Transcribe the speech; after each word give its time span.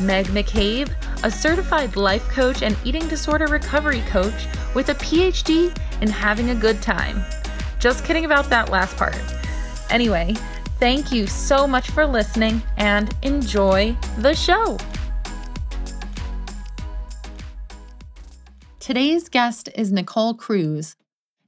Meg 0.00 0.26
McCabe 0.26 0.94
a 1.22 1.30
certified 1.30 1.96
life 1.96 2.28
coach 2.28 2.62
and 2.62 2.76
eating 2.84 3.06
disorder 3.08 3.46
recovery 3.46 4.00
coach 4.02 4.46
with 4.74 4.88
a 4.90 4.94
PhD 4.94 5.76
in 6.00 6.08
having 6.08 6.50
a 6.50 6.54
good 6.54 6.80
time. 6.82 7.24
Just 7.80 8.04
kidding 8.04 8.24
about 8.24 8.48
that 8.50 8.70
last 8.70 8.96
part. 8.96 9.18
Anyway, 9.90 10.34
thank 10.78 11.12
you 11.12 11.26
so 11.26 11.66
much 11.66 11.90
for 11.90 12.06
listening 12.06 12.62
and 12.76 13.14
enjoy 13.22 13.96
the 14.18 14.34
show. 14.34 14.78
Today's 18.78 19.28
guest 19.28 19.68
is 19.74 19.90
Nicole 19.90 20.34
Cruz. 20.34 20.96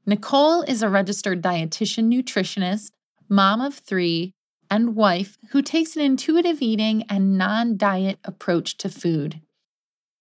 Nicole 0.06 0.62
is 0.62 0.82
a 0.82 0.88
registered 0.88 1.42
dietitian 1.42 2.12
nutritionist, 2.12 2.90
mom 3.28 3.60
of 3.60 3.74
three, 3.74 4.32
and 4.70 4.94
wife 4.94 5.38
who 5.50 5.62
takes 5.62 5.96
an 5.96 6.02
intuitive 6.02 6.60
eating 6.60 7.04
and 7.08 7.36
non 7.38 7.76
diet 7.76 8.18
approach 8.24 8.76
to 8.78 8.88
food. 8.88 9.40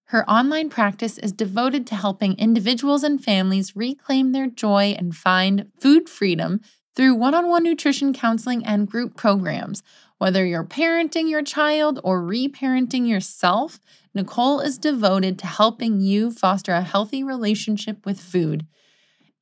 Her 0.05 0.29
online 0.29 0.69
practice 0.69 1.17
is 1.17 1.33
devoted 1.33 1.85
to 1.87 1.95
helping 1.95 2.37
individuals 2.37 3.03
and 3.03 3.21
families 3.21 3.75
reclaim 3.75 4.31
their 4.31 4.47
joy 4.47 4.95
and 4.97 5.13
find 5.13 5.69
food 5.81 6.07
freedom 6.07 6.61
through 6.95 7.15
one 7.15 7.35
on 7.35 7.49
one 7.49 7.63
nutrition 7.63 8.13
counseling 8.13 8.65
and 8.65 8.89
group 8.89 9.17
programs. 9.17 9.83
Whether 10.17 10.45
you're 10.45 10.63
parenting 10.63 11.29
your 11.29 11.43
child 11.43 11.99
or 12.03 12.21
reparenting 12.21 13.07
yourself, 13.07 13.79
Nicole 14.15 14.61
is 14.61 14.77
devoted 14.77 15.37
to 15.39 15.45
helping 15.45 15.99
you 15.99 16.31
foster 16.31 16.73
a 16.73 16.81
healthy 16.81 17.23
relationship 17.23 18.05
with 18.05 18.19
food. 18.19 18.65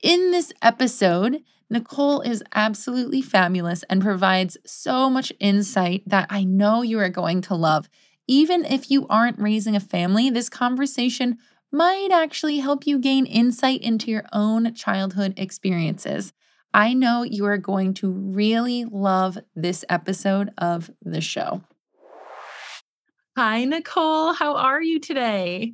In 0.02 0.31
this 0.31 0.52
episode, 0.61 1.44
Nicole 1.69 2.21
is 2.21 2.44
absolutely 2.53 3.21
fabulous 3.21 3.83
and 3.89 4.02
provides 4.02 4.58
so 4.66 5.09
much 5.09 5.33
insight 5.39 6.03
that 6.05 6.27
I 6.30 6.44
know 6.44 6.83
you 6.83 6.99
are 6.99 7.09
going 7.09 7.41
to 7.41 7.55
love. 7.55 7.89
Even 8.27 8.66
if 8.66 8.91
you 8.91 9.08
aren't 9.08 9.39
raising 9.39 9.75
a 9.75 9.80
family, 9.80 10.30
this 10.30 10.49
conversation 10.49 11.38
might 11.71 12.09
actually 12.11 12.59
help 12.59 12.86
you 12.86 12.99
gain 12.99 13.25
insight 13.25 13.81
into 13.81 14.11
your 14.11 14.25
own 14.31 14.73
childhood 14.73 15.33
experiences. 15.38 16.33
I 16.73 16.93
know 16.93 17.23
you 17.23 17.45
are 17.45 17.58
going 17.58 17.93
to 17.95 18.11
really 18.11 18.86
love 18.86 19.38
this 19.55 19.83
episode 19.89 20.52
of 20.58 20.91
the 21.02 21.21
show. 21.21 21.61
Hi, 23.38 23.66
Nicole. 23.66 24.33
How 24.33 24.55
are 24.55 24.81
you 24.81 24.99
today? 24.99 25.73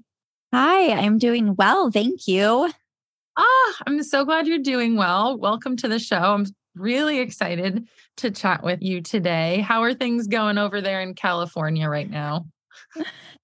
Hi, 0.53 0.91
I'm 0.91 1.17
doing 1.17 1.55
well. 1.55 1.91
Thank 1.91 2.27
you. 2.27 2.71
Ah, 3.37 3.75
I'm 3.87 4.03
so 4.03 4.25
glad 4.25 4.47
you're 4.47 4.59
doing 4.59 4.97
well. 4.97 5.37
Welcome 5.37 5.77
to 5.77 5.87
the 5.87 5.99
show. 5.99 6.17
I'm 6.17 6.45
really 6.75 7.19
excited 7.19 7.87
to 8.17 8.31
chat 8.31 8.63
with 8.63 8.81
you 8.81 9.01
today. 9.01 9.61
How 9.61 9.83
are 9.83 9.93
things 9.93 10.27
going 10.27 10.57
over 10.57 10.81
there 10.81 11.01
in 11.01 11.13
California 11.13 11.87
right 11.87 12.09
now? 12.09 12.45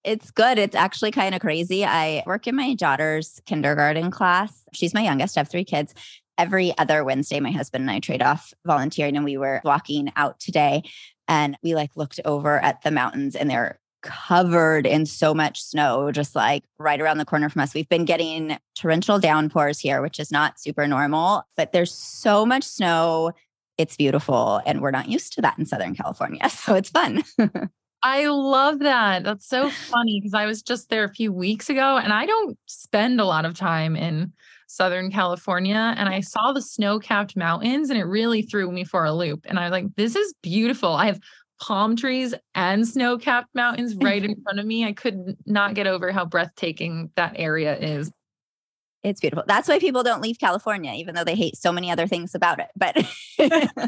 It's 0.03 0.31
good. 0.31 0.57
It's 0.57 0.75
actually 0.75 1.11
kind 1.11 1.35
of 1.35 1.41
crazy. 1.41 1.83
I 1.85 2.23
work 2.25 2.47
in 2.47 2.55
my 2.55 2.73
daughter's 2.75 3.41
kindergarten 3.45 4.11
class. 4.11 4.63
She's 4.73 4.93
my 4.93 5.01
youngest. 5.01 5.37
I 5.37 5.41
have 5.41 5.49
three 5.49 5.65
kids. 5.65 5.93
Every 6.37 6.77
other 6.77 7.03
Wednesday, 7.03 7.39
my 7.39 7.51
husband 7.51 7.81
and 7.81 7.91
I 7.91 7.99
trade 7.99 8.21
off 8.21 8.53
volunteering, 8.65 9.15
and 9.15 9.25
we 9.25 9.37
were 9.37 9.59
walking 9.63 10.11
out 10.15 10.39
today 10.39 10.83
and 11.27 11.57
we 11.63 11.75
like 11.75 11.91
looked 11.95 12.19
over 12.25 12.59
at 12.59 12.81
the 12.83 12.91
mountains 12.91 13.35
and 13.35 13.49
they're 13.49 13.79
covered 14.01 14.85
in 14.85 15.05
so 15.05 15.33
much 15.33 15.61
snow, 15.61 16.11
just 16.11 16.35
like 16.35 16.63
right 16.77 16.99
around 16.99 17.17
the 17.17 17.25
corner 17.25 17.49
from 17.49 17.61
us. 17.61 17.73
We've 17.73 17.89
been 17.89 18.05
getting 18.05 18.57
torrential 18.75 19.19
downpours 19.19 19.79
here, 19.79 20.01
which 20.01 20.19
is 20.19 20.31
not 20.31 20.59
super 20.59 20.87
normal, 20.87 21.43
but 21.55 21.71
there's 21.71 21.93
so 21.93 22.45
much 22.45 22.63
snow. 22.63 23.31
It's 23.77 23.95
beautiful. 23.95 24.61
And 24.65 24.81
we're 24.81 24.91
not 24.91 25.09
used 25.09 25.33
to 25.33 25.41
that 25.41 25.57
in 25.57 25.65
Southern 25.65 25.95
California. 25.95 26.41
So 26.49 26.75
it's 26.75 26.89
fun. 26.89 27.23
I 28.03 28.27
love 28.27 28.79
that. 28.79 29.23
That's 29.23 29.47
so 29.47 29.69
funny 29.69 30.19
because 30.19 30.33
I 30.33 30.45
was 30.45 30.61
just 30.61 30.89
there 30.89 31.03
a 31.03 31.13
few 31.13 31.33
weeks 31.33 31.69
ago 31.69 31.97
and 31.97 32.13
I 32.13 32.25
don't 32.25 32.57
spend 32.67 33.19
a 33.19 33.25
lot 33.25 33.43
of 33.43 33.55
time 33.55 33.95
in 33.95 34.33
Southern 34.67 35.11
California. 35.11 35.95
And 35.97 36.07
I 36.07 36.19
saw 36.19 36.51
the 36.51 36.61
snow 36.61 36.99
capped 36.99 37.35
mountains 37.35 37.89
and 37.89 37.97
it 37.97 38.03
really 38.03 38.43
threw 38.43 38.71
me 38.71 38.83
for 38.83 39.03
a 39.03 39.13
loop. 39.13 39.45
And 39.45 39.57
I 39.59 39.63
was 39.63 39.71
like, 39.71 39.95
this 39.95 40.15
is 40.15 40.33
beautiful. 40.43 40.89
I 40.93 41.07
have 41.07 41.19
palm 41.59 41.95
trees 41.95 42.33
and 42.55 42.87
snow 42.87 43.17
capped 43.17 43.53
mountains 43.55 43.95
right 44.01 44.23
in 44.23 44.41
front 44.41 44.59
of 44.59 44.65
me. 44.65 44.85
I 44.85 44.93
could 44.93 45.37
not 45.45 45.73
get 45.73 45.87
over 45.87 46.11
how 46.11 46.25
breathtaking 46.25 47.11
that 47.15 47.33
area 47.35 47.77
is. 47.77 48.11
It's 49.03 49.21
beautiful. 49.21 49.45
That's 49.47 49.69
why 49.69 49.79
people 49.79 50.03
don't 50.03 50.21
leave 50.21 50.39
California, 50.39 50.93
even 50.93 51.15
though 51.15 51.23
they 51.23 51.35
hate 51.35 51.55
so 51.55 51.71
many 51.71 51.91
other 51.91 52.07
things 52.07 52.35
about 52.35 52.59
it. 52.59 52.67
But 52.75 52.97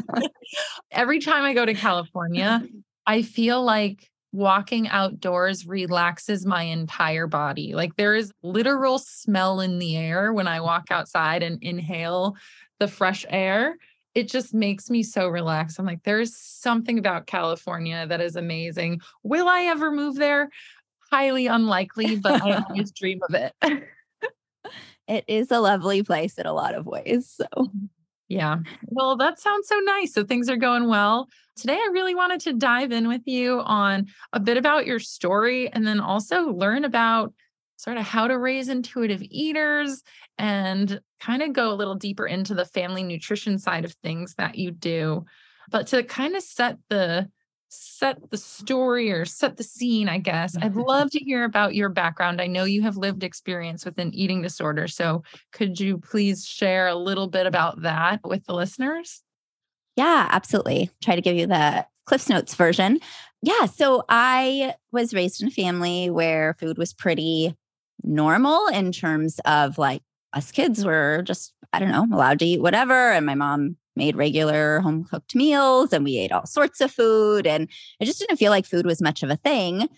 every 0.90 1.18
time 1.18 1.44
I 1.44 1.52
go 1.52 1.66
to 1.66 1.74
California, 1.74 2.62
I 3.06 3.22
feel 3.22 3.62
like 3.62 4.08
walking 4.32 4.88
outdoors 4.88 5.66
relaxes 5.66 6.46
my 6.46 6.62
entire 6.62 7.26
body. 7.26 7.74
Like 7.74 7.96
there 7.96 8.14
is 8.14 8.32
literal 8.42 8.98
smell 8.98 9.60
in 9.60 9.78
the 9.78 9.96
air 9.96 10.32
when 10.32 10.46
I 10.46 10.60
walk 10.60 10.84
outside 10.90 11.42
and 11.42 11.60
inhale 11.62 12.36
the 12.78 12.86
fresh 12.88 13.26
air 13.28 13.76
it 14.14 14.28
just 14.28 14.52
makes 14.52 14.90
me 14.90 15.02
so 15.02 15.28
relaxed. 15.28 15.78
I'm 15.78 15.86
like, 15.86 16.02
there's 16.02 16.36
something 16.36 16.98
about 16.98 17.26
California 17.26 18.06
that 18.06 18.20
is 18.20 18.36
amazing. 18.36 19.00
Will 19.22 19.48
I 19.48 19.62
ever 19.62 19.90
move 19.90 20.16
there? 20.16 20.50
Highly 21.10 21.46
unlikely, 21.46 22.16
but 22.16 22.42
I 22.42 22.64
always 22.68 22.90
dream 22.92 23.20
of 23.28 23.34
it. 23.34 23.54
it 25.08 25.24
is 25.28 25.50
a 25.50 25.60
lovely 25.60 26.02
place 26.02 26.38
in 26.38 26.46
a 26.46 26.52
lot 26.52 26.74
of 26.74 26.86
ways. 26.86 27.32
So, 27.36 27.46
mm-hmm. 27.56 27.86
yeah. 28.28 28.58
Well, 28.86 29.16
that 29.16 29.38
sounds 29.38 29.68
so 29.68 29.78
nice. 29.78 30.12
So, 30.12 30.24
things 30.24 30.48
are 30.48 30.56
going 30.56 30.88
well. 30.88 31.28
Today, 31.56 31.76
I 31.76 31.90
really 31.92 32.14
wanted 32.14 32.40
to 32.42 32.52
dive 32.54 32.90
in 32.90 33.06
with 33.06 33.22
you 33.26 33.60
on 33.60 34.06
a 34.32 34.40
bit 34.40 34.56
about 34.56 34.86
your 34.86 34.98
story 34.98 35.70
and 35.72 35.86
then 35.86 36.00
also 36.00 36.52
learn 36.52 36.84
about 36.84 37.32
sort 37.76 37.96
of 37.96 38.04
how 38.04 38.26
to 38.26 38.38
raise 38.38 38.68
intuitive 38.68 39.22
eaters 39.22 40.02
and 40.36 41.00
kind 41.20 41.42
of 41.42 41.52
go 41.52 41.72
a 41.72 41.74
little 41.74 41.94
deeper 41.94 42.26
into 42.26 42.54
the 42.54 42.64
family 42.64 43.02
nutrition 43.02 43.58
side 43.58 43.84
of 43.84 43.92
things 44.02 44.34
that 44.36 44.56
you 44.56 44.70
do. 44.70 45.24
But 45.70 45.86
to 45.88 46.02
kind 46.02 46.34
of 46.34 46.42
set 46.42 46.78
the 46.88 47.28
set 47.70 48.30
the 48.30 48.36
story 48.36 49.12
or 49.12 49.24
set 49.24 49.56
the 49.56 49.62
scene, 49.62 50.08
I 50.08 50.18
guess. 50.18 50.56
I'd 50.60 50.74
love 50.76 51.10
to 51.12 51.18
hear 51.20 51.44
about 51.44 51.74
your 51.74 51.88
background. 51.88 52.40
I 52.40 52.48
know 52.48 52.64
you 52.64 52.82
have 52.82 52.96
lived 52.96 53.22
experience 53.22 53.84
with 53.84 53.98
an 53.98 54.12
eating 54.12 54.42
disorder. 54.42 54.88
So 54.88 55.22
could 55.52 55.78
you 55.78 55.98
please 55.98 56.44
share 56.44 56.88
a 56.88 56.96
little 56.96 57.28
bit 57.28 57.46
about 57.46 57.82
that 57.82 58.20
with 58.24 58.44
the 58.44 58.54
listeners? 58.54 59.22
Yeah, 59.96 60.28
absolutely. 60.30 60.90
Try 61.02 61.14
to 61.14 61.22
give 61.22 61.36
you 61.36 61.46
the 61.46 61.86
Cliff's 62.06 62.28
Notes 62.28 62.54
version. 62.54 62.98
Yeah. 63.42 63.66
So 63.66 64.04
I 64.08 64.74
was 64.90 65.14
raised 65.14 65.40
in 65.40 65.48
a 65.48 65.52
family 65.52 66.10
where 66.10 66.56
food 66.58 66.76
was 66.76 66.92
pretty 66.92 67.54
normal 68.02 68.66
in 68.68 68.92
terms 68.92 69.38
of 69.44 69.78
like 69.78 70.02
us 70.32 70.52
kids 70.52 70.84
were 70.84 71.22
just, 71.24 71.52
I 71.72 71.78
don't 71.78 71.90
know, 71.90 72.06
allowed 72.12 72.38
to 72.40 72.44
eat 72.44 72.62
whatever. 72.62 73.12
And 73.12 73.26
my 73.26 73.34
mom 73.34 73.76
made 73.96 74.16
regular 74.16 74.80
home 74.80 75.04
cooked 75.04 75.34
meals 75.34 75.92
and 75.92 76.04
we 76.04 76.18
ate 76.18 76.32
all 76.32 76.46
sorts 76.46 76.80
of 76.80 76.90
food. 76.90 77.46
And 77.46 77.68
I 78.00 78.04
just 78.04 78.18
didn't 78.18 78.36
feel 78.36 78.50
like 78.50 78.66
food 78.66 78.86
was 78.86 79.02
much 79.02 79.22
of 79.22 79.30
a 79.30 79.36
thing, 79.36 79.88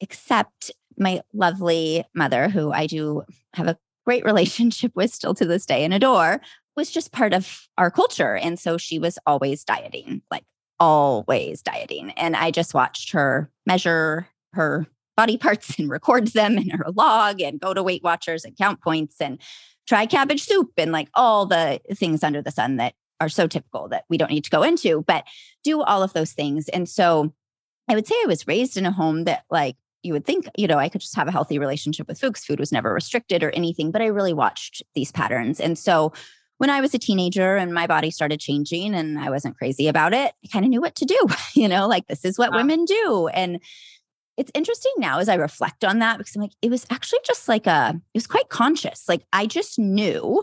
except 0.00 0.70
my 0.96 1.20
lovely 1.32 2.04
mother, 2.14 2.48
who 2.48 2.72
I 2.72 2.86
do 2.86 3.24
have 3.54 3.66
a 3.66 3.78
great 4.06 4.24
relationship 4.30 4.92
with 4.94 5.12
still 5.12 5.34
to 5.34 5.44
this 5.44 5.66
day 5.66 5.84
and 5.84 5.92
adore, 5.92 6.40
was 6.76 6.90
just 6.90 7.12
part 7.12 7.32
of 7.32 7.68
our 7.78 7.90
culture. 7.90 8.36
And 8.36 8.58
so 8.58 8.78
she 8.78 8.98
was 8.98 9.18
always 9.26 9.64
dieting, 9.64 10.22
like 10.30 10.44
always 10.80 11.62
dieting. 11.62 12.10
And 12.12 12.34
I 12.34 12.50
just 12.50 12.74
watched 12.74 13.12
her 13.12 13.50
measure 13.66 14.28
her 14.54 14.86
body 15.16 15.36
parts 15.36 15.78
and 15.78 15.90
record 15.90 16.28
them 16.28 16.58
in 16.58 16.70
her 16.70 16.90
log 16.94 17.40
and 17.40 17.60
go 17.60 17.74
to 17.74 17.82
Weight 17.82 18.02
Watchers 18.02 18.44
and 18.44 18.56
count 18.56 18.80
points 18.80 19.20
and 19.20 19.40
try 19.86 20.06
cabbage 20.06 20.42
soup 20.42 20.72
and 20.76 20.92
like 20.92 21.08
all 21.14 21.46
the 21.46 21.80
things 21.94 22.24
under 22.24 22.42
the 22.42 22.50
sun 22.50 22.76
that 22.76 22.94
are 23.20 23.28
so 23.28 23.46
typical 23.46 23.88
that 23.88 24.04
we 24.08 24.18
don't 24.18 24.30
need 24.30 24.44
to 24.44 24.50
go 24.50 24.62
into, 24.62 25.02
but 25.06 25.24
do 25.62 25.82
all 25.82 26.02
of 26.02 26.12
those 26.12 26.32
things. 26.32 26.68
And 26.68 26.88
so 26.88 27.32
I 27.88 27.94
would 27.94 28.06
say 28.06 28.14
I 28.22 28.26
was 28.26 28.46
raised 28.46 28.76
in 28.76 28.86
a 28.86 28.92
home 28.92 29.24
that 29.24 29.44
like 29.50 29.76
you 30.02 30.12
would 30.12 30.24
think, 30.24 30.46
you 30.56 30.66
know, 30.66 30.78
I 30.78 30.88
could 30.88 31.00
just 31.00 31.16
have 31.16 31.28
a 31.28 31.32
healthy 31.32 31.58
relationship 31.58 32.08
with 32.08 32.20
food 32.20 32.30
because 32.30 32.44
food 32.44 32.60
was 32.60 32.72
never 32.72 32.92
restricted 32.92 33.42
or 33.42 33.50
anything, 33.50 33.90
but 33.90 34.02
I 34.02 34.06
really 34.06 34.34
watched 34.34 34.82
these 34.94 35.12
patterns. 35.12 35.60
And 35.60 35.78
so 35.78 36.12
when 36.58 36.70
I 36.70 36.80
was 36.80 36.94
a 36.94 36.98
teenager 36.98 37.56
and 37.56 37.74
my 37.74 37.86
body 37.86 38.10
started 38.10 38.38
changing 38.40 38.94
and 38.94 39.18
I 39.18 39.30
wasn't 39.30 39.56
crazy 39.56 39.88
about 39.88 40.12
it, 40.12 40.32
I 40.44 40.48
kind 40.52 40.64
of 40.64 40.70
knew 40.70 40.80
what 40.80 40.94
to 40.96 41.04
do, 41.04 41.18
you 41.54 41.68
know, 41.68 41.88
like 41.88 42.06
this 42.06 42.24
is 42.24 42.38
what 42.38 42.52
wow. 42.52 42.58
women 42.58 42.84
do. 42.84 43.28
And 43.32 43.60
it's 44.36 44.50
interesting 44.54 44.92
now 44.98 45.18
as 45.18 45.28
I 45.28 45.34
reflect 45.34 45.84
on 45.84 46.00
that 46.00 46.18
because 46.18 46.34
I'm 46.34 46.42
like, 46.42 46.54
it 46.62 46.70
was 46.70 46.86
actually 46.90 47.20
just 47.24 47.48
like 47.48 47.66
a, 47.66 47.94
it 47.94 48.16
was 48.16 48.26
quite 48.26 48.48
conscious. 48.48 49.08
Like 49.08 49.24
I 49.32 49.46
just 49.46 49.78
knew 49.78 50.42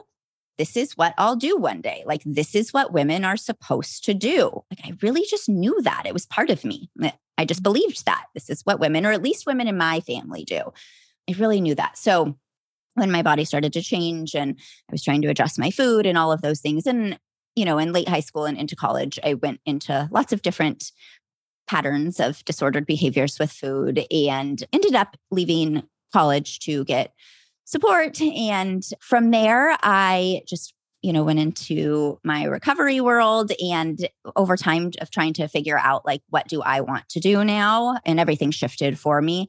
this 0.57 0.77
is 0.77 0.95
what 0.95 1.13
I'll 1.17 1.35
do 1.35 1.57
one 1.57 1.81
day. 1.81 2.03
Like 2.05 2.21
this 2.25 2.55
is 2.55 2.71
what 2.71 2.93
women 2.93 3.25
are 3.25 3.37
supposed 3.37 4.05
to 4.05 4.13
do. 4.13 4.63
Like 4.69 4.85
I 4.85 4.93
really 5.01 5.25
just 5.29 5.49
knew 5.49 5.81
that. 5.81 6.03
It 6.05 6.13
was 6.13 6.25
part 6.25 6.49
of 6.49 6.63
me. 6.63 6.89
I 7.37 7.45
just 7.45 7.63
believed 7.63 8.05
that 8.05 8.25
this 8.33 8.49
is 8.49 8.61
what 8.63 8.79
women, 8.79 9.05
or 9.05 9.11
at 9.11 9.23
least 9.23 9.47
women 9.47 9.67
in 9.67 9.77
my 9.77 10.01
family, 10.01 10.43
do. 10.43 10.61
I 11.29 11.33
really 11.37 11.61
knew 11.61 11.75
that. 11.75 11.97
So 11.97 12.37
when 12.93 13.11
my 13.11 13.23
body 13.23 13.45
started 13.45 13.73
to 13.73 13.81
change 13.81 14.35
and 14.35 14.57
I 14.59 14.91
was 14.91 15.03
trying 15.03 15.21
to 15.23 15.29
adjust 15.29 15.57
my 15.57 15.71
food 15.71 16.05
and 16.05 16.17
all 16.17 16.31
of 16.31 16.41
those 16.41 16.61
things, 16.61 16.85
and 16.85 17.17
you 17.55 17.65
know, 17.65 17.77
in 17.77 17.91
late 17.91 18.07
high 18.07 18.21
school 18.21 18.45
and 18.45 18.57
into 18.57 18.75
college, 18.75 19.19
I 19.23 19.33
went 19.33 19.59
into 19.65 20.07
lots 20.11 20.31
of 20.31 20.41
different 20.41 20.91
patterns 21.71 22.19
of 22.19 22.43
disordered 22.43 22.85
behaviors 22.85 23.39
with 23.39 23.49
food 23.49 24.05
and 24.11 24.65
ended 24.73 24.93
up 24.93 25.15
leaving 25.31 25.81
college 26.11 26.59
to 26.59 26.83
get 26.83 27.13
support. 27.63 28.21
And 28.21 28.83
from 28.99 29.31
there, 29.31 29.77
I 29.81 30.41
just 30.45 30.73
you 31.01 31.13
know 31.13 31.23
went 31.23 31.39
into 31.39 32.19
my 32.25 32.43
recovery 32.43 32.99
world 32.99 33.53
and 33.63 34.09
over 34.35 34.57
time 34.57 34.91
of 34.99 35.09
trying 35.09 35.33
to 35.33 35.47
figure 35.47 35.79
out 35.79 36.05
like 36.05 36.21
what 36.29 36.47
do 36.47 36.61
i 36.61 36.79
want 36.79 37.09
to 37.09 37.19
do 37.19 37.43
now 37.43 37.97
and 38.05 38.19
everything 38.19 38.51
shifted 38.51 38.99
for 38.99 39.19
me 39.19 39.47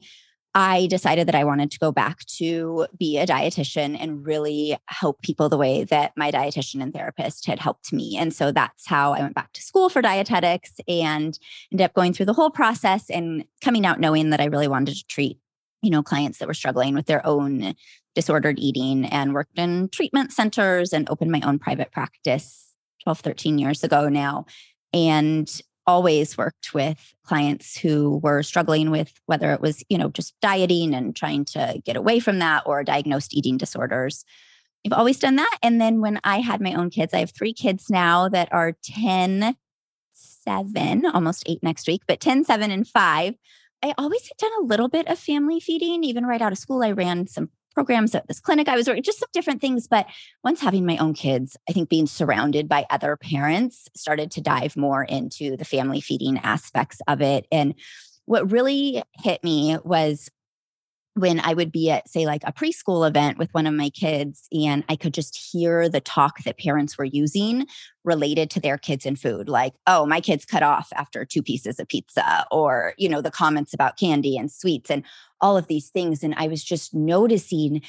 I 0.55 0.85
decided 0.87 1.27
that 1.27 1.35
I 1.35 1.43
wanted 1.43 1.71
to 1.71 1.79
go 1.79 1.91
back 1.91 2.25
to 2.37 2.85
be 2.97 3.17
a 3.17 3.25
dietitian 3.25 3.97
and 3.99 4.25
really 4.25 4.77
help 4.87 5.21
people 5.23 5.49
the 5.49 5.57
way 5.57 5.83
that 5.85 6.13
my 6.15 6.31
dietitian 6.31 6.81
and 6.81 6.93
therapist 6.93 7.47
had 7.47 7.59
helped 7.59 7.91
me. 7.91 8.17
And 8.17 8.31
so 8.33 8.51
that's 8.51 8.87
how 8.87 9.13
I 9.13 9.21
went 9.21 9.33
back 9.33 9.51
to 9.53 9.61
school 9.61 9.89
for 9.89 10.01
dietetics 10.01 10.73
and 10.87 11.37
ended 11.71 11.85
up 11.85 11.95
going 11.95 12.13
through 12.13 12.27
the 12.27 12.33
whole 12.33 12.51
process 12.51 13.09
and 13.09 13.45
coming 13.61 13.85
out 13.85 13.99
knowing 13.99 14.29
that 14.29 14.41
I 14.41 14.45
really 14.45 14.67
wanted 14.67 14.95
to 14.95 15.07
treat, 15.07 15.39
you 15.81 15.89
know, 15.89 16.03
clients 16.03 16.37
that 16.37 16.47
were 16.47 16.53
struggling 16.53 16.93
with 16.93 17.07
their 17.07 17.25
own 17.25 17.73
disordered 18.13 18.59
eating 18.59 19.05
and 19.05 19.33
worked 19.33 19.57
in 19.57 19.89
treatment 19.89 20.31
centers 20.31 20.93
and 20.93 21.09
opened 21.09 21.31
my 21.31 21.41
own 21.41 21.57
private 21.57 21.91
practice 21.91 22.75
12, 23.03 23.19
13 23.21 23.57
years 23.57 23.83
ago 23.83 24.07
now. 24.07 24.45
And 24.93 25.49
always 25.85 26.37
worked 26.37 26.73
with 26.73 27.13
clients 27.23 27.77
who 27.77 28.19
were 28.23 28.43
struggling 28.43 28.91
with 28.91 29.13
whether 29.25 29.51
it 29.51 29.61
was, 29.61 29.83
you 29.89 29.97
know, 29.97 30.09
just 30.09 30.33
dieting 30.41 30.93
and 30.93 31.15
trying 31.15 31.45
to 31.45 31.81
get 31.85 31.95
away 31.95 32.19
from 32.19 32.39
that 32.39 32.63
or 32.65 32.83
diagnosed 32.83 33.33
eating 33.33 33.57
disorders. 33.57 34.25
I've 34.85 34.93
always 34.93 35.19
done 35.19 35.37
that. 35.37 35.57
And 35.61 35.79
then 35.79 36.01
when 36.01 36.19
I 36.23 36.39
had 36.39 36.61
my 36.61 36.73
own 36.73 36.89
kids, 36.89 37.13
I 37.13 37.19
have 37.19 37.31
three 37.31 37.53
kids 37.53 37.89
now 37.89 38.27
that 38.29 38.49
are 38.51 38.75
10, 38.83 39.55
7, 40.11 41.05
almost 41.05 41.43
eight 41.47 41.63
next 41.63 41.87
week, 41.87 42.01
but 42.07 42.19
10, 42.19 42.43
7, 42.43 42.71
and 42.71 42.87
5. 42.87 43.35
I 43.81 43.93
always 43.97 44.27
had 44.27 44.37
done 44.37 44.51
a 44.61 44.65
little 44.65 44.87
bit 44.87 45.07
of 45.07 45.19
family 45.19 45.59
feeding. 45.59 46.03
Even 46.03 46.25
right 46.25 46.41
out 46.41 46.51
of 46.51 46.57
school, 46.57 46.83
I 46.83 46.91
ran 46.91 47.27
some 47.27 47.49
programs 47.73 48.15
at 48.15 48.27
this 48.27 48.39
clinic 48.39 48.67
I 48.67 48.75
was 48.75 48.87
working, 48.87 49.03
just 49.03 49.19
some 49.19 49.29
different 49.33 49.61
things. 49.61 49.87
But 49.87 50.07
once 50.43 50.61
having 50.61 50.85
my 50.85 50.97
own 50.97 51.13
kids, 51.13 51.57
I 51.69 51.73
think 51.73 51.89
being 51.89 52.07
surrounded 52.07 52.69
by 52.69 52.85
other 52.89 53.17
parents 53.17 53.87
started 53.95 54.31
to 54.31 54.41
dive 54.41 54.77
more 54.77 55.03
into 55.03 55.57
the 55.57 55.65
family 55.65 56.01
feeding 56.01 56.37
aspects 56.39 57.01
of 57.07 57.21
it. 57.21 57.47
And 57.51 57.75
what 58.25 58.51
really 58.51 59.03
hit 59.21 59.43
me 59.43 59.77
was 59.83 60.29
when 61.15 61.39
I 61.39 61.53
would 61.53 61.71
be 61.71 61.91
at, 61.91 62.09
say, 62.09 62.25
like 62.25 62.41
a 62.43 62.51
preschool 62.51 63.07
event 63.07 63.37
with 63.37 63.53
one 63.53 63.67
of 63.67 63.73
my 63.75 63.91
kids, 63.91 64.47
and 64.51 64.83
I 64.89 64.95
could 64.95 65.13
just 65.13 65.37
hear 65.51 65.87
the 65.87 66.01
talk 66.01 66.43
that 66.43 66.57
parents 66.57 66.97
were 66.97 67.05
using 67.05 67.67
related 68.03 68.49
to 68.49 68.59
their 68.59 68.79
kids 68.79 69.05
and 69.05 69.19
food, 69.19 69.47
like, 69.47 69.73
oh, 69.85 70.07
my 70.07 70.19
kids 70.19 70.43
cut 70.43 70.63
off 70.63 70.89
after 70.95 71.23
two 71.23 71.43
pieces 71.43 71.79
of 71.79 71.87
pizza, 71.87 72.47
or, 72.49 72.95
you 72.97 73.07
know, 73.07 73.21
the 73.21 73.29
comments 73.29 73.75
about 73.75 73.99
candy 73.99 74.37
and 74.37 74.51
sweets 74.51 74.89
and 74.89 75.03
all 75.43 75.57
of 75.57 75.67
these 75.67 75.89
things. 75.89 76.23
And 76.23 76.33
I 76.35 76.47
was 76.47 76.63
just 76.63 76.93
noticing 76.95 77.81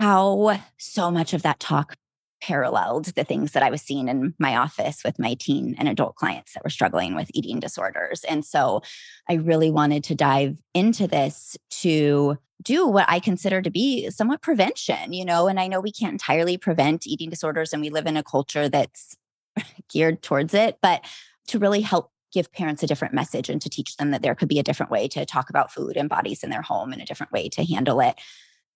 how 0.00 0.58
so 0.78 1.10
much 1.10 1.34
of 1.34 1.42
that 1.42 1.60
talk 1.60 1.94
paralleled 2.40 3.04
the 3.14 3.22
things 3.22 3.52
that 3.52 3.62
I 3.62 3.70
was 3.70 3.82
seeing 3.82 4.08
in 4.08 4.34
my 4.38 4.56
office 4.56 5.02
with 5.04 5.18
my 5.18 5.34
teen 5.34 5.76
and 5.78 5.88
adult 5.88 6.16
clients 6.16 6.54
that 6.54 6.64
were 6.64 6.70
struggling 6.70 7.14
with 7.14 7.30
eating 7.34 7.60
disorders. 7.60 8.24
And 8.24 8.44
so 8.44 8.82
I 9.28 9.34
really 9.34 9.70
wanted 9.70 10.02
to 10.04 10.16
dive 10.16 10.56
into 10.74 11.06
this 11.06 11.56
to 11.82 12.38
do 12.62 12.86
what 12.86 13.04
I 13.08 13.20
consider 13.20 13.62
to 13.62 13.70
be 13.70 14.10
somewhat 14.10 14.42
prevention, 14.42 15.12
you 15.12 15.24
know, 15.24 15.46
and 15.46 15.60
I 15.60 15.68
know 15.68 15.80
we 15.80 15.92
can't 15.92 16.14
entirely 16.14 16.56
prevent 16.56 17.06
eating 17.06 17.30
disorders 17.30 17.72
and 17.72 17.82
we 17.82 17.90
live 17.90 18.06
in 18.06 18.16
a 18.16 18.24
culture 18.24 18.68
that's 18.68 19.16
geared 19.92 20.22
towards 20.22 20.54
it, 20.54 20.78
but 20.82 21.04
to 21.48 21.58
really 21.58 21.82
help 21.82 22.11
give 22.32 22.52
parents 22.52 22.82
a 22.82 22.86
different 22.86 23.14
message 23.14 23.48
and 23.48 23.60
to 23.62 23.68
teach 23.68 23.96
them 23.96 24.10
that 24.10 24.22
there 24.22 24.34
could 24.34 24.48
be 24.48 24.58
a 24.58 24.62
different 24.62 24.90
way 24.90 25.08
to 25.08 25.24
talk 25.26 25.50
about 25.50 25.72
food 25.72 25.96
and 25.96 26.08
bodies 26.08 26.42
in 26.42 26.50
their 26.50 26.62
home 26.62 26.92
and 26.92 27.02
a 27.02 27.04
different 27.04 27.32
way 27.32 27.48
to 27.50 27.64
handle 27.64 28.00
it. 28.00 28.16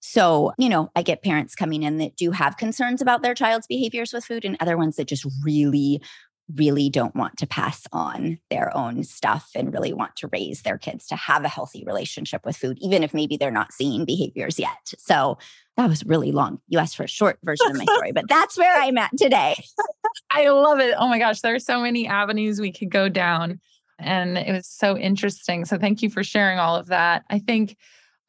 So, 0.01 0.53
you 0.59 0.69
know, 0.69 0.91
I 0.95 1.03
get 1.03 1.23
parents 1.23 1.55
coming 1.55 1.83
in 1.83 1.97
that 1.99 2.17
do 2.17 2.31
have 2.31 2.59
concerns 2.59 3.01
about 3.03 3.23
their 3.23 3.35
child's 3.35 3.67
behaviors 3.67 4.13
with 4.13 4.25
food 4.25 4.45
and 4.45 4.57
other 4.61 4.77
ones 4.77 4.97
that 4.97 5.09
just 5.09 5.27
really, 5.43 6.01
really 6.55 6.89
don't 6.89 7.15
want 7.17 7.37
to 7.39 7.47
pass 7.47 7.87
on 7.93 8.39
their 8.51 8.75
own 8.77 9.03
stuff 9.03 9.51
and 9.55 9.73
really 9.73 9.93
want 9.93 10.15
to 10.17 10.29
raise 10.33 10.63
their 10.63 10.79
kids 10.79 11.07
to 11.09 11.17
have 11.17 11.45
a 11.45 11.49
healthy 11.49 11.83
relationship 11.85 12.47
with 12.47 12.57
food, 12.57 12.79
even 12.81 13.03
if 13.03 13.13
maybe 13.13 13.37
they're 13.37 13.51
not 13.51 13.73
seeing 13.73 14.05
behaviors 14.05 14.59
yet. 14.59 14.93
So, 14.99 15.39
that 15.77 15.91
was 15.91 16.07
really 16.07 16.33
long. 16.33 16.59
You 16.69 16.79
asked 16.79 16.97
for 16.97 17.03
a 17.03 17.09
short 17.09 17.39
version 17.43 17.67
of 17.71 17.77
my 17.77 17.85
story, 17.85 18.11
but 18.11 18.29
that's 18.29 18.57
where 18.57 18.75
I'm 18.81 18.97
at 18.97 19.11
today. 19.19 19.63
I 20.31 20.49
love 20.49 20.81
it. 20.81 20.95
Oh 20.97 21.07
my 21.09 21.19
gosh, 21.19 21.43
there 21.43 21.55
are 21.55 21.59
so 21.61 21.81
many 21.81 22.07
avenues 22.07 22.61
we 22.61 22.73
could 22.73 22.91
go 22.91 23.11
down. 23.11 23.61
And 23.99 24.39
it 24.39 24.53
was 24.53 24.67
so 24.67 24.97
interesting. 24.97 25.65
So, 25.65 25.79
thank 25.79 26.03
you 26.03 26.11
for 26.11 26.23
sharing 26.23 26.59
all 26.59 26.77
of 26.77 26.87
that. 26.87 27.25
I 27.29 27.41
think 27.41 27.77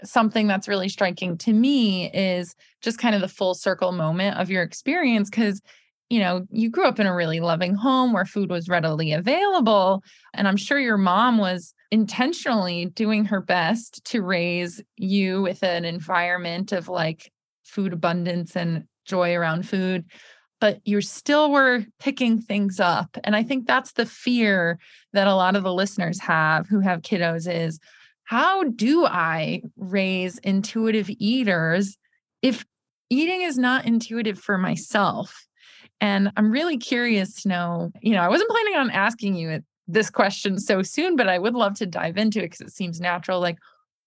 something 0.03 0.47
that's 0.47 0.67
really 0.67 0.89
striking 0.89 1.37
to 1.37 1.53
me 1.53 2.11
is 2.11 2.55
just 2.81 2.99
kind 2.99 3.15
of 3.15 3.21
the 3.21 3.27
full 3.27 3.53
circle 3.53 3.91
moment 3.91 4.37
of 4.37 4.49
your 4.49 4.63
experience 4.63 5.29
because 5.29 5.61
you 6.09 6.19
know 6.19 6.45
you 6.51 6.69
grew 6.69 6.85
up 6.85 6.99
in 6.99 7.07
a 7.07 7.15
really 7.15 7.39
loving 7.39 7.75
home 7.75 8.13
where 8.13 8.25
food 8.25 8.49
was 8.49 8.69
readily 8.69 9.11
available 9.13 10.03
and 10.33 10.47
i'm 10.47 10.57
sure 10.57 10.79
your 10.79 10.97
mom 10.97 11.37
was 11.37 11.73
intentionally 11.91 12.85
doing 12.87 13.25
her 13.25 13.41
best 13.41 14.03
to 14.05 14.21
raise 14.21 14.81
you 14.95 15.41
with 15.41 15.63
an 15.63 15.85
environment 15.85 16.71
of 16.71 16.87
like 16.87 17.31
food 17.63 17.93
abundance 17.93 18.55
and 18.55 18.83
joy 19.05 19.33
around 19.33 19.67
food 19.67 20.05
but 20.59 20.79
you 20.85 20.99
still 21.01 21.51
were 21.51 21.85
picking 21.99 22.41
things 22.41 22.79
up 22.79 23.17
and 23.23 23.35
i 23.35 23.43
think 23.43 23.65
that's 23.65 23.93
the 23.93 24.05
fear 24.05 24.79
that 25.13 25.27
a 25.27 25.35
lot 25.35 25.55
of 25.55 25.63
the 25.63 25.73
listeners 25.73 26.19
have 26.19 26.67
who 26.67 26.79
have 26.79 27.01
kiddos 27.01 27.51
is 27.51 27.79
how 28.27 28.65
do 28.65 29.05
I 29.05 29.61
raise 29.77 30.37
intuitive 30.39 31.09
eaters 31.09 31.97
if 32.41 32.65
eating 33.09 33.41
is 33.41 33.57
not 33.57 33.85
intuitive 33.85 34.37
for 34.37 34.57
myself? 34.57 35.46
And 35.99 36.31
I'm 36.37 36.51
really 36.51 36.77
curious 36.77 37.41
to 37.41 37.49
know, 37.49 37.91
you 38.01 38.13
know, 38.13 38.21
I 38.21 38.29
wasn't 38.29 38.49
planning 38.49 38.75
on 38.75 38.91
asking 38.91 39.35
you 39.35 39.61
this 39.87 40.09
question 40.09 40.59
so 40.59 40.81
soon, 40.83 41.15
but 41.15 41.29
I 41.29 41.39
would 41.39 41.55
love 41.55 41.75
to 41.75 41.85
dive 41.85 42.17
into 42.17 42.39
it 42.39 42.51
because 42.51 42.61
it 42.61 42.73
seems 42.73 42.99
natural. 42.99 43.39
Like, 43.39 43.57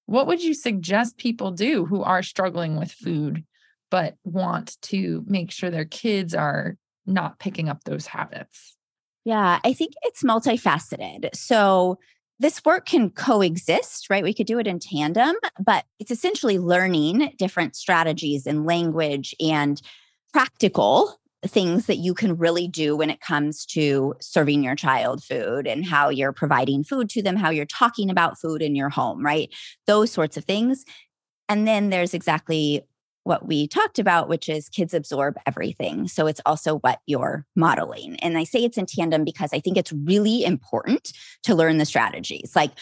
what 0.06 0.26
would 0.26 0.42
you 0.42 0.54
suggest 0.54 1.16
people 1.16 1.50
do 1.50 1.86
who 1.86 2.02
are 2.02 2.22
struggling 2.22 2.76
with 2.76 2.92
food, 2.92 3.44
but 3.90 4.16
want 4.24 4.80
to 4.82 5.24
make 5.26 5.50
sure 5.50 5.70
their 5.70 5.84
kids 5.84 6.34
are 6.34 6.76
not 7.06 7.38
picking 7.38 7.68
up 7.68 7.84
those 7.84 8.06
habits? 8.06 8.76
Yeah, 9.24 9.60
I 9.64 9.72
think 9.72 9.92
it's 10.02 10.22
multifaceted. 10.22 11.34
So, 11.34 11.98
this 12.38 12.64
work 12.64 12.86
can 12.86 13.10
coexist, 13.10 14.08
right? 14.08 14.24
We 14.24 14.32
could 14.32 14.46
do 14.46 14.58
it 14.58 14.66
in 14.66 14.78
tandem, 14.78 15.36
but 15.62 15.84
it's 15.98 16.10
essentially 16.10 16.58
learning 16.58 17.34
different 17.36 17.76
strategies 17.76 18.46
and 18.46 18.64
language 18.64 19.34
and 19.38 19.80
practical 20.32 21.19
things 21.46 21.86
that 21.86 21.96
you 21.96 22.12
can 22.12 22.36
really 22.36 22.68
do 22.68 22.96
when 22.96 23.10
it 23.10 23.20
comes 23.20 23.64
to 23.64 24.14
serving 24.20 24.62
your 24.62 24.74
child 24.74 25.24
food 25.24 25.66
and 25.66 25.86
how 25.86 26.10
you're 26.10 26.32
providing 26.32 26.84
food 26.84 27.08
to 27.10 27.22
them, 27.22 27.36
how 27.36 27.50
you're 27.50 27.64
talking 27.64 28.10
about 28.10 28.38
food 28.38 28.60
in 28.60 28.74
your 28.74 28.90
home, 28.90 29.24
right? 29.24 29.48
Those 29.86 30.10
sorts 30.10 30.36
of 30.36 30.44
things. 30.44 30.84
And 31.48 31.66
then 31.66 31.90
there's 31.90 32.14
exactly 32.14 32.82
what 33.24 33.46
we 33.46 33.68
talked 33.68 33.98
about, 33.98 34.28
which 34.28 34.48
is 34.48 34.68
kids 34.68 34.94
absorb 34.94 35.36
everything. 35.46 36.08
So 36.08 36.26
it's 36.26 36.40
also 36.46 36.78
what 36.78 37.00
you're 37.06 37.46
modeling. 37.54 38.16
And 38.20 38.38
I 38.38 38.44
say 38.44 38.64
it's 38.64 38.78
in 38.78 38.86
tandem 38.86 39.24
because 39.24 39.52
I 39.52 39.60
think 39.60 39.76
it's 39.76 39.92
really 39.92 40.44
important 40.44 41.12
to 41.44 41.54
learn 41.54 41.78
the 41.78 41.84
strategies. 41.84 42.52
Like 42.56 42.72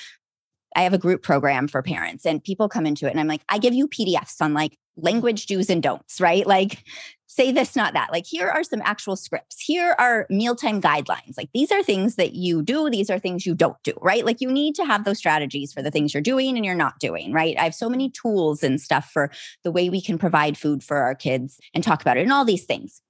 I 0.76 0.82
have 0.82 0.94
a 0.94 0.98
group 0.98 1.22
program 1.22 1.68
for 1.68 1.82
parents 1.82 2.26
and 2.26 2.42
people 2.42 2.68
come 2.68 2.86
into 2.86 3.06
it 3.06 3.10
and 3.10 3.20
I'm 3.20 3.28
like, 3.28 3.42
I 3.48 3.58
give 3.58 3.74
you 3.74 3.88
PDFs 3.88 4.40
on 4.40 4.54
like 4.54 4.76
language 4.96 5.46
do's 5.46 5.70
and 5.70 5.82
don'ts, 5.82 6.20
right? 6.20 6.46
Like 6.46 6.84
say 7.28 7.52
this, 7.52 7.76
not 7.76 7.92
that. 7.92 8.10
Like, 8.10 8.26
here 8.26 8.48
are 8.48 8.64
some 8.64 8.82
actual 8.84 9.14
scripts. 9.14 9.60
Here 9.60 9.94
are 9.98 10.26
mealtime 10.28 10.80
guidelines. 10.80 11.36
Like, 11.36 11.50
these 11.54 11.70
are 11.70 11.82
things 11.82 12.16
that 12.16 12.34
you 12.34 12.62
do, 12.62 12.90
these 12.90 13.10
are 13.10 13.18
things 13.18 13.46
you 13.46 13.54
don't 13.54 13.80
do, 13.84 13.92
right? 14.00 14.24
Like, 14.24 14.40
you 14.40 14.50
need 14.50 14.74
to 14.76 14.84
have 14.84 15.04
those 15.04 15.18
strategies 15.18 15.72
for 15.72 15.82
the 15.82 15.90
things 15.90 16.12
you're 16.12 16.22
doing 16.22 16.56
and 16.56 16.64
you're 16.64 16.74
not 16.74 16.98
doing, 16.98 17.32
right? 17.32 17.56
I 17.58 17.62
have 17.62 17.74
so 17.74 17.88
many 17.88 18.10
tools 18.10 18.62
and 18.62 18.80
stuff 18.80 19.10
for 19.12 19.30
the 19.62 19.70
way 19.70 19.88
we 19.88 20.02
can 20.02 20.18
provide 20.18 20.58
food 20.58 20.82
for 20.82 20.96
our 20.96 21.14
kids 21.14 21.60
and 21.74 21.84
talk 21.84 22.00
about 22.00 22.16
it 22.16 22.22
and 22.22 22.32
all 22.32 22.44
these 22.44 22.64
things. 22.64 23.02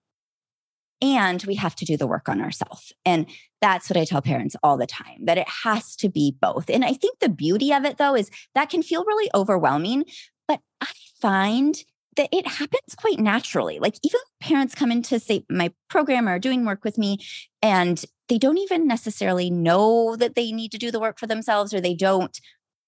And 1.00 1.42
we 1.44 1.54
have 1.54 1.74
to 1.76 1.84
do 1.84 1.96
the 1.96 2.06
work 2.06 2.28
on 2.28 2.40
ourselves. 2.40 2.92
And 3.04 3.26
that's 3.60 3.88
what 3.88 3.96
I 3.96 4.04
tell 4.04 4.22
parents 4.22 4.56
all 4.62 4.76
the 4.76 4.86
time 4.86 5.24
that 5.24 5.38
it 5.38 5.48
has 5.64 5.96
to 5.96 6.08
be 6.08 6.36
both. 6.40 6.68
And 6.70 6.84
I 6.84 6.92
think 6.92 7.18
the 7.18 7.28
beauty 7.28 7.72
of 7.72 7.84
it, 7.84 7.98
though, 7.98 8.14
is 8.14 8.30
that 8.54 8.70
can 8.70 8.82
feel 8.82 9.04
really 9.04 9.30
overwhelming. 9.34 10.04
But 10.46 10.60
I 10.80 10.88
find 11.20 11.76
that 12.16 12.28
it 12.32 12.46
happens 12.46 12.94
quite 12.96 13.18
naturally. 13.20 13.78
Like 13.78 13.94
even 14.02 14.20
parents 14.40 14.74
come 14.74 14.90
into 14.90 15.20
say 15.20 15.44
my 15.48 15.72
program 15.88 16.28
or 16.28 16.38
doing 16.38 16.64
work 16.64 16.84
with 16.84 16.98
me 16.98 17.18
and 17.62 18.04
they 18.28 18.38
don't 18.38 18.58
even 18.58 18.86
necessarily 18.86 19.50
know 19.50 20.16
that 20.16 20.34
they 20.34 20.52
need 20.52 20.72
to 20.72 20.78
do 20.78 20.90
the 20.90 21.00
work 21.00 21.18
for 21.18 21.26
themselves 21.26 21.72
or 21.72 21.80
they 21.80 21.94
don't 21.94 22.38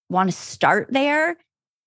want 0.08 0.28
to 0.28 0.36
start 0.36 0.88
there 0.90 1.36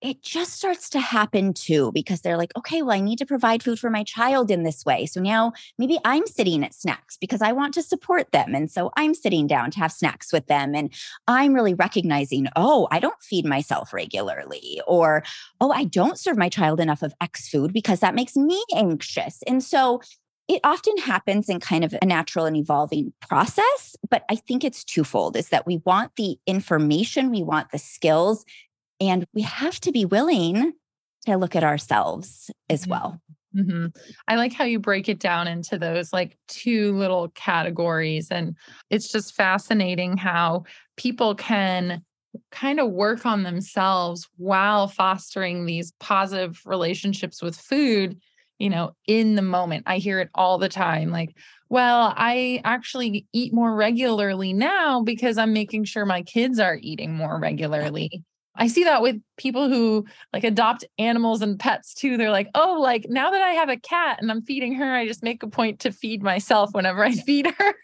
it 0.04 0.22
just 0.22 0.52
starts 0.52 0.90
to 0.90 1.00
happen 1.00 1.54
too 1.54 1.90
because 1.94 2.22
they're 2.22 2.38
like, 2.38 2.52
okay, 2.58 2.82
well, 2.82 2.96
I 2.96 3.00
need 3.00 3.18
to 3.20 3.26
provide 3.26 3.64
food 3.64 3.80
for 3.80 3.90
my 3.90 4.04
child 4.04 4.52
in 4.52 4.64
this 4.64 4.84
way. 4.86 5.06
So 5.06 5.22
now 5.22 5.54
maybe 5.80 5.98
I'm 6.04 6.28
sitting 6.28 6.62
at 6.66 6.74
snacks 6.74 7.16
because 7.16 7.42
I 7.42 7.54
want 7.54 7.74
to 7.76 7.82
support 7.82 8.30
them. 8.34 8.54
And 8.54 8.70
so 8.70 8.92
I'm 8.98 9.14
sitting 9.14 9.48
down 9.48 9.72
to 9.72 9.80
have 9.80 9.94
snacks 9.94 10.34
with 10.34 10.48
them. 10.48 10.76
And 10.76 10.94
I'm 11.30 11.54
really 11.54 11.74
recognizing, 11.74 12.48
oh, 12.58 12.90
I 12.92 13.00
don't 13.00 13.22
feed 13.22 13.46
myself 13.46 13.94
regularly, 13.94 14.82
or 14.86 15.24
oh, 15.62 15.72
I 15.72 15.86
don't 15.86 16.20
serve 16.20 16.38
my 16.38 16.50
child 16.50 16.82
enough 16.82 17.02
of 17.02 17.14
X 17.22 17.48
food 17.48 17.72
because 17.72 18.02
that 18.02 18.14
makes 18.14 18.36
me 18.36 18.62
anxious. 18.76 19.42
And 19.48 19.64
so 19.64 20.02
it 20.50 20.60
often 20.66 20.98
happens 20.98 21.48
in 21.48 21.62
kind 21.62 21.86
of 21.86 21.96
a 22.02 22.06
natural 22.06 22.46
and 22.46 22.58
evolving 22.58 23.14
process 23.22 23.96
but 24.10 24.26
i 24.30 24.36
think 24.36 24.66
it's 24.66 24.84
twofold 24.84 25.38
is 25.38 25.48
that 25.48 25.66
we 25.66 25.78
want 25.86 26.12
the 26.18 26.38
information 26.46 27.32
we 27.32 27.42
want 27.42 27.72
the 27.72 27.80
skills 27.80 28.44
and 29.10 29.26
we 29.34 29.42
have 29.42 29.80
to 29.82 29.92
be 29.92 30.06
willing 30.06 30.74
to 31.26 31.38
look 31.38 31.56
at 31.56 31.64
ourselves 31.64 32.52
as 32.70 32.88
well. 32.88 33.20
Mm-hmm. 33.56 33.88
I 34.28 34.36
like 34.36 34.54
how 34.54 34.66
you 34.66 34.80
break 34.80 35.08
it 35.08 35.20
down 35.20 35.48
into 35.48 35.78
those 35.78 36.12
like 36.12 36.38
two 36.48 36.96
little 36.98 37.30
categories. 37.30 38.30
And 38.32 38.56
it's 38.90 39.12
just 39.12 39.36
fascinating 39.36 40.18
how 40.18 40.64
people 40.98 41.36
can 41.36 42.04
kind 42.52 42.80
of 42.80 42.90
work 42.90 43.26
on 43.26 43.44
themselves 43.44 44.28
while 44.38 44.88
fostering 44.88 45.66
these 45.66 45.94
positive 46.00 46.60
relationships 46.66 47.44
with 47.44 47.56
food, 47.56 48.20
you 48.58 48.70
know, 48.70 48.96
in 49.06 49.36
the 49.36 49.44
moment. 49.44 49.84
I 49.86 49.98
hear 49.98 50.20
it 50.20 50.30
all 50.34 50.58
the 50.58 50.70
time 50.70 51.12
like, 51.12 51.38
well, 51.70 52.14
I 52.18 52.62
actually 52.64 53.28
eat 53.34 53.54
more 53.54 53.76
regularly 53.76 54.54
now 54.54 55.02
because 55.02 55.38
I'm 55.38 55.54
making 55.54 55.86
sure 55.86 56.06
my 56.06 56.24
kids 56.24 56.60
are 56.60 56.78
eating 56.82 57.14
more 57.14 57.40
regularly. 57.40 58.24
I 58.56 58.68
see 58.68 58.84
that 58.84 59.02
with 59.02 59.20
people 59.38 59.68
who 59.68 60.06
like 60.32 60.44
adopt 60.44 60.86
animals 61.00 61.42
and 61.42 61.60
pets 61.60 61.94
too. 61.94 62.18
They're 62.18 62.32
like, 62.32 62.50
oh, 62.54 62.80
like 62.80 63.08
now 63.10 63.32
that 63.32 63.42
I 63.42 63.52
have 63.54 63.70
a 63.70 63.78
cat 63.78 64.20
and 64.22 64.32
I'm 64.32 64.44
feeding 64.44 64.76
her, 64.76 64.94
I 64.94 65.08
just 65.08 65.24
make 65.24 65.42
a 65.44 65.48
point 65.48 65.80
to 65.82 65.92
feed 65.92 66.22
myself 66.22 66.70
whenever 66.74 67.04
I 67.04 67.12
feed 67.26 67.48
her. 67.48 67.76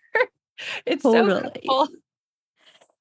it's 0.86 1.04
totally. 1.04 1.42
so 1.42 1.52
cool. 1.68 1.88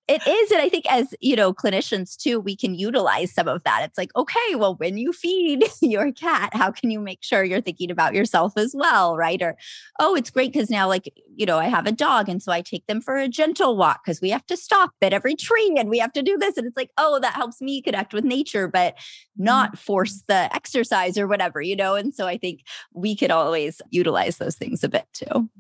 It 0.08 0.26
is. 0.26 0.50
And 0.50 0.62
I 0.62 0.70
think 0.70 0.90
as, 0.90 1.14
you 1.20 1.36
know, 1.36 1.52
clinicians 1.52 2.16
too, 2.16 2.40
we 2.40 2.56
can 2.56 2.74
utilize 2.74 3.30
some 3.30 3.46
of 3.46 3.62
that. 3.64 3.82
It's 3.84 3.98
like, 3.98 4.10
okay, 4.16 4.54
well, 4.54 4.74
when 4.76 4.96
you 4.96 5.12
feed 5.12 5.64
your 5.82 6.12
cat, 6.12 6.54
how 6.54 6.70
can 6.70 6.90
you 6.90 6.98
make 6.98 7.22
sure 7.22 7.44
you're 7.44 7.60
thinking 7.60 7.90
about 7.90 8.14
yourself 8.14 8.54
as 8.56 8.74
well? 8.74 9.18
Right. 9.18 9.42
Or, 9.42 9.58
oh, 10.00 10.14
it's 10.14 10.30
great 10.30 10.50
because 10.50 10.70
now, 10.70 10.88
like, 10.88 11.12
you 11.36 11.44
know, 11.44 11.58
I 11.58 11.66
have 11.66 11.86
a 11.86 11.92
dog. 11.92 12.30
And 12.30 12.42
so 12.42 12.50
I 12.50 12.62
take 12.62 12.86
them 12.86 13.02
for 13.02 13.18
a 13.18 13.28
gentle 13.28 13.76
walk 13.76 14.00
because 14.02 14.22
we 14.22 14.30
have 14.30 14.46
to 14.46 14.56
stop 14.56 14.92
at 15.02 15.12
every 15.12 15.34
tree 15.34 15.74
and 15.78 15.90
we 15.90 15.98
have 15.98 16.14
to 16.14 16.22
do 16.22 16.38
this. 16.38 16.56
And 16.56 16.66
it's 16.66 16.76
like, 16.76 16.90
oh, 16.96 17.20
that 17.20 17.34
helps 17.34 17.60
me 17.60 17.82
connect 17.82 18.14
with 18.14 18.24
nature, 18.24 18.66
but 18.66 18.96
not 19.36 19.72
mm-hmm. 19.72 19.76
force 19.76 20.22
the 20.26 20.48
exercise 20.54 21.18
or 21.18 21.28
whatever, 21.28 21.60
you 21.60 21.76
know? 21.76 21.96
And 21.96 22.14
so 22.14 22.26
I 22.26 22.38
think 22.38 22.60
we 22.94 23.14
could 23.14 23.30
always 23.30 23.82
utilize 23.90 24.38
those 24.38 24.56
things 24.56 24.82
a 24.82 24.88
bit 24.88 25.04
too 25.12 25.50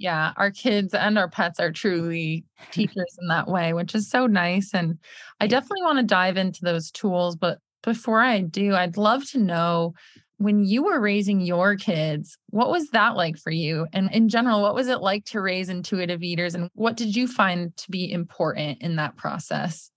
yeah, 0.00 0.32
our 0.38 0.50
kids 0.50 0.94
and 0.94 1.18
our 1.18 1.28
pets 1.28 1.60
are 1.60 1.70
truly 1.70 2.46
teachers 2.70 3.18
in 3.20 3.28
that 3.28 3.48
way, 3.48 3.74
which 3.74 3.94
is 3.94 4.08
so 4.08 4.26
nice. 4.26 4.72
And 4.72 4.98
I 5.40 5.46
definitely 5.46 5.82
want 5.82 5.98
to 5.98 6.04
dive 6.04 6.38
into 6.38 6.60
those 6.62 6.90
tools. 6.90 7.36
But 7.36 7.58
before 7.82 8.22
I 8.22 8.40
do, 8.40 8.74
I'd 8.74 8.96
love 8.96 9.28
to 9.32 9.38
know 9.38 9.92
when 10.38 10.64
you 10.64 10.82
were 10.82 10.98
raising 10.98 11.42
your 11.42 11.76
kids, 11.76 12.38
what 12.48 12.70
was 12.70 12.88
that 12.90 13.14
like 13.14 13.36
for 13.36 13.50
you? 13.50 13.86
And 13.92 14.10
in 14.10 14.30
general, 14.30 14.62
what 14.62 14.74
was 14.74 14.88
it 14.88 15.02
like 15.02 15.26
to 15.26 15.40
raise 15.42 15.68
intuitive 15.68 16.22
eaters? 16.22 16.54
And 16.54 16.70
what 16.72 16.96
did 16.96 17.14
you 17.14 17.28
find 17.28 17.76
to 17.76 17.90
be 17.90 18.10
important 18.10 18.80
in 18.80 18.96
that 18.96 19.18
process? 19.18 19.90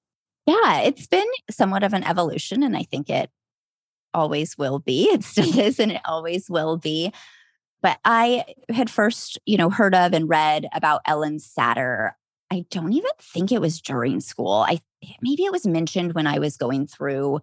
Yeah, 0.46 0.82
it's 0.82 1.08
been 1.08 1.30
somewhat 1.50 1.84
of 1.84 1.94
an 1.94 2.04
evolution. 2.04 2.62
And 2.62 2.76
I 2.76 2.84
think 2.84 3.10
it 3.10 3.30
always 4.14 4.58
will 4.58 4.80
be. 4.80 5.10
It 5.14 5.24
still 5.24 5.58
is, 5.58 5.80
and 5.80 5.94
it 5.94 6.02
always 6.04 6.50
will 6.50 6.76
be. 6.76 7.14
But 7.84 8.00
I 8.06 8.46
had 8.70 8.90
first, 8.90 9.38
you 9.46 9.58
know, 9.58 9.70
heard 9.70 9.94
of 9.94 10.14
and 10.14 10.28
read 10.28 10.68
about 10.74 11.02
Ellen 11.06 11.38
Satter. 11.38 12.14
I 12.50 12.66
don't 12.72 12.94
even 12.94 13.12
think 13.22 13.52
it 13.52 13.62
was 13.62 13.82
during 13.82 14.22
school. 14.22 14.66
I 14.68 14.80
maybe 15.22 15.44
it 15.44 15.52
was 15.52 15.68
mentioned 15.68 16.14
when 16.14 16.26
I 16.26 16.40
was 16.40 16.58
going 16.58 16.88
through 16.88 17.42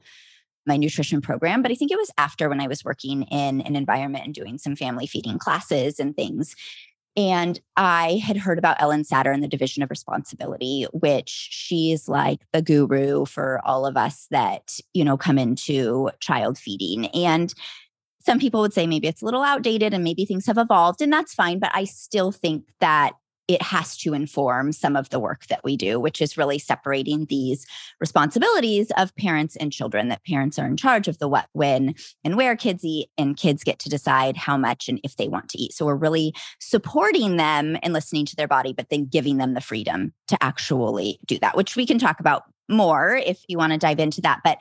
my 0.66 0.76
nutrition 0.76 1.20
program, 1.20 1.62
but 1.62 1.70
I 1.70 1.74
think 1.74 1.90
it 1.90 1.98
was 1.98 2.10
after 2.18 2.48
when 2.48 2.60
I 2.60 2.66
was 2.66 2.84
working 2.84 3.22
in 3.24 3.60
an 3.62 3.76
environment 3.76 4.24
and 4.24 4.34
doing 4.34 4.58
some 4.58 4.76
family 4.76 5.06
feeding 5.06 5.38
classes 5.38 6.00
and 6.00 6.16
things. 6.16 6.56
And 7.16 7.60
I 7.76 8.20
had 8.24 8.36
heard 8.36 8.58
about 8.58 8.80
Ellen 8.80 9.02
Satter 9.02 9.34
and 9.34 9.42
the 9.42 9.48
division 9.48 9.82
of 9.82 9.90
responsibility, 9.90 10.86
which 10.92 11.28
she's 11.28 12.08
like 12.08 12.40
the 12.52 12.62
guru 12.62 13.24
for 13.24 13.60
all 13.64 13.84
of 13.84 13.96
us 13.96 14.26
that, 14.30 14.78
you 14.94 15.04
know, 15.04 15.16
come 15.16 15.38
into 15.38 16.10
child 16.20 16.56
feeding. 16.56 17.06
And 17.08 17.52
some 18.20 18.38
people 18.38 18.60
would 18.60 18.74
say 18.74 18.86
maybe 18.86 19.08
it's 19.08 19.22
a 19.22 19.24
little 19.24 19.42
outdated 19.42 19.94
and 19.94 20.04
maybe 20.04 20.24
things 20.24 20.46
have 20.46 20.58
evolved, 20.58 21.00
and 21.00 21.12
that's 21.12 21.34
fine. 21.34 21.58
But 21.58 21.70
I 21.74 21.84
still 21.84 22.32
think 22.32 22.64
that 22.80 23.12
it 23.48 23.62
has 23.62 23.96
to 23.96 24.14
inform 24.14 24.70
some 24.70 24.94
of 24.94 25.08
the 25.08 25.18
work 25.18 25.44
that 25.48 25.64
we 25.64 25.76
do, 25.76 25.98
which 25.98 26.22
is 26.22 26.38
really 26.38 26.58
separating 26.58 27.24
these 27.24 27.66
responsibilities 27.98 28.92
of 28.96 29.16
parents 29.16 29.56
and 29.56 29.72
children, 29.72 30.08
that 30.08 30.24
parents 30.24 30.56
are 30.56 30.66
in 30.66 30.76
charge 30.76 31.08
of 31.08 31.18
the 31.18 31.26
what, 31.26 31.48
when, 31.52 31.96
and 32.22 32.36
where 32.36 32.54
kids 32.54 32.84
eat, 32.84 33.08
and 33.18 33.36
kids 33.36 33.64
get 33.64 33.80
to 33.80 33.88
decide 33.88 34.36
how 34.36 34.56
much 34.56 34.88
and 34.88 35.00
if 35.02 35.16
they 35.16 35.26
want 35.26 35.48
to 35.48 35.58
eat. 35.58 35.72
So 35.72 35.84
we're 35.84 35.96
really 35.96 36.32
supporting 36.60 37.38
them 37.38 37.76
and 37.82 37.92
listening 37.92 38.24
to 38.26 38.36
their 38.36 38.46
body, 38.46 38.72
but 38.72 38.88
then 38.88 39.06
giving 39.06 39.38
them 39.38 39.54
the 39.54 39.60
freedom 39.60 40.12
to 40.28 40.38
actually 40.40 41.18
do 41.26 41.36
that, 41.40 41.56
which 41.56 41.74
we 41.74 41.86
can 41.86 41.98
talk 41.98 42.20
about 42.20 42.44
more 42.68 43.16
if 43.16 43.42
you 43.48 43.58
want 43.58 43.72
to 43.72 43.78
dive 43.78 43.98
into 43.98 44.20
that. 44.20 44.42
But 44.44 44.58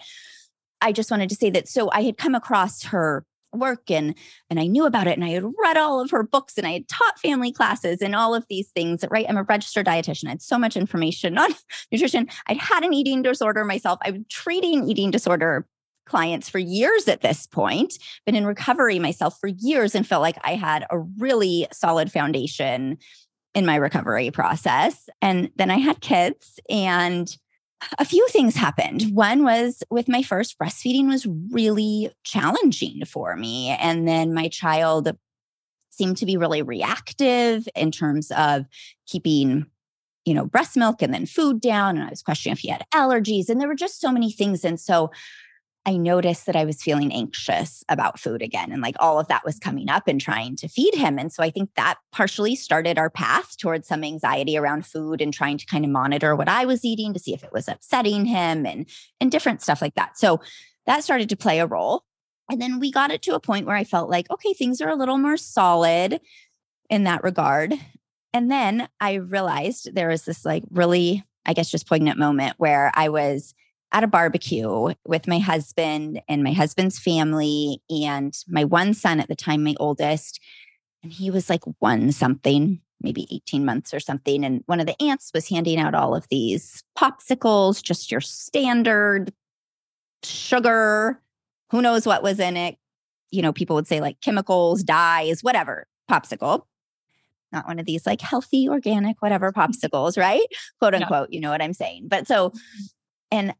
I 0.82 0.94
just 0.94 1.12
wanted 1.12 1.30
to 1.30 1.36
say 1.36 1.51
that 1.51 1.68
so 1.68 1.92
I 1.92 2.01
had 2.01 2.18
come 2.18 2.34
across 2.34 2.84
her 2.86 3.24
work 3.53 3.89
and 3.89 4.15
and 4.50 4.60
I 4.60 4.68
knew 4.68 4.86
about 4.86 5.08
it 5.08 5.18
and 5.18 5.24
I 5.24 5.29
had 5.29 5.44
read 5.44 5.77
all 5.77 6.00
of 6.00 6.12
her 6.12 6.24
books 6.24 6.58
and 6.58 6.68
I 6.68 6.72
had 6.72 6.88
taught 6.88 7.20
family 7.20 7.51
classes 7.51 8.01
and 8.01 8.15
all 8.15 8.36
of 8.36 8.46
these 8.50 8.70
things 8.70 9.03
right? 9.10 9.25
I'm 9.27 9.38
a 9.38 9.44
registered 9.44 9.86
dietitian. 9.86 10.27
I 10.27 10.32
had 10.32 10.41
so 10.41 10.58
much 10.58 10.77
information 10.77 11.38
on 11.39 11.51
nutrition. 11.91 12.27
I'd 12.48 12.58
had 12.58 12.84
an 12.84 12.94
eating 12.94 13.22
disorder 13.22 13.65
myself. 13.65 14.00
I 14.03 14.12
was 14.12 14.22
treating 14.29 14.88
eating 14.88 15.12
disorder 15.12 15.65
clients 16.06 16.50
for 16.50 16.58
years 16.58 17.08
at 17.08 17.22
this 17.22 17.46
point 17.46 18.00
been 18.25 18.36
in 18.36 18.46
recovery 18.46 18.98
myself 18.98 19.38
for 19.39 19.48
years 19.48 19.94
and 19.94 20.08
felt 20.08 20.24
like 20.24 20.38
I 20.44 20.56
had 20.56 20.86
a 20.89 20.98
really 20.98 21.68
solid 21.72 22.12
foundation 22.12 22.98
in 23.53 23.65
my 23.65 23.75
recovery 23.75 24.32
process. 24.32 25.10
And 25.22 25.51
then 25.56 25.72
I 25.72 25.77
had 25.77 26.01
kids 26.01 26.60
and 26.70 27.36
a 27.98 28.05
few 28.05 28.27
things 28.29 28.55
happened. 28.55 29.13
One 29.13 29.43
was 29.43 29.83
with 29.89 30.07
my 30.07 30.21
first 30.21 30.57
breastfeeding 30.59 31.07
was 31.07 31.27
really 31.51 32.12
challenging 32.24 33.05
for 33.05 33.36
me. 33.36 33.69
And 33.69 34.07
then 34.07 34.33
my 34.33 34.50
child 34.50 35.15
seemed 35.89 36.17
to 36.17 36.25
be 36.25 36.38
really 36.38 36.62
reactive 36.62 37.67
in 37.75 37.91
terms 37.91 38.31
of 38.31 38.65
keeping 39.07 39.65
you 40.25 40.33
know 40.33 40.45
breast 40.45 40.77
milk 40.77 41.01
and 41.01 41.13
then 41.13 41.25
food 41.25 41.59
down 41.62 41.98
and 41.98 42.05
i 42.05 42.09
was 42.09 42.21
questioning 42.21 42.53
if 42.53 42.59
he 42.59 42.67
had 42.67 42.86
allergies 42.93 43.50
and 43.50 43.59
there 43.59 43.67
were 43.67 43.75
just 43.75 44.00
so 44.00 44.12
many 44.12 44.31
things 44.31 44.63
and 44.63 44.79
so 44.79 45.09
I 45.86 45.98
noticed 45.98 46.45
that 46.45 46.55
I 46.55 46.65
was 46.65 46.83
feeling 46.83 47.12
anxious 47.12 47.83
about 47.89 48.19
food 48.19 48.41
again. 48.41 48.71
And 48.71 48.81
like 48.81 48.95
all 49.00 49.19
of 49.19 49.27
that 49.29 49.45
was 49.45 49.59
coming 49.59 49.89
up 49.89 50.07
and 50.07 50.19
trying 50.19 50.55
to 50.57 50.67
feed 50.67 50.93
him. 50.93 51.17
And 51.17 51.31
so 51.31 51.41
I 51.41 51.50
think 51.50 51.71
that 51.75 51.95
partially 52.12 52.55
started 52.55 52.98
our 52.98 53.09
path 53.09 53.57
towards 53.57 53.88
some 53.88 54.03
anxiety 54.03 54.57
around 54.57 54.86
food 54.86 55.21
and 55.21 55.33
trying 55.33 55.57
to 55.57 55.65
kind 55.65 55.86
of 55.86 55.91
monitor 55.91 56.36
what 56.36 56.50
I 56.50 56.65
was 56.65 56.83
eating 56.83 57.13
to 57.13 57.19
see 57.19 57.33
if 57.33 57.43
it 57.43 57.53
was 57.53 57.67
upsetting 57.67 58.25
him 58.25 58.65
and, 58.65 58.88
and 59.21 59.31
different 59.31 59.62
stuff 59.62 59.81
like 59.81 59.95
that. 59.95 60.17
So 60.17 60.41
that 60.86 61.03
started 61.03 61.29
to 61.29 61.38
play 61.38 61.59
a 61.59 61.65
role. 61.65 62.03
And 62.51 62.62
then 62.62 62.79
we 62.79 62.91
got 62.91 63.12
it 63.12 63.21
to 63.24 63.36
a 63.36 63.39
point 63.39 63.65
where 63.65 63.75
I 63.75 63.83
felt 63.83 64.09
like, 64.09 64.29
okay, 64.29 64.53
things 64.53 64.81
are 64.81 64.89
a 64.89 64.95
little 64.95 65.17
more 65.17 65.38
solid 65.38 66.19
in 66.89 67.03
that 67.05 67.24
regard. 67.24 67.74
And 68.33 68.51
then 68.51 68.89
I 69.00 69.13
realized 69.15 69.95
there 69.95 70.09
was 70.09 70.25
this 70.25 70.45
like 70.45 70.63
really, 70.71 71.24
I 71.45 71.53
guess, 71.53 71.71
just 71.71 71.88
poignant 71.88 72.19
moment 72.19 72.55
where 72.57 72.91
I 72.95 73.09
was 73.09 73.53
at 73.91 74.03
a 74.03 74.08
barbecue 74.08 74.93
with 75.05 75.27
my 75.27 75.39
husband 75.39 76.22
and 76.27 76.43
my 76.43 76.53
husband's 76.53 77.00
family 77.00 77.81
and 77.89 78.34
my 78.48 78.63
one 78.63 78.93
son 78.93 79.19
at 79.19 79.27
the 79.27 79.36
time, 79.36 79.63
my 79.63 79.75
oldest. 79.79 80.39
And 81.01 81.12
he 81.12 81.31
was 81.31 81.50
like 81.50 81.63
one 81.79 82.12
something, 82.12 82.81
maybe 83.01 83.27
18 83.31 83.65
months 83.65 83.93
or 83.93 84.00
something. 84.00 84.43
And 84.43 84.63
one 84.67 84.79
of 84.79 84.86
the 84.86 85.01
aunts 85.01 85.31
was 85.34 85.50
handing 85.50 85.79
out 85.79 85.96
all 85.96 86.15
of 86.15 86.27
these 86.29 86.84
popsicles, 86.98 87.81
just 87.81 88.12
your 88.12 88.22
standard 88.22 89.34
sugar, 90.24 91.22
who 91.72 91.81
knows 91.81 92.05
what 92.05 92.24
was 92.24 92.39
in 92.39 92.58
it. 92.58 92.77
You 93.31 93.41
know, 93.41 93.53
people 93.53 93.75
would 93.75 93.88
say 93.88 94.01
like 94.01 94.22
chemicals, 94.22 94.84
dyes, 94.84 95.41
whatever, 95.41 95.88
popsicle. 96.10 96.63
not 97.51 97.67
one 97.67 97.79
of 97.79 97.86
these 97.86 98.05
like 98.05 98.22
healthy, 98.22 98.67
organic, 98.69 99.22
whatever 99.22 99.51
popsicles, 99.55 100.17
right? 100.17 100.46
Quote 100.79 100.93
unquote, 100.93 101.29
you 101.31 101.39
know 101.39 101.50
what 101.50 101.62
I'm 101.62 101.74
saying. 101.74 102.08
But 102.08 102.27
so, 102.27 102.53
and 103.31 103.53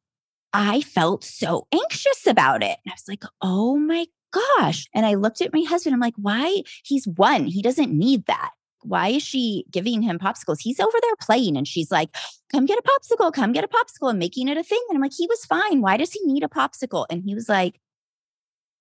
I 0.54 0.82
felt 0.82 1.24
so 1.24 1.68
anxious 1.72 2.26
about 2.28 2.64
it. 2.64 2.78
And 2.84 2.92
I 2.92 2.94
was 2.94 3.08
like, 3.08 3.24
oh 3.42 3.78
my 3.78 4.08
gosh. 4.32 4.88
And 4.94 5.06
I 5.06 5.16
looked 5.16 5.42
at 5.42 5.54
my 5.54 5.62
husband. 5.62 5.94
I'm 5.94 6.00
like, 6.00 6.16
why? 6.18 6.64
He's 6.84 7.08
one. 7.08 7.46
He 7.46 7.62
doesn't 7.62 7.92
need 7.92 8.26
that. 8.26 8.52
Why 8.82 9.10
is 9.10 9.24
she 9.24 9.66
giving 9.70 10.02
him 10.02 10.20
popsicles? 10.20 10.60
He's 10.62 10.80
over 10.80 10.98
there 11.02 11.16
playing. 11.22 11.58
And 11.58 11.68
she's 11.68 11.92
like, 11.92 12.16
come 12.52 12.66
get 12.66 12.80
a 12.80 12.82
popsicle, 12.82 13.34
come 13.34 13.52
get 13.52 13.66
a 13.66 13.68
popsicle, 13.68 14.10
and 14.10 14.20
making 14.20 14.48
it 14.48 14.58
a 14.58 14.64
thing. 14.64 14.82
And 14.90 14.96
I'm 14.96 15.02
like, 15.02 15.14
he 15.16 15.28
was 15.28 15.46
fine. 15.46 15.82
Why 15.82 15.98
does 15.98 16.14
he 16.14 16.22
need 16.24 16.44
a 16.44 16.48
popsicle? 16.48 17.06
And 17.10 17.24
he 17.24 17.36
was 17.36 17.50
like, 17.50 17.80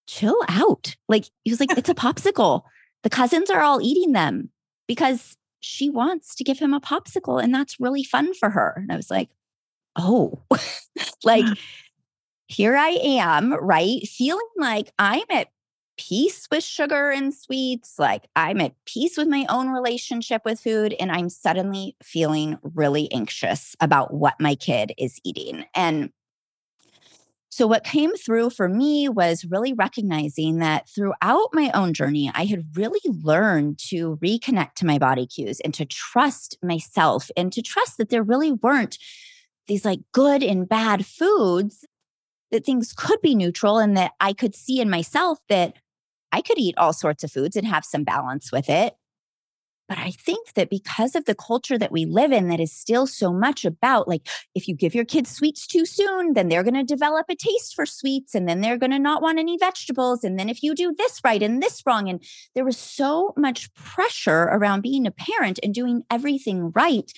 chill 0.07 0.41
out. 0.49 0.95
Like, 1.09 1.27
he 1.45 1.51
was 1.51 1.61
like, 1.61 1.77
it's 1.77 1.89
a 1.89 1.95
popsicle. 1.95 2.63
The 3.03 3.11
cousins 3.11 3.51
are 3.51 3.61
all 3.61 3.83
eating 3.83 4.13
them 4.13 4.51
because 4.87 5.37
she 5.61 5.91
wants 5.91 6.35
to 6.37 6.45
give 6.45 6.59
him 6.61 6.73
a 6.73 6.81
popsicle. 6.81 7.43
And 7.43 7.53
that's 7.53 7.81
really 7.81 8.05
fun 8.05 8.35
for 8.35 8.51
her. 8.51 8.75
And 8.77 8.93
I 8.93 8.97
was 8.97 9.11
like, 9.11 9.31
oh, 9.99 10.43
like 11.25 11.45
here 12.47 12.77
I 12.77 12.99
am, 13.03 13.53
right? 13.53 14.01
Feeling 14.09 14.49
like 14.57 14.93
I'm 14.99 15.25
at 15.31 15.49
peace 15.99 16.47
with 16.51 16.65
sugar 16.65 17.11
and 17.11 17.35
sweets, 17.35 17.99
like 17.99 18.27
I'm 18.35 18.61
at 18.61 18.73
peace 18.87 19.17
with 19.19 19.29
my 19.29 19.45
own 19.49 19.69
relationship 19.69 20.43
with 20.45 20.61
food. 20.61 20.95
And 20.99 21.13
I'm 21.13 21.29
suddenly 21.29 21.97
feeling 22.03 22.57
really 22.63 23.13
anxious 23.13 23.77
about 23.81 24.15
what 24.15 24.41
my 24.41 24.55
kid 24.55 24.93
is 24.97 25.21
eating. 25.25 25.65
And 25.75 26.11
so, 27.51 27.67
what 27.67 27.83
came 27.83 28.15
through 28.15 28.51
for 28.51 28.69
me 28.69 29.09
was 29.09 29.45
really 29.45 29.73
recognizing 29.73 30.59
that 30.59 30.89
throughout 30.89 31.49
my 31.53 31.71
own 31.75 31.93
journey, 31.93 32.31
I 32.35 32.45
had 32.45 32.77
really 32.77 33.01
learned 33.05 33.79
to 33.89 34.17
reconnect 34.23 34.75
to 34.77 34.87
my 34.87 34.99
body 34.99 35.27
cues 35.27 35.59
and 35.61 35.75
to 35.75 35.85
trust 35.87 36.57
myself 36.63 37.31
and 37.37 37.53
to 37.55 37.63
trust 37.63 37.97
that 37.99 38.11
there 38.11 38.23
really 38.23 38.53
weren't 38.53 38.99
these 39.69 39.85
like 39.85 40.01
good 40.13 40.43
and 40.43 40.69
bad 40.69 41.07
foods, 41.07 41.85
that 42.51 42.65
things 42.65 42.93
could 42.93 43.21
be 43.21 43.35
neutral 43.35 43.79
and 43.79 43.97
that 43.97 44.13
I 44.21 44.33
could 44.33 44.55
see 44.55 44.81
in 44.81 44.91
myself 44.91 45.39
that 45.49 45.75
I 46.33 46.41
could 46.41 46.59
eat 46.59 46.77
all 46.79 46.93
sorts 46.93 47.25
of 47.25 47.33
foods 47.33 47.57
and 47.57 47.67
have 47.67 47.85
some 47.85 48.05
balance 48.05 48.51
with 48.51 48.69
it. 48.69 48.95
But 49.89 49.97
I 49.97 50.11
think 50.11 50.53
that 50.53 50.69
because 50.69 51.15
of 51.15 51.25
the 51.25 51.35
culture 51.35 51.79
that 51.79 51.91
we 51.91 52.05
live 52.05 52.31
in, 52.31 52.49
that 52.49 52.61
is 52.61 52.71
still 52.71 53.07
so 53.07 53.33
much 53.33 53.65
about 53.65 54.07
like, 54.07 54.29
if 54.55 54.69
you 54.69 54.75
give 54.75 54.95
your 54.95 55.07
kids 55.07 55.31
sweets 55.31 55.67
too 55.67 55.87
soon, 55.87 56.35
then 56.35 56.49
they're 56.49 56.63
going 56.63 56.75
to 56.75 56.85
develop 56.85 57.25
a 57.31 57.35
taste 57.35 57.75
for 57.75 57.87
sweets 57.87 58.35
and 58.35 58.47
then 58.47 58.61
they're 58.61 58.77
going 58.77 58.91
to 58.91 58.99
not 58.99 59.23
want 59.23 59.39
any 59.39 59.57
vegetables. 59.57 60.25
And 60.25 60.39
then 60.39 60.51
if 60.51 60.63
you 60.63 60.75
do 60.75 60.95
this 60.99 61.23
right 61.25 61.43
and 61.43 61.63
this 61.63 61.83
wrong, 61.87 62.11
and 62.11 62.23
there 62.55 62.67
was 62.67 62.77
so 62.77 63.33
much 63.35 63.73
pressure 63.73 64.43
around 64.53 64.83
being 64.83 65.07
a 65.07 65.11
parent 65.11 65.59
and 65.63 65.73
doing 65.73 66.03
everything 66.11 66.71
right 66.75 67.11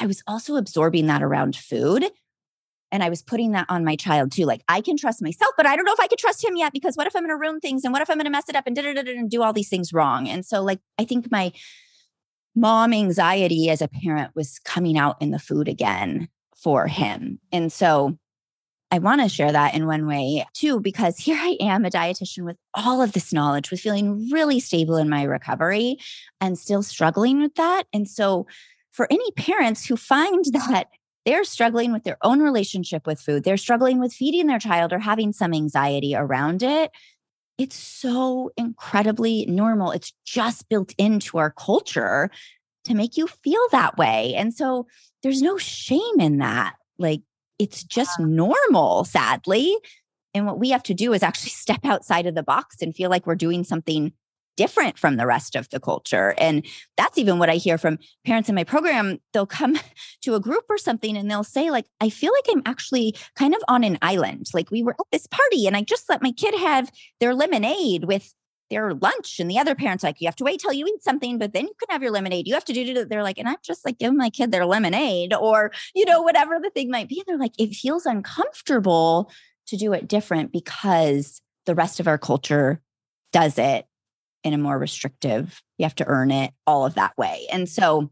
I 0.00 0.06
was 0.06 0.22
also 0.26 0.56
absorbing 0.56 1.06
that 1.06 1.22
around 1.22 1.56
food. 1.56 2.04
And 2.90 3.02
I 3.02 3.08
was 3.08 3.22
putting 3.22 3.52
that 3.52 3.66
on 3.70 3.84
my 3.84 3.96
child 3.96 4.32
too. 4.32 4.44
Like, 4.44 4.62
I 4.68 4.82
can 4.82 4.98
trust 4.98 5.22
myself, 5.22 5.54
but 5.56 5.66
I 5.66 5.76
don't 5.76 5.86
know 5.86 5.94
if 5.94 6.00
I 6.00 6.08
could 6.08 6.18
trust 6.18 6.44
him 6.44 6.56
yet 6.56 6.74
because 6.74 6.94
what 6.94 7.06
if 7.06 7.16
I'm 7.16 7.22
going 7.22 7.30
to 7.30 7.40
ruin 7.40 7.58
things? 7.58 7.84
And 7.84 7.92
what 7.92 8.02
if 8.02 8.10
I'm 8.10 8.16
going 8.16 8.26
to 8.26 8.30
mess 8.30 8.50
it 8.50 8.56
up 8.56 8.66
and, 8.66 8.78
and 8.78 9.30
do 9.30 9.42
all 9.42 9.54
these 9.54 9.70
things 9.70 9.94
wrong? 9.94 10.28
And 10.28 10.44
so, 10.44 10.62
like, 10.62 10.80
I 10.98 11.04
think 11.04 11.30
my 11.30 11.52
mom 12.54 12.92
anxiety 12.92 13.70
as 13.70 13.80
a 13.80 13.88
parent 13.88 14.32
was 14.34 14.58
coming 14.58 14.98
out 14.98 15.16
in 15.22 15.30
the 15.30 15.38
food 15.38 15.68
again 15.68 16.28
for 16.54 16.86
him. 16.86 17.40
And 17.50 17.72
so, 17.72 18.18
I 18.90 18.98
want 18.98 19.22
to 19.22 19.28
share 19.30 19.50
that 19.50 19.74
in 19.74 19.86
one 19.86 20.06
way 20.06 20.44
too, 20.52 20.78
because 20.78 21.16
here 21.16 21.38
I 21.40 21.56
am, 21.60 21.86
a 21.86 21.90
dietitian 21.90 22.44
with 22.44 22.58
all 22.74 23.00
of 23.00 23.12
this 23.12 23.32
knowledge, 23.32 23.70
with 23.70 23.80
feeling 23.80 24.28
really 24.30 24.60
stable 24.60 24.98
in 24.98 25.08
my 25.08 25.22
recovery 25.22 25.96
and 26.42 26.58
still 26.58 26.82
struggling 26.82 27.40
with 27.40 27.54
that. 27.54 27.84
And 27.94 28.06
so, 28.06 28.46
for 28.92 29.06
any 29.10 29.30
parents 29.32 29.84
who 29.86 29.96
find 29.96 30.44
that 30.52 30.88
they're 31.24 31.44
struggling 31.44 31.92
with 31.92 32.04
their 32.04 32.18
own 32.22 32.40
relationship 32.40 33.06
with 33.06 33.20
food, 33.20 33.44
they're 33.44 33.56
struggling 33.56 34.00
with 34.00 34.12
feeding 34.12 34.46
their 34.46 34.58
child 34.58 34.92
or 34.92 34.98
having 34.98 35.32
some 35.32 35.54
anxiety 35.54 36.14
around 36.16 36.62
it, 36.62 36.90
it's 37.58 37.76
so 37.76 38.50
incredibly 38.56 39.46
normal. 39.46 39.92
It's 39.92 40.12
just 40.24 40.68
built 40.68 40.94
into 40.98 41.38
our 41.38 41.50
culture 41.50 42.30
to 42.84 42.94
make 42.94 43.16
you 43.16 43.26
feel 43.26 43.60
that 43.70 43.96
way. 43.96 44.34
And 44.34 44.52
so 44.52 44.86
there's 45.22 45.42
no 45.42 45.58
shame 45.58 46.18
in 46.18 46.38
that. 46.38 46.74
Like 46.98 47.20
it's 47.58 47.84
just 47.84 48.18
normal, 48.18 49.04
sadly. 49.04 49.76
And 50.34 50.46
what 50.46 50.58
we 50.58 50.70
have 50.70 50.82
to 50.84 50.94
do 50.94 51.12
is 51.12 51.22
actually 51.22 51.50
step 51.50 51.84
outside 51.84 52.26
of 52.26 52.34
the 52.34 52.42
box 52.42 52.76
and 52.82 52.94
feel 52.94 53.10
like 53.10 53.26
we're 53.26 53.34
doing 53.34 53.64
something 53.64 54.12
different 54.56 54.98
from 54.98 55.16
the 55.16 55.26
rest 55.26 55.56
of 55.56 55.68
the 55.70 55.80
culture. 55.80 56.34
And 56.38 56.66
that's 56.96 57.18
even 57.18 57.38
what 57.38 57.50
I 57.50 57.56
hear 57.56 57.78
from 57.78 57.98
parents 58.24 58.48
in 58.48 58.54
my 58.54 58.64
program. 58.64 59.18
They'll 59.32 59.46
come 59.46 59.78
to 60.22 60.34
a 60.34 60.40
group 60.40 60.64
or 60.68 60.78
something 60.78 61.16
and 61.16 61.30
they'll 61.30 61.44
say, 61.44 61.70
like, 61.70 61.86
I 62.00 62.10
feel 62.10 62.32
like 62.32 62.54
I'm 62.54 62.62
actually 62.66 63.16
kind 63.36 63.54
of 63.54 63.62
on 63.68 63.84
an 63.84 63.98
island. 64.02 64.46
Like 64.52 64.70
we 64.70 64.82
were 64.82 64.92
at 64.92 65.06
this 65.10 65.26
party 65.26 65.66
and 65.66 65.76
I 65.76 65.82
just 65.82 66.08
let 66.08 66.22
my 66.22 66.32
kid 66.32 66.54
have 66.54 66.90
their 67.20 67.34
lemonade 67.34 68.04
with 68.04 68.32
their 68.70 68.94
lunch. 68.94 69.38
And 69.38 69.50
the 69.50 69.58
other 69.58 69.74
parents, 69.74 70.02
like, 70.02 70.20
you 70.20 70.26
have 70.26 70.36
to 70.36 70.44
wait 70.44 70.60
till 70.60 70.72
you 70.72 70.86
eat 70.86 71.02
something, 71.02 71.38
but 71.38 71.52
then 71.52 71.66
you 71.66 71.74
can 71.78 71.92
have 71.92 72.02
your 72.02 72.10
lemonade. 72.10 72.48
You 72.48 72.54
have 72.54 72.64
to 72.64 72.72
do 72.72 73.00
it. 73.00 73.08
They're 73.10 73.22
like, 73.22 73.38
and 73.38 73.48
I'm 73.48 73.56
just 73.62 73.84
like 73.84 73.98
giving 73.98 74.16
my 74.16 74.30
kid 74.30 74.50
their 74.50 74.64
lemonade 74.64 75.34
or, 75.34 75.72
you 75.94 76.06
know, 76.06 76.22
whatever 76.22 76.58
the 76.58 76.70
thing 76.70 76.90
might 76.90 77.08
be. 77.08 77.18
And 77.18 77.24
they're 77.26 77.38
like, 77.38 77.52
it 77.58 77.74
feels 77.74 78.06
uncomfortable 78.06 79.30
to 79.66 79.76
do 79.76 79.92
it 79.92 80.08
different 80.08 80.52
because 80.52 81.42
the 81.66 81.74
rest 81.74 82.00
of 82.00 82.08
our 82.08 82.18
culture 82.18 82.80
does 83.32 83.58
it 83.58 83.86
in 84.44 84.52
a 84.52 84.58
more 84.58 84.78
restrictive, 84.78 85.62
you 85.78 85.84
have 85.84 85.94
to 85.96 86.06
earn 86.06 86.30
it, 86.30 86.52
all 86.66 86.84
of 86.84 86.94
that 86.94 87.16
way. 87.16 87.46
And 87.52 87.68
so 87.68 88.10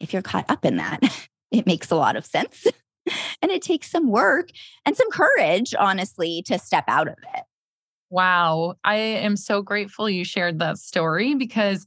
if 0.00 0.12
you're 0.12 0.22
caught 0.22 0.44
up 0.48 0.64
in 0.64 0.76
that, 0.76 1.00
it 1.50 1.66
makes 1.66 1.90
a 1.90 1.96
lot 1.96 2.16
of 2.16 2.26
sense. 2.26 2.66
and 3.42 3.50
it 3.50 3.62
takes 3.62 3.90
some 3.90 4.08
work 4.08 4.48
and 4.84 4.96
some 4.96 5.10
courage, 5.10 5.74
honestly, 5.78 6.42
to 6.46 6.58
step 6.58 6.84
out 6.88 7.08
of 7.08 7.16
it. 7.34 7.42
Wow. 8.10 8.74
I 8.84 8.96
am 8.96 9.36
so 9.36 9.62
grateful 9.62 10.08
you 10.08 10.24
shared 10.24 10.58
that 10.60 10.78
story 10.78 11.34
because 11.34 11.86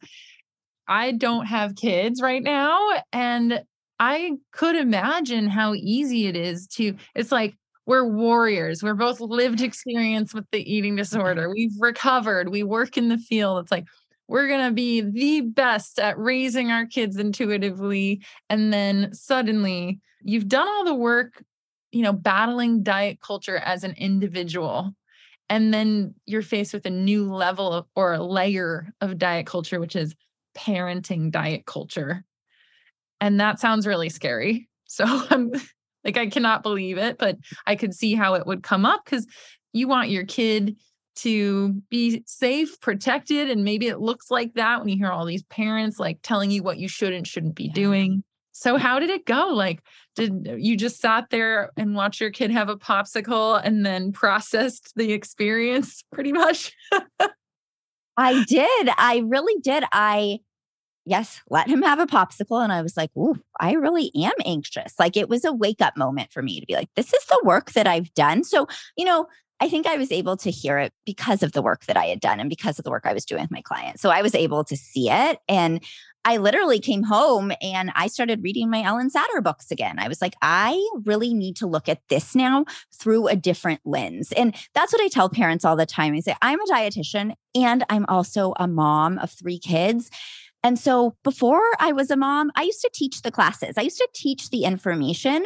I 0.87 1.11
don't 1.11 1.45
have 1.45 1.75
kids 1.75 2.21
right 2.21 2.43
now. 2.43 2.79
And 3.13 3.63
I 3.99 4.33
could 4.51 4.75
imagine 4.75 5.47
how 5.47 5.73
easy 5.73 6.27
it 6.27 6.35
is 6.35 6.67
to, 6.67 6.95
it's 7.15 7.31
like, 7.31 7.55
we're 7.87 8.05
warriors. 8.05 8.83
We're 8.83 8.93
both 8.93 9.21
lived 9.21 9.61
experience 9.61 10.33
with 10.33 10.45
the 10.51 10.71
eating 10.71 10.97
disorder. 10.97 11.43
Mm-hmm. 11.43 11.53
We've 11.53 11.75
recovered. 11.79 12.49
We 12.49 12.61
work 12.61 12.97
in 12.97 13.07
the 13.07 13.17
field. 13.17 13.63
It's 13.63 13.71
like 13.71 13.87
we're 14.27 14.49
going 14.49 14.67
to 14.67 14.73
be 14.73 15.01
the 15.01 15.41
best 15.41 15.97
at 15.97 16.19
raising 16.19 16.69
our 16.69 16.85
kids 16.85 17.17
intuitively. 17.17 18.21
And 18.49 18.73
then 18.73 19.13
suddenly 19.13 20.01
you've 20.21 20.49
done 20.49 20.67
all 20.67 20.83
the 20.83 20.93
work, 20.93 21.41
you 21.93 22.01
know, 22.01 22.11
battling 22.11 22.83
diet 22.83 23.21
culture 23.21 23.57
as 23.57 23.85
an 23.85 23.93
individual. 23.97 24.93
And 25.49 25.73
then 25.73 26.13
you're 26.25 26.41
faced 26.41 26.73
with 26.73 26.85
a 26.85 26.91
new 26.91 27.33
level 27.33 27.71
of, 27.71 27.85
or 27.95 28.15
a 28.15 28.23
layer 28.23 28.93
of 28.99 29.17
diet 29.17 29.45
culture, 29.45 29.79
which 29.79 29.95
is 29.95 30.13
parenting 30.57 31.31
diet 31.31 31.65
culture. 31.65 32.25
And 33.21 33.39
that 33.39 33.61
sounds 33.61 33.87
really 33.87 34.09
scary. 34.09 34.67
So 34.87 35.05
I'm 35.29 35.53
like 36.07 36.17
I 36.17 36.27
cannot 36.27 36.63
believe 36.63 36.97
it, 36.97 37.17
but 37.17 37.37
I 37.67 37.75
could 37.75 37.93
see 37.93 38.15
how 38.15 38.33
it 38.35 38.47
would 38.47 38.63
come 38.63 38.85
up 38.85 39.03
because 39.05 39.27
you 39.73 39.87
want 39.87 40.09
your 40.09 40.25
kid 40.25 40.77
to 41.17 41.73
be 41.89 42.23
safe, 42.25 42.79
protected, 42.79 43.49
and 43.49 43.63
maybe 43.63 43.87
it 43.87 43.99
looks 43.99 44.31
like 44.31 44.53
that 44.53 44.79
when 44.79 44.87
you 44.87 44.97
hear 44.97 45.11
all 45.11 45.25
these 45.25 45.43
parents 45.43 45.99
like 45.99 46.19
telling 46.23 46.49
you 46.49 46.63
what 46.63 46.77
you 46.77 46.87
should 46.87 47.13
and 47.13 47.27
shouldn't 47.27 47.55
be 47.55 47.69
doing. 47.69 48.23
So 48.53 48.77
how 48.77 48.99
did 48.99 49.09
it 49.09 49.25
go? 49.25 49.49
Like, 49.49 49.83
did 50.15 50.47
uh, 50.47 50.55
you 50.55 50.77
just 50.77 50.99
sat 50.99 51.25
there 51.29 51.71
and 51.77 51.93
watch 51.93 52.19
your 52.21 52.31
kid 52.31 52.49
have 52.51 52.69
a 52.69 52.77
popsicle 52.77 53.61
and 53.63 53.85
then 53.85 54.11
processed 54.11 54.93
the 54.95 55.11
experience 55.11 56.03
pretty 56.11 56.31
much? 56.31 56.73
I 58.17 58.43
did. 58.45 58.89
I 58.97 59.23
really 59.27 59.59
did. 59.61 59.83
I 59.91 60.39
yes, 61.07 61.41
let 61.49 61.67
him 61.67 61.81
have 61.81 61.99
a 61.99 62.05
popsicle. 62.05 62.61
And 62.61 62.71
I 62.71 62.81
was 62.81 62.97
like, 62.97 63.11
ooh, 63.17 63.35
I 63.59 63.73
really 63.73 64.11
am 64.15 64.33
anxious. 64.45 64.93
Like 64.99 65.15
it 65.15 65.29
was 65.29 65.45
a 65.45 65.53
wake 65.53 65.81
up 65.81 65.95
moment 65.95 66.31
for 66.31 66.41
me 66.41 66.59
to 66.59 66.65
be 66.65 66.75
like, 66.75 66.89
this 66.95 67.13
is 67.13 67.25
the 67.25 67.41
work 67.43 67.71
that 67.71 67.87
I've 67.87 68.13
done. 68.13 68.43
So, 68.43 68.67
you 68.97 69.05
know, 69.05 69.27
I 69.59 69.69
think 69.69 69.87
I 69.87 69.97
was 69.97 70.11
able 70.11 70.37
to 70.37 70.51
hear 70.51 70.77
it 70.77 70.93
because 71.05 71.41
of 71.41 71.53
the 71.53 71.63
work 71.63 71.85
that 71.85 71.97
I 71.97 72.05
had 72.05 72.19
done 72.19 72.39
and 72.39 72.49
because 72.49 72.77
of 72.77 72.85
the 72.85 72.91
work 72.91 73.05
I 73.05 73.13
was 73.13 73.25
doing 73.25 73.41
with 73.41 73.51
my 73.51 73.61
clients. 73.61 74.01
So 74.01 74.09
I 74.09 74.21
was 74.21 74.35
able 74.35 74.63
to 74.65 74.77
see 74.77 75.09
it. 75.09 75.39
And 75.47 75.83
I 76.25 76.37
literally 76.37 76.79
came 76.79 77.03
home 77.03 77.53
and 77.61 77.89
I 77.95 78.07
started 78.07 78.43
reading 78.43 78.69
my 78.69 78.83
Ellen 78.83 79.09
Satter 79.09 79.41
books 79.41 79.71
again. 79.71 79.97
I 79.97 80.09
was 80.09 80.21
like, 80.21 80.35
I 80.41 80.77
really 81.05 81.33
need 81.33 81.55
to 81.57 81.67
look 81.67 81.87
at 81.87 82.01
this 82.09 82.35
now 82.35 82.65
through 82.93 83.29
a 83.29 83.35
different 83.35 83.79
lens. 83.85 84.33
And 84.33 84.53
that's 84.73 84.91
what 84.91 85.01
I 85.01 85.07
tell 85.07 85.29
parents 85.29 85.63
all 85.63 85.77
the 85.77 85.85
time. 85.85 86.13
I 86.13 86.19
say, 86.19 86.35
I'm 86.41 86.59
a 86.59 86.65
dietitian 86.65 87.33
and 87.55 87.85
I'm 87.89 88.05
also 88.09 88.53
a 88.59 88.67
mom 88.67 89.19
of 89.19 89.31
three 89.31 89.57
kids. 89.57 90.11
And 90.67 90.77
so 90.77 91.15
before 91.23 91.61
I 91.79 91.93
was 91.93 92.11
a 92.11 92.17
mom, 92.17 92.51
I 92.57 92.63
used 92.63 92.81
to 92.81 92.89
teach 92.93 93.21
the 93.21 93.31
classes, 93.31 93.75
I 93.77 93.83
used 93.83 93.99
to 93.99 94.09
teach 94.13 94.49
the 94.49 94.65
information. 94.65 95.45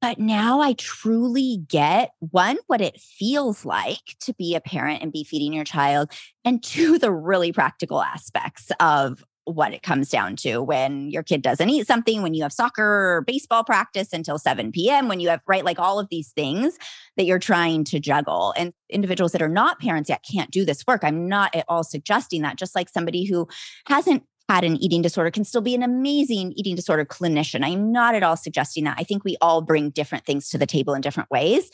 But 0.00 0.18
now 0.18 0.60
I 0.60 0.72
truly 0.72 1.62
get 1.68 2.10
one, 2.18 2.56
what 2.66 2.80
it 2.80 2.98
feels 2.98 3.64
like 3.64 4.16
to 4.20 4.34
be 4.34 4.56
a 4.56 4.60
parent 4.60 5.02
and 5.02 5.12
be 5.12 5.22
feeding 5.22 5.52
your 5.52 5.62
child, 5.62 6.10
and 6.44 6.60
two, 6.62 6.98
the 6.98 7.12
really 7.12 7.52
practical 7.52 8.02
aspects 8.02 8.72
of 8.80 9.22
what 9.44 9.72
it 9.72 9.82
comes 9.82 10.08
down 10.08 10.36
to 10.36 10.62
when 10.62 11.10
your 11.10 11.22
kid 11.22 11.42
doesn't 11.42 11.70
eat 11.70 11.86
something, 11.86 12.22
when 12.22 12.34
you 12.34 12.42
have 12.42 12.52
soccer 12.52 13.16
or 13.16 13.22
baseball 13.26 13.62
practice 13.62 14.12
until 14.12 14.38
7 14.38 14.72
p.m., 14.72 15.06
when 15.06 15.20
you 15.20 15.28
have, 15.28 15.40
right, 15.46 15.64
like 15.64 15.78
all 15.78 16.00
of 16.00 16.08
these 16.10 16.30
things 16.32 16.78
that 17.16 17.24
you're 17.24 17.38
trying 17.38 17.84
to 17.84 18.00
juggle. 18.00 18.54
And 18.56 18.72
individuals 18.88 19.32
that 19.32 19.42
are 19.42 19.48
not 19.48 19.80
parents 19.80 20.08
yet 20.08 20.24
can't 20.30 20.50
do 20.50 20.64
this 20.64 20.84
work. 20.86 21.04
I'm 21.04 21.28
not 21.28 21.54
at 21.54 21.64
all 21.68 21.84
suggesting 21.84 22.42
that, 22.42 22.56
just 22.56 22.74
like 22.74 22.88
somebody 22.88 23.24
who 23.24 23.48
hasn't 23.86 24.24
had 24.50 24.64
an 24.64 24.76
eating 24.82 25.00
disorder 25.00 25.30
can 25.30 25.44
still 25.44 25.60
be 25.60 25.76
an 25.76 25.82
amazing 25.84 26.52
eating 26.56 26.74
disorder 26.74 27.04
clinician. 27.04 27.64
I'm 27.64 27.92
not 27.92 28.16
at 28.16 28.24
all 28.24 28.36
suggesting 28.36 28.82
that. 28.82 28.96
I 28.98 29.04
think 29.04 29.22
we 29.22 29.36
all 29.40 29.62
bring 29.62 29.90
different 29.90 30.24
things 30.24 30.48
to 30.48 30.58
the 30.58 30.66
table 30.66 30.92
in 30.92 31.02
different 31.02 31.30
ways. 31.30 31.70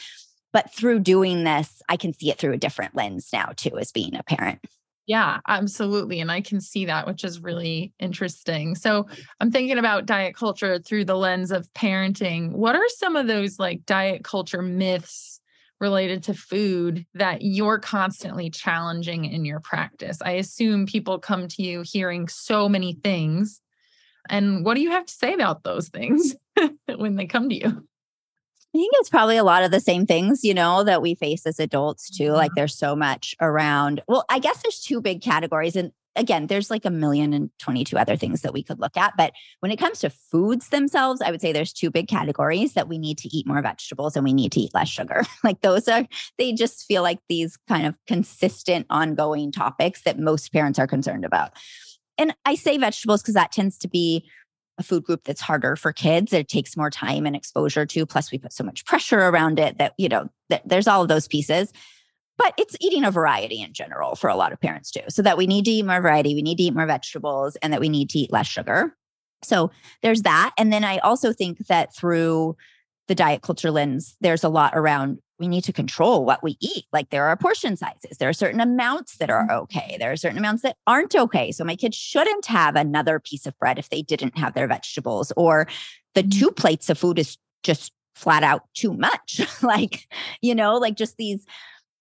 But 0.52 0.70
through 0.74 1.00
doing 1.00 1.44
this, 1.44 1.80
I 1.88 1.96
can 1.96 2.12
see 2.12 2.30
it 2.30 2.38
through 2.38 2.52
a 2.52 2.58
different 2.58 2.94
lens 2.94 3.30
now, 3.32 3.52
too, 3.56 3.78
as 3.78 3.92
being 3.92 4.14
a 4.14 4.22
parent. 4.22 4.58
Yeah, 5.06 5.40
absolutely. 5.48 6.20
And 6.20 6.30
I 6.30 6.42
can 6.42 6.60
see 6.60 6.84
that, 6.84 7.06
which 7.06 7.24
is 7.24 7.40
really 7.40 7.94
interesting. 7.98 8.74
So 8.74 9.06
I'm 9.40 9.50
thinking 9.50 9.78
about 9.78 10.04
diet 10.04 10.36
culture 10.36 10.78
through 10.78 11.06
the 11.06 11.16
lens 11.16 11.52
of 11.52 11.72
parenting. 11.72 12.52
What 12.52 12.76
are 12.76 12.88
some 12.88 13.16
of 13.16 13.26
those 13.26 13.58
like 13.58 13.86
diet 13.86 14.22
culture 14.22 14.60
myths 14.60 15.36
related 15.80 16.22
to 16.24 16.34
food 16.34 17.04
that 17.14 17.42
you're 17.42 17.78
constantly 17.78 18.50
challenging 18.50 19.24
in 19.24 19.44
your 19.44 19.60
practice? 19.60 20.18
I 20.22 20.32
assume 20.32 20.86
people 20.86 21.18
come 21.18 21.48
to 21.48 21.62
you 21.62 21.82
hearing 21.84 22.28
so 22.28 22.68
many 22.68 22.94
things. 22.94 23.60
And 24.28 24.64
what 24.64 24.74
do 24.74 24.80
you 24.80 24.90
have 24.90 25.06
to 25.06 25.12
say 25.12 25.34
about 25.34 25.62
those 25.62 25.88
things 25.88 26.34
when 26.96 27.16
they 27.16 27.26
come 27.26 27.48
to 27.48 27.54
you? 27.54 27.86
I 28.74 28.78
think 28.78 28.92
it's 28.96 29.08
probably 29.08 29.38
a 29.38 29.44
lot 29.44 29.62
of 29.62 29.70
the 29.70 29.80
same 29.80 30.04
things, 30.04 30.44
you 30.44 30.52
know, 30.52 30.84
that 30.84 31.00
we 31.00 31.14
face 31.14 31.46
as 31.46 31.58
adults 31.58 32.10
too. 32.10 32.32
Like 32.32 32.50
there's 32.54 32.76
so 32.76 32.94
much 32.94 33.34
around. 33.40 34.02
Well, 34.06 34.24
I 34.28 34.38
guess 34.38 34.62
there's 34.62 34.80
two 34.80 35.00
big 35.00 35.22
categories. 35.22 35.76
And 35.76 35.92
again, 36.16 36.46
there's 36.46 36.70
like 36.70 36.85
a 36.85 36.90
million 36.90 37.33
and 37.33 37.50
22 37.59 37.96
other 37.96 38.16
things 38.16 38.42
that 38.42 38.52
we 38.52 38.62
could 38.62 38.81
look 38.81 38.96
at. 38.96 39.14
But 39.16 39.33
when 39.61 39.70
it 39.70 39.79
comes 39.79 40.00
to 40.00 40.11
foods 40.11 40.70
themselves, 40.70 41.20
I 41.20 41.31
would 41.31 41.40
say 41.40 41.52
there's 41.52 41.72
two 41.72 41.90
big 41.90 42.09
categories 42.09 42.74
that 42.74 42.88
we 42.88 42.98
need 42.98 43.18
to 43.18 43.29
eat 43.37 43.46
more 43.46 43.62
vegetables 43.62 44.16
and 44.16 44.24
we 44.24 44.33
need 44.33 44.52
to 44.52 44.61
eat 44.61 44.74
less 44.74 44.88
sugar. 44.88 45.22
like 45.44 45.61
those 45.61 45.88
are, 45.88 46.07
they 46.38 46.52
just 46.52 46.85
feel 46.87 47.02
like 47.02 47.18
these 47.29 47.57
kind 47.68 47.87
of 47.87 47.94
consistent, 48.07 48.87
ongoing 48.90 49.52
topics 49.52 50.02
that 50.02 50.18
most 50.18 50.52
parents 50.52 50.79
are 50.79 50.87
concerned 50.87 51.24
about. 51.24 51.52
And 52.18 52.35
I 52.44 52.55
say 52.55 52.79
vegetables 52.79 53.22
because 53.22 53.35
that 53.35 53.52
tends 53.52 53.79
to 53.79 53.88
be 53.88 54.29
a 54.79 54.83
food 54.83 55.05
group 55.05 55.24
that's 55.24 55.40
harder 55.40 55.76
for 55.76 55.92
kids. 55.92 56.33
It 56.33 56.48
takes 56.48 56.76
more 56.76 56.90
time 56.90 57.26
and 57.26 57.35
exposure 57.35 57.87
to. 57.87 58.07
Plus, 58.07 58.31
we 58.31 58.38
put 58.38 58.52
so 58.52 58.64
much 58.64 58.85
pressure 58.87 59.20
around 59.20 59.59
it 59.59 59.79
that, 59.79 59.94
you 59.98 60.09
know, 60.09 60.29
that 60.48 60.62
there's 60.66 60.87
all 60.87 61.02
of 61.02 61.09
those 61.09 61.29
pieces 61.29 61.72
but 62.38 62.55
it's 62.59 62.77
eating 62.81 63.05
a 63.05 63.11
variety 63.11 63.62
in 63.62 63.72
general 63.72 64.14
for 64.14 64.29
a 64.29 64.37
lot 64.37 64.53
of 64.53 64.61
parents 64.61 64.90
too. 64.90 65.01
So 65.09 65.22
that 65.22 65.38
we 65.38 65.46
need 65.46 65.64
to 65.64 65.70
eat 65.70 65.85
more 65.85 66.01
variety, 66.01 66.35
we 66.35 66.42
need 66.42 66.57
to 66.57 66.64
eat 66.64 66.75
more 66.75 66.87
vegetables, 66.87 67.57
and 67.57 67.72
that 67.72 67.81
we 67.81 67.88
need 67.88 68.11
to 68.11 68.18
eat 68.18 68.33
less 68.33 68.46
sugar. 68.46 68.96
So 69.42 69.70
there's 70.03 70.22
that. 70.22 70.53
And 70.59 70.72
then 70.72 70.85
I 70.85 70.99
also 70.99 71.33
think 71.33 71.66
that 71.66 71.94
through 71.94 72.57
the 73.09 73.14
diet 73.14 73.42
culture 73.42 73.70
lens, 73.70 74.16
there's 74.20 74.44
a 74.44 74.49
lot 74.49 74.72
around 74.75 75.18
we 75.38 75.49
need 75.49 75.64
to 75.64 75.72
control 75.72 76.25
what 76.25 76.42
we 76.42 76.57
eat. 76.61 76.85
Like 76.92 77.11
there 77.11 77.27
are 77.27 77.37
portion 77.37 77.77
sizes, 77.77 78.18
there 78.18 78.29
are 78.29 78.35
certain 78.35 78.61
amounts 78.61 79.18
that 79.18 79.31
are 79.31 79.46
mm-hmm. 79.46 79.62
okay, 79.64 79.96
there 79.99 80.11
are 80.11 80.16
certain 80.16 80.38
amounts 80.38 80.62
that 80.62 80.77
aren't 80.87 81.14
okay. 81.14 81.53
So 81.53 81.64
my 81.64 81.77
kids 81.77 81.96
shouldn't 81.96 82.46
have 82.46 82.75
another 82.75 83.20
piece 83.20 83.46
of 83.46 83.57
bread 83.59 83.79
if 83.79 83.90
they 83.90 84.03
didn't 84.03 84.38
have 84.38 84.55
their 84.55 84.66
vegetables, 84.66 85.33
or 85.37 85.66
the 86.14 86.22
mm-hmm. 86.22 86.38
two 86.38 86.51
plates 86.51 86.88
of 86.88 86.99
food 86.99 87.18
is 87.18 87.37
just 87.62 87.92
flat 88.14 88.42
out 88.42 88.62
too 88.75 88.94
much. 88.94 89.42
like, 89.62 90.09
you 90.40 90.55
know, 90.55 90.77
like 90.77 90.96
just 90.96 91.16
these 91.18 91.44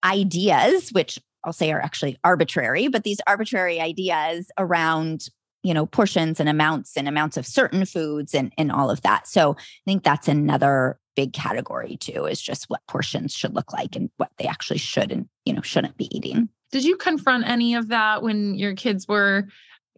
ideas, 0.06 0.90
which 0.92 1.20
I'll 1.44 1.54
say 1.54 1.72
are 1.72 1.82
actually 1.82 2.18
arbitrary, 2.24 2.88
but 2.88 3.04
these 3.04 3.20
arbitrary 3.28 3.82
ideas 3.82 4.50
around 4.58 5.28
you 5.66 5.74
know 5.74 5.88
portions 5.88 6.40
and 6.40 6.48
amounts 6.48 6.96
and 6.96 7.08
amounts 7.08 7.38
of 7.38 7.46
certain 7.46 7.86
foods 7.86 8.36
and 8.36 8.54
and 8.58 8.72
all 8.72 8.92
of 8.92 9.02
that. 9.02 9.28
So 9.28 9.56
i 9.58 9.84
think 9.86 10.04
that's 10.04 10.28
another 10.28 11.00
big 11.16 11.34
category 11.34 11.98
too 11.98 12.26
is 12.26 12.42
just 12.42 12.66
what 12.70 12.82
portions 12.88 13.34
should 13.34 13.56
look 13.56 13.74
like 13.74 13.96
and 13.96 14.10
what 14.18 14.30
they 14.38 14.46
actually 14.46 14.78
should 14.78 15.12
and 15.12 15.28
you 15.46 15.54
know 15.54 15.62
shouldn't 15.62 15.98
be 15.98 16.16
eating. 16.16 16.50
Did 16.72 16.84
you 16.84 16.98
confront 16.98 17.48
any 17.48 17.74
of 17.74 17.88
that 17.88 18.22
when 18.22 18.56
your 18.56 18.76
kids 18.76 19.08
were 19.08 19.48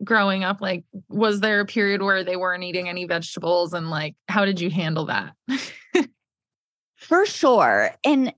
growing 0.04 0.46
up? 0.46 0.62
Like 0.62 0.86
was 1.10 1.41
there 1.41 1.60
a 1.60 1.65
period 1.65 2.02
where 2.02 2.24
they 2.24 2.38
weren't 2.38 2.63
eating 2.63 2.88
any 2.88 3.06
vegetables 3.06 3.74
and 3.74 3.89
like 3.89 4.15
how 4.30 4.46
did 4.46 4.62
you 4.62 4.70
handle 4.70 5.08
that? 5.08 5.34
For 6.96 7.26
sure. 7.26 7.91
And 8.06 8.34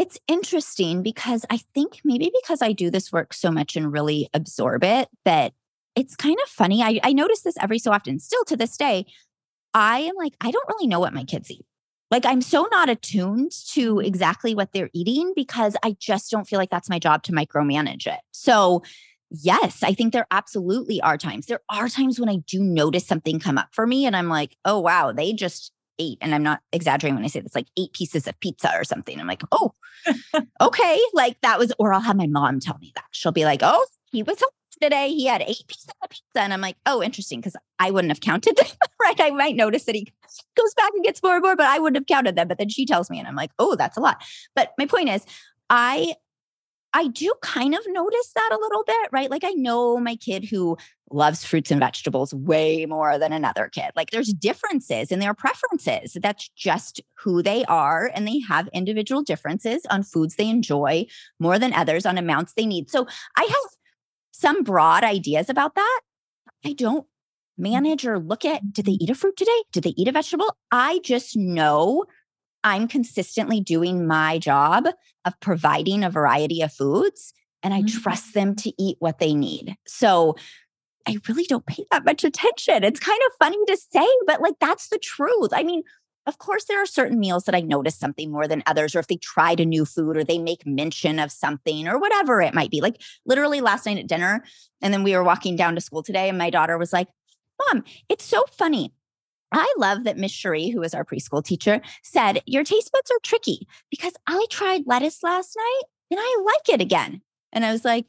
it's 0.00 0.18
interesting 0.26 1.02
because 1.02 1.44
I 1.50 1.58
think 1.74 2.00
maybe 2.04 2.32
because 2.40 2.62
I 2.62 2.72
do 2.72 2.90
this 2.90 3.12
work 3.12 3.34
so 3.34 3.50
much 3.50 3.76
and 3.76 3.92
really 3.92 4.30
absorb 4.32 4.82
it, 4.82 5.10
that 5.26 5.52
it's 5.94 6.16
kind 6.16 6.38
of 6.42 6.48
funny. 6.48 6.82
I, 6.82 7.00
I 7.02 7.12
notice 7.12 7.42
this 7.42 7.58
every 7.60 7.78
so 7.78 7.92
often, 7.92 8.18
still 8.18 8.42
to 8.46 8.56
this 8.56 8.78
day. 8.78 9.04
I 9.74 9.98
am 9.98 10.14
like, 10.16 10.32
I 10.40 10.52
don't 10.52 10.68
really 10.70 10.86
know 10.86 11.00
what 11.00 11.12
my 11.12 11.24
kids 11.24 11.50
eat. 11.50 11.66
Like, 12.10 12.24
I'm 12.24 12.40
so 12.40 12.66
not 12.70 12.88
attuned 12.88 13.52
to 13.72 14.00
exactly 14.00 14.54
what 14.54 14.72
they're 14.72 14.88
eating 14.94 15.34
because 15.36 15.76
I 15.84 15.96
just 16.00 16.30
don't 16.30 16.48
feel 16.48 16.58
like 16.58 16.70
that's 16.70 16.88
my 16.88 16.98
job 16.98 17.22
to 17.24 17.32
micromanage 17.32 18.06
it. 18.06 18.20
So, 18.32 18.82
yes, 19.28 19.82
I 19.82 19.92
think 19.92 20.14
there 20.14 20.26
absolutely 20.30 21.02
are 21.02 21.18
times. 21.18 21.44
There 21.44 21.60
are 21.68 21.90
times 21.90 22.18
when 22.18 22.30
I 22.30 22.36
do 22.46 22.62
notice 22.62 23.06
something 23.06 23.38
come 23.38 23.58
up 23.58 23.68
for 23.72 23.86
me 23.86 24.06
and 24.06 24.16
I'm 24.16 24.30
like, 24.30 24.56
oh, 24.64 24.80
wow, 24.80 25.12
they 25.12 25.34
just 25.34 25.72
ate, 26.00 26.18
and 26.20 26.34
I'm 26.34 26.42
not 26.42 26.60
exaggerating 26.72 27.14
when 27.14 27.24
I 27.24 27.28
say 27.28 27.40
this, 27.40 27.54
like 27.54 27.68
eight 27.78 27.92
pieces 27.92 28.26
of 28.26 28.40
pizza 28.40 28.72
or 28.74 28.82
something. 28.82 29.20
I'm 29.20 29.28
like, 29.28 29.42
oh, 29.52 29.74
okay. 30.60 31.00
Like 31.14 31.40
that 31.42 31.58
was, 31.58 31.72
or 31.78 31.92
I'll 31.92 32.00
have 32.00 32.16
my 32.16 32.26
mom 32.26 32.58
tell 32.58 32.78
me 32.80 32.90
that. 32.96 33.04
She'll 33.12 33.30
be 33.30 33.44
like, 33.44 33.60
oh, 33.62 33.86
he 34.10 34.22
was 34.22 34.40
home 34.40 34.50
today. 34.80 35.10
He 35.10 35.26
had 35.26 35.42
eight 35.42 35.62
pieces 35.68 35.88
of 36.02 36.10
pizza. 36.10 36.40
And 36.40 36.52
I'm 36.52 36.60
like, 36.60 36.76
oh, 36.86 37.02
interesting. 37.02 37.42
Cause 37.42 37.54
I 37.78 37.90
wouldn't 37.90 38.10
have 38.10 38.20
counted 38.20 38.56
them, 38.56 38.66
right? 39.00 39.20
I 39.20 39.30
might 39.30 39.56
notice 39.56 39.84
that 39.84 39.94
he 39.94 40.08
goes 40.56 40.74
back 40.74 40.90
and 40.94 41.04
gets 41.04 41.22
more 41.22 41.34
and 41.34 41.42
more, 41.42 41.56
but 41.56 41.66
I 41.66 41.78
wouldn't 41.78 41.96
have 41.96 42.06
counted 42.06 42.36
them. 42.36 42.48
But 42.48 42.58
then 42.58 42.68
she 42.68 42.86
tells 42.86 43.10
me, 43.10 43.18
and 43.18 43.28
I'm 43.28 43.36
like, 43.36 43.50
oh, 43.58 43.76
that's 43.76 43.96
a 43.96 44.00
lot. 44.00 44.22
But 44.54 44.72
my 44.78 44.86
point 44.86 45.08
is, 45.08 45.24
I 45.68 46.14
I 46.92 47.08
do 47.08 47.32
kind 47.42 47.74
of 47.74 47.80
notice 47.86 48.32
that 48.34 48.50
a 48.52 48.60
little 48.60 48.84
bit, 48.84 49.08
right? 49.12 49.30
Like 49.30 49.44
I 49.44 49.50
know 49.50 49.98
my 49.98 50.16
kid 50.16 50.44
who 50.44 50.76
loves 51.12 51.44
fruits 51.44 51.70
and 51.70 51.80
vegetables 51.80 52.32
way 52.32 52.86
more 52.86 53.18
than 53.18 53.32
another 53.32 53.68
kid. 53.68 53.90
Like 53.96 54.10
there's 54.10 54.32
differences 54.32 55.10
in 55.10 55.18
their 55.18 55.34
preferences. 55.34 56.16
That's 56.20 56.48
just 56.50 57.00
who 57.18 57.42
they 57.42 57.64
are. 57.64 58.10
And 58.14 58.26
they 58.26 58.40
have 58.40 58.68
individual 58.72 59.22
differences 59.22 59.84
on 59.90 60.02
foods 60.02 60.36
they 60.36 60.48
enjoy 60.48 61.06
more 61.38 61.58
than 61.58 61.72
others, 61.72 62.06
on 62.06 62.18
amounts 62.18 62.54
they 62.54 62.66
need. 62.66 62.90
So 62.90 63.06
I 63.36 63.42
have 63.42 63.70
some 64.32 64.62
broad 64.62 65.04
ideas 65.04 65.48
about 65.48 65.74
that. 65.74 66.00
I 66.64 66.72
don't 66.72 67.04
mm-hmm. 67.04 67.62
manage 67.62 68.06
or 68.06 68.18
look 68.18 68.44
at 68.44 68.72
did 68.72 68.86
they 68.86 68.92
mm-hmm. 68.92 69.04
eat 69.04 69.10
a 69.10 69.14
fruit 69.14 69.36
today? 69.36 69.62
Did 69.72 69.84
they 69.84 69.94
eat 69.96 70.08
a 70.08 70.12
vegetable? 70.12 70.56
I 70.70 71.00
just 71.04 71.36
know 71.36 72.04
I'm 72.64 72.88
consistently 72.88 73.60
doing 73.60 74.06
my 74.06 74.38
job 74.38 74.86
of 75.24 75.40
providing 75.40 76.04
a 76.04 76.10
variety 76.10 76.62
of 76.62 76.72
foods 76.72 77.32
and 77.62 77.74
I 77.74 77.82
mm-hmm. 77.82 78.00
trust 78.00 78.34
them 78.34 78.54
to 78.56 78.72
eat 78.82 78.96
what 79.00 79.18
they 79.18 79.34
need. 79.34 79.76
So 79.86 80.36
I 81.06 81.18
really 81.28 81.44
don't 81.44 81.66
pay 81.66 81.84
that 81.90 82.04
much 82.04 82.24
attention. 82.24 82.84
It's 82.84 83.00
kind 83.00 83.20
of 83.26 83.32
funny 83.38 83.58
to 83.66 83.76
say, 83.76 84.06
but 84.26 84.40
like 84.40 84.54
that's 84.60 84.88
the 84.88 84.98
truth. 84.98 85.50
I 85.52 85.62
mean, 85.62 85.82
of 86.26 86.38
course, 86.38 86.64
there 86.64 86.80
are 86.82 86.86
certain 86.86 87.18
meals 87.18 87.44
that 87.44 87.54
I 87.54 87.60
notice 87.60 87.96
something 87.96 88.30
more 88.30 88.46
than 88.46 88.62
others, 88.66 88.94
or 88.94 88.98
if 88.98 89.06
they 89.06 89.16
tried 89.16 89.58
a 89.58 89.64
new 89.64 89.84
food 89.84 90.16
or 90.16 90.24
they 90.24 90.38
make 90.38 90.66
mention 90.66 91.18
of 91.18 91.32
something 91.32 91.88
or 91.88 91.98
whatever 91.98 92.42
it 92.42 92.54
might 92.54 92.70
be. 92.70 92.80
Like 92.80 93.00
literally 93.24 93.60
last 93.60 93.86
night 93.86 93.98
at 93.98 94.06
dinner, 94.06 94.44
and 94.82 94.92
then 94.92 95.02
we 95.02 95.16
were 95.16 95.24
walking 95.24 95.56
down 95.56 95.74
to 95.74 95.80
school 95.80 96.02
today, 96.02 96.28
and 96.28 96.38
my 96.38 96.50
daughter 96.50 96.76
was 96.76 96.92
like, 96.92 97.08
Mom, 97.66 97.84
it's 98.08 98.24
so 98.24 98.44
funny. 98.52 98.92
I 99.52 99.72
love 99.78 100.04
that 100.04 100.16
Miss 100.16 100.32
Cherie, 100.32 100.70
who 100.70 100.82
is 100.82 100.94
our 100.94 101.04
preschool 101.04 101.44
teacher, 101.44 101.80
said, 102.02 102.42
Your 102.46 102.64
taste 102.64 102.90
buds 102.92 103.10
are 103.10 103.20
tricky 103.22 103.66
because 103.90 104.12
I 104.26 104.46
tried 104.50 104.82
lettuce 104.86 105.22
last 105.22 105.56
night 105.56 105.82
and 106.10 106.20
I 106.20 106.42
like 106.44 106.74
it 106.74 106.82
again. 106.82 107.22
And 107.52 107.64
I 107.64 107.72
was 107.72 107.84
like, 107.84 108.06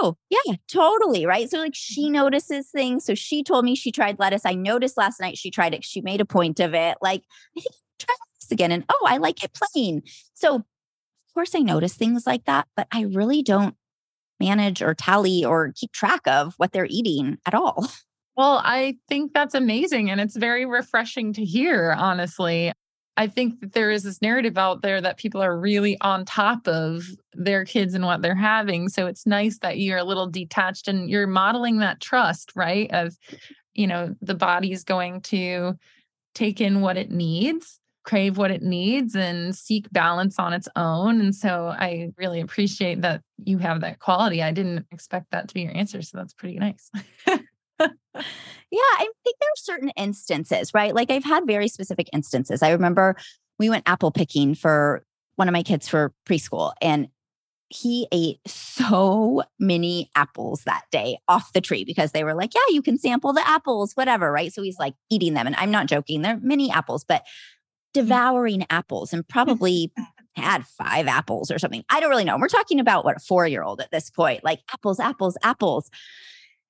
Oh, 0.00 0.16
yeah, 0.30 0.54
totally. 0.68 1.26
Right. 1.26 1.48
So, 1.48 1.58
like, 1.58 1.74
she 1.74 2.04
mm-hmm. 2.04 2.14
notices 2.14 2.70
things. 2.70 3.04
So, 3.04 3.14
she 3.14 3.42
told 3.42 3.64
me 3.64 3.74
she 3.74 3.92
tried 3.92 4.18
lettuce. 4.18 4.44
I 4.44 4.54
noticed 4.54 4.96
last 4.96 5.20
night 5.20 5.38
she 5.38 5.50
tried 5.50 5.74
it. 5.74 5.84
She 5.84 6.00
made 6.00 6.20
a 6.20 6.24
point 6.24 6.60
of 6.60 6.74
it. 6.74 6.98
Like, 7.00 7.22
I 7.56 7.60
think 7.60 7.74
try 7.98 8.14
this 8.40 8.50
again. 8.50 8.72
And 8.72 8.84
oh, 8.88 9.06
I 9.06 9.18
like 9.18 9.42
it 9.44 9.52
plain. 9.54 10.02
So, 10.34 10.56
of 10.56 10.64
course, 11.34 11.54
I 11.54 11.60
notice 11.60 11.94
things 11.94 12.26
like 12.26 12.44
that, 12.46 12.66
but 12.76 12.88
I 12.92 13.02
really 13.02 13.42
don't 13.42 13.76
manage 14.40 14.82
or 14.82 14.94
tally 14.94 15.44
or 15.44 15.72
keep 15.74 15.92
track 15.92 16.26
of 16.26 16.54
what 16.56 16.72
they're 16.72 16.88
eating 16.90 17.38
at 17.46 17.54
all. 17.54 17.88
Well, 18.36 18.60
I 18.64 18.96
think 19.08 19.32
that's 19.32 19.54
amazing. 19.54 20.10
And 20.10 20.20
it's 20.20 20.36
very 20.36 20.66
refreshing 20.66 21.32
to 21.34 21.44
hear, 21.44 21.92
honestly. 21.96 22.72
I 23.18 23.28
think 23.28 23.60
that 23.60 23.72
there 23.72 23.90
is 23.90 24.02
this 24.02 24.20
narrative 24.20 24.58
out 24.58 24.82
there 24.82 25.00
that 25.00 25.16
people 25.16 25.42
are 25.42 25.58
really 25.58 25.96
on 26.02 26.26
top 26.26 26.68
of 26.68 27.06
their 27.32 27.64
kids 27.64 27.94
and 27.94 28.04
what 28.04 28.20
they're 28.20 28.34
having. 28.34 28.90
So 28.90 29.06
it's 29.06 29.26
nice 29.26 29.58
that 29.60 29.78
you're 29.78 29.96
a 29.96 30.04
little 30.04 30.26
detached 30.28 30.86
and 30.86 31.08
you're 31.08 31.26
modeling 31.26 31.78
that 31.78 32.00
trust, 32.00 32.52
right? 32.54 32.90
Of, 32.92 33.16
you 33.72 33.86
know, 33.86 34.14
the 34.20 34.34
body's 34.34 34.84
going 34.84 35.22
to 35.22 35.74
take 36.34 36.60
in 36.60 36.80
what 36.82 36.96
it 36.98 37.10
needs, 37.10 37.80
crave 38.04 38.38
what 38.38 38.50
it 38.50 38.62
needs, 38.62 39.16
and 39.16 39.56
seek 39.56 39.90
balance 39.92 40.38
on 40.38 40.52
its 40.52 40.68
own. 40.76 41.20
And 41.20 41.34
so 41.34 41.68
I 41.68 42.10
really 42.18 42.40
appreciate 42.40 43.02
that 43.02 43.22
you 43.44 43.58
have 43.58 43.82
that 43.82 44.00
quality. 44.00 44.42
I 44.42 44.52
didn't 44.52 44.86
expect 44.92 45.28
that 45.32 45.48
to 45.48 45.54
be 45.54 45.62
your 45.62 45.76
answer. 45.76 46.02
So 46.02 46.18
that's 46.18 46.34
pretty 46.34 46.58
nice. 46.58 46.90
yeah, 47.80 47.90
I 48.74 49.08
think 49.24 49.36
there 49.40 49.48
are 49.48 49.56
certain 49.56 49.90
instances, 49.90 50.72
right? 50.74 50.94
Like 50.94 51.10
I've 51.10 51.24
had 51.24 51.46
very 51.46 51.68
specific 51.68 52.08
instances. 52.12 52.62
I 52.62 52.70
remember 52.70 53.16
we 53.58 53.70
went 53.70 53.88
apple 53.88 54.10
picking 54.10 54.54
for 54.54 55.04
one 55.36 55.48
of 55.48 55.52
my 55.52 55.62
kids 55.62 55.88
for 55.88 56.12
preschool 56.26 56.72
and 56.80 57.08
he 57.68 58.06
ate 58.12 58.38
so 58.46 59.42
many 59.58 60.10
apples 60.14 60.62
that 60.64 60.84
day 60.92 61.18
off 61.26 61.52
the 61.52 61.60
tree 61.60 61.84
because 61.84 62.12
they 62.12 62.22
were 62.22 62.34
like, 62.34 62.54
yeah, 62.54 62.60
you 62.74 62.80
can 62.80 62.96
sample 62.96 63.32
the 63.32 63.46
apples, 63.46 63.92
whatever, 63.94 64.30
right? 64.30 64.52
So 64.52 64.62
he's 64.62 64.78
like 64.78 64.94
eating 65.10 65.34
them. 65.34 65.46
And 65.46 65.56
I'm 65.56 65.70
not 65.70 65.86
joking, 65.86 66.22
they're 66.22 66.38
mini 66.40 66.70
apples, 66.70 67.04
but 67.04 67.22
mm. 67.22 67.26
devouring 67.92 68.66
apples 68.70 69.12
and 69.12 69.26
probably 69.26 69.92
had 70.36 70.66
five 70.66 71.08
apples 71.08 71.50
or 71.50 71.58
something. 71.58 71.84
I 71.88 71.98
don't 71.98 72.10
really 72.10 72.24
know. 72.24 72.36
We're 72.38 72.48
talking 72.48 72.78
about 72.78 73.04
what 73.04 73.16
a 73.16 73.20
four 73.20 73.46
year 73.46 73.62
old 73.62 73.80
at 73.80 73.90
this 73.90 74.10
point, 74.10 74.44
like 74.44 74.60
apples, 74.72 75.00
apples, 75.00 75.36
apples. 75.42 75.90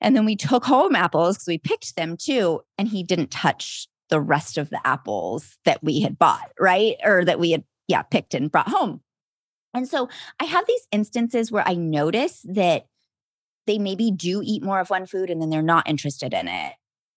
And 0.01 0.15
then 0.15 0.25
we 0.25 0.37
took 0.37 0.65
home 0.65 0.95
apples 0.95 1.37
because 1.37 1.49
we 1.49 1.59
picked 1.59 1.97
them 1.97 2.17
too. 2.17 2.61
And 2.79 2.89
he 2.89 3.03
didn't 3.03 3.31
touch 3.31 3.89
the 4.09 4.21
rest 4.21 4.59
of 4.59 4.71
the 4.71 4.85
apples 4.87 5.57
that 5.65 5.83
we 5.83 6.01
had 6.01 6.19
bought, 6.19 6.51
right? 6.61 6.97
Or 7.05 7.25
that 7.25 7.41
we 7.41 7.51
had, 7.51 7.65
yeah, 7.89 8.03
picked 8.03 8.35
and 8.35 8.51
brought 8.51 8.69
home. 8.69 9.01
And 9.75 9.89
so 9.89 10.09
I 10.41 10.45
have 10.45 10.67
these 10.67 10.87
instances 10.93 11.53
where 11.53 11.67
I 11.67 11.75
notice 11.75 12.45
that 12.49 12.87
they 13.67 13.79
maybe 13.79 14.11
do 14.11 14.41
eat 14.45 14.63
more 14.63 14.81
of 14.81 14.91
one 14.91 15.07
food 15.07 15.29
and 15.29 15.43
then 15.43 15.51
they're 15.51 15.63
not 15.63 15.89
interested 15.89 16.33
in 16.33 16.49
it. 16.49 16.73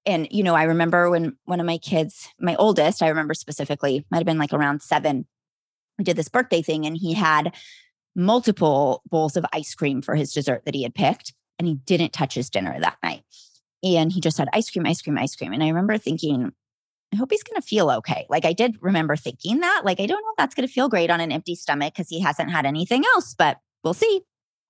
And, 0.06 0.28
you 0.32 0.44
know, 0.44 0.56
I 0.56 0.64
remember 0.64 1.10
when 1.10 1.38
one 1.46 1.60
of 1.60 1.66
my 1.66 1.78
kids, 1.78 2.28
my 2.40 2.56
oldest, 2.56 3.04
I 3.04 3.10
remember 3.10 3.34
specifically, 3.34 4.06
might 4.10 4.18
have 4.18 4.26
been 4.26 4.40
like 4.40 4.54
around 4.54 4.82
seven, 4.82 5.28
we 5.98 6.04
did 6.04 6.18
this 6.18 6.30
birthday 6.30 6.62
thing 6.62 6.86
and 6.86 6.98
he 6.98 7.14
had 7.14 7.54
multiple 8.16 9.04
bowls 9.10 9.38
of 9.38 9.46
ice 9.54 9.76
cream 9.76 10.02
for 10.02 10.16
his 10.16 10.34
dessert 10.34 10.64
that 10.66 10.74
he 10.74 10.84
had 10.84 10.96
picked 10.96 11.34
and 11.60 11.68
he 11.68 11.76
didn't 11.76 12.14
touch 12.14 12.34
his 12.34 12.50
dinner 12.50 12.80
that 12.80 12.98
night. 13.04 13.24
And 13.84 14.12
he 14.12 14.22
just 14.22 14.38
had 14.38 14.50
ice 14.54 14.72
cream, 14.72 14.86
ice 14.86 15.02
cream, 15.02 15.18
ice 15.18 15.36
cream. 15.36 15.54
And 15.54 15.64
I 15.64 15.68
remember 15.68 15.98
thinking, 15.98 16.52
I 17.14 17.16
hope 17.16 17.32
he's 17.32 17.44
going 17.44 17.62
to 17.62 17.68
feel 17.68 17.92
okay. 17.92 18.26
Like 18.30 18.46
I 18.46 18.54
did 18.54 18.78
remember 18.82 19.16
thinking 19.16 19.60
that. 19.60 19.82
Like 19.84 20.00
I 20.00 20.06
don't 20.06 20.22
know 20.22 20.32
if 20.32 20.38
that's 20.38 20.56
going 20.56 20.68
to 20.68 20.74
feel 20.74 20.90
great 20.90 21.10
on 21.10 21.22
an 21.22 21.32
empty 21.32 21.56
stomach 21.56 21.94
because 21.94 22.10
he 22.10 22.20
hasn't 22.22 22.52
had 22.52 22.66
anything 22.66 23.04
else, 23.16 23.36
but 23.38 23.58
we'll 23.84 23.94
see. 23.94 24.22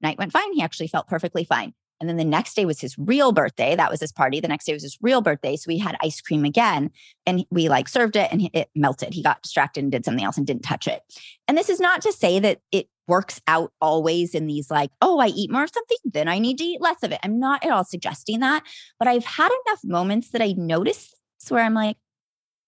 Night 0.02 0.18
went 0.18 0.32
fine. 0.32 0.54
He 0.54 0.62
actually 0.62 0.88
felt 0.88 1.08
perfectly 1.08 1.44
fine. 1.44 1.74
And 2.00 2.08
then 2.08 2.16
the 2.16 2.24
next 2.24 2.54
day 2.56 2.66
was 2.66 2.80
his 2.80 2.98
real 2.98 3.34
birthday. 3.34 3.76
That 3.76 3.92
was 3.92 4.00
his 4.00 4.14
party. 4.14 4.40
The 4.40 4.48
next 4.48 4.66
day 4.66 4.74
was 4.74 4.84
his 4.84 4.98
real 5.02 5.20
birthday. 5.22 5.58
So 5.58 5.66
we 5.68 5.78
had 5.78 5.98
ice 6.02 6.22
cream 6.22 6.46
again 6.46 6.92
and 7.26 7.46
we 7.52 7.68
like 7.68 7.90
served 7.90 8.16
it 8.16 8.32
and 8.32 8.50
it 8.54 8.70
melted. 8.74 9.14
He 9.14 9.22
got 9.22 9.42
distracted 9.42 9.84
and 9.84 9.92
did 9.92 10.06
something 10.06 10.24
else 10.24 10.38
and 10.38 10.48
didn't 10.48 10.64
touch 10.64 10.88
it. 10.88 11.02
And 11.48 11.58
this 11.58 11.68
is 11.68 11.82
not 11.82 12.02
to 12.04 12.14
say 12.14 12.40
that 12.40 12.62
it 12.72 12.88
works 13.10 13.42
out 13.48 13.74
always 13.82 14.34
in 14.34 14.48
these 14.48 14.72
like, 14.72 14.92
oh, 15.02 15.20
I 15.20 15.28
eat 15.28 15.52
more 15.52 15.64
of 15.64 15.72
something, 15.74 15.98
then 16.06 16.30
I 16.30 16.40
need 16.40 16.58
to 16.60 16.64
eat 16.64 16.82
less 16.82 17.04
of 17.04 17.12
it. 17.12 17.20
I'm 17.24 17.40
not 17.40 17.66
at 17.66 17.72
all 17.72 17.84
suggesting 17.84 18.40
that. 18.40 18.64
But 18.98 19.10
I've 19.10 19.26
had 19.26 19.50
enough 19.66 19.80
moments 19.84 20.30
that 20.30 20.42
I 20.42 20.54
notice 20.56 21.14
where 21.50 21.64
I'm 21.64 21.74
like, 21.74 21.98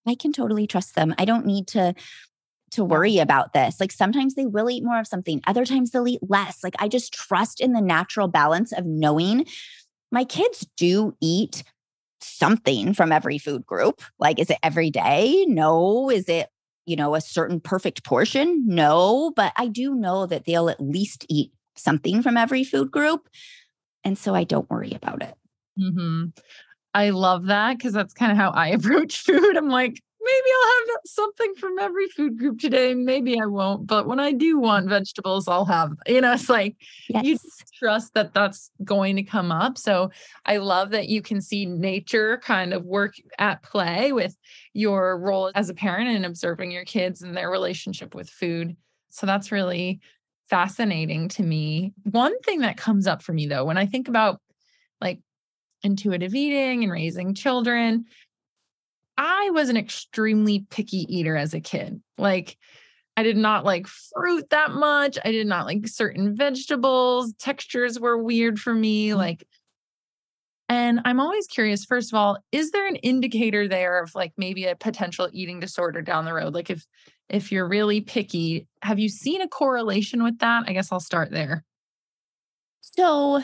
I 0.06 0.14
can 0.14 0.32
totally 0.32 0.66
trust 0.66 0.94
them. 0.94 1.14
I 1.18 1.24
don't 1.24 1.46
need 1.46 1.68
to 1.68 1.94
to 2.72 2.84
worry 2.84 3.18
about 3.18 3.52
this. 3.52 3.78
Like 3.78 3.92
sometimes 3.92 4.34
they 4.34 4.46
will 4.46 4.70
eat 4.70 4.82
more 4.82 4.98
of 4.98 5.06
something, 5.06 5.42
other 5.46 5.64
times 5.64 5.90
they'll 5.90 6.08
eat 6.08 6.20
less. 6.28 6.64
Like 6.64 6.74
I 6.78 6.88
just 6.88 7.12
trust 7.12 7.60
in 7.60 7.74
the 7.74 7.82
natural 7.82 8.28
balance 8.28 8.72
of 8.72 8.86
knowing 8.86 9.46
my 10.10 10.24
kids 10.24 10.66
do 10.76 11.14
eat 11.20 11.64
something 12.20 12.94
from 12.94 13.12
every 13.12 13.36
food 13.36 13.66
group. 13.66 14.00
Like 14.18 14.38
is 14.38 14.48
it 14.48 14.58
every 14.62 14.90
day? 14.90 15.44
No. 15.46 16.10
Is 16.10 16.28
it, 16.28 16.48
you 16.86 16.96
know, 16.96 17.14
a 17.14 17.20
certain 17.20 17.60
perfect 17.60 18.04
portion? 18.04 18.62
No, 18.66 19.32
but 19.34 19.52
I 19.56 19.68
do 19.68 19.94
know 19.94 20.26
that 20.26 20.44
they'll 20.44 20.68
at 20.68 20.80
least 20.80 21.26
eat 21.28 21.52
something 21.76 22.22
from 22.22 22.36
every 22.36 22.64
food 22.64 22.90
group. 22.90 23.28
And 24.04 24.18
so 24.18 24.34
I 24.34 24.44
don't 24.44 24.68
worry 24.70 24.92
about 24.92 25.22
it. 25.22 25.34
Mm-hmm. 25.78 26.26
I 26.94 27.10
love 27.10 27.46
that 27.46 27.78
because 27.78 27.92
that's 27.92 28.14
kind 28.14 28.32
of 28.32 28.38
how 28.38 28.50
I 28.50 28.68
approach 28.72 29.18
food. 29.18 29.56
I'm 29.56 29.68
like, 29.68 30.02
maybe 30.24 30.50
I'll 30.54 30.86
have 30.88 31.00
something 31.04 31.54
from 31.54 31.78
every 31.78 32.08
food 32.08 32.38
group 32.38 32.58
today. 32.58 32.94
Maybe 32.94 33.40
I 33.40 33.46
won't, 33.46 33.86
but 33.86 34.06
when 34.06 34.20
I 34.20 34.32
do 34.32 34.58
want 34.58 34.88
vegetables, 34.88 35.48
I'll 35.48 35.64
have, 35.64 35.92
you 36.06 36.20
know, 36.20 36.32
it's 36.32 36.48
like 36.48 36.76
yes. 37.08 37.24
you 37.24 37.38
trust 37.78 38.14
that 38.14 38.32
that's 38.32 38.70
going 38.84 39.16
to 39.16 39.22
come 39.22 39.50
up. 39.50 39.78
So 39.78 40.10
I 40.46 40.58
love 40.58 40.90
that 40.90 41.08
you 41.08 41.22
can 41.22 41.40
see 41.40 41.66
nature 41.66 42.38
kind 42.38 42.72
of 42.72 42.84
work 42.84 43.14
at 43.38 43.62
play 43.62 44.12
with 44.12 44.36
your 44.72 45.18
role 45.18 45.50
as 45.54 45.68
a 45.68 45.74
parent 45.74 46.08
and 46.08 46.24
observing 46.24 46.70
your 46.70 46.84
kids 46.84 47.22
and 47.22 47.36
their 47.36 47.50
relationship 47.50 48.14
with 48.14 48.30
food. 48.30 48.76
So 49.10 49.26
that's 49.26 49.52
really 49.52 50.00
fascinating 50.48 51.28
to 51.30 51.42
me. 51.42 51.92
One 52.04 52.38
thing 52.40 52.60
that 52.60 52.76
comes 52.76 53.06
up 53.06 53.22
for 53.22 53.32
me 53.32 53.46
though, 53.46 53.64
when 53.64 53.78
I 53.78 53.86
think 53.86 54.08
about 54.08 54.40
like 55.00 55.18
intuitive 55.82 56.34
eating 56.34 56.84
and 56.84 56.92
raising 56.92 57.34
children. 57.34 58.04
I 59.16 59.50
was 59.50 59.68
an 59.68 59.76
extremely 59.76 60.66
picky 60.70 61.06
eater 61.08 61.36
as 61.36 61.54
a 61.54 61.60
kid. 61.60 62.02
Like, 62.18 62.56
I 63.16 63.22
did 63.22 63.36
not 63.36 63.64
like 63.64 63.86
fruit 63.86 64.48
that 64.50 64.70
much. 64.70 65.18
I 65.24 65.32
did 65.32 65.46
not 65.46 65.66
like 65.66 65.86
certain 65.86 66.34
vegetables. 66.34 67.34
Textures 67.34 68.00
were 68.00 68.22
weird 68.22 68.58
for 68.58 68.74
me. 68.74 69.08
Mm. 69.08 69.16
Like, 69.16 69.46
and 70.68 71.00
I'm 71.04 71.20
always 71.20 71.46
curious, 71.46 71.84
first 71.84 72.12
of 72.12 72.16
all, 72.16 72.38
is 72.50 72.70
there 72.70 72.86
an 72.86 72.96
indicator 72.96 73.68
there 73.68 74.02
of 74.02 74.14
like 74.14 74.32
maybe 74.38 74.64
a 74.64 74.74
potential 74.74 75.28
eating 75.32 75.60
disorder 75.60 76.00
down 76.00 76.24
the 76.24 76.32
road? 76.32 76.54
Like 76.54 76.70
if 76.70 76.86
if 77.28 77.52
you're 77.52 77.68
really 77.68 78.00
picky, 78.00 78.66
have 78.82 78.98
you 78.98 79.08
seen 79.08 79.42
a 79.42 79.48
correlation 79.48 80.22
with 80.22 80.38
that? 80.38 80.64
I 80.66 80.72
guess 80.72 80.90
I'll 80.90 81.00
start 81.00 81.30
there. 81.30 81.64
So 82.80 83.42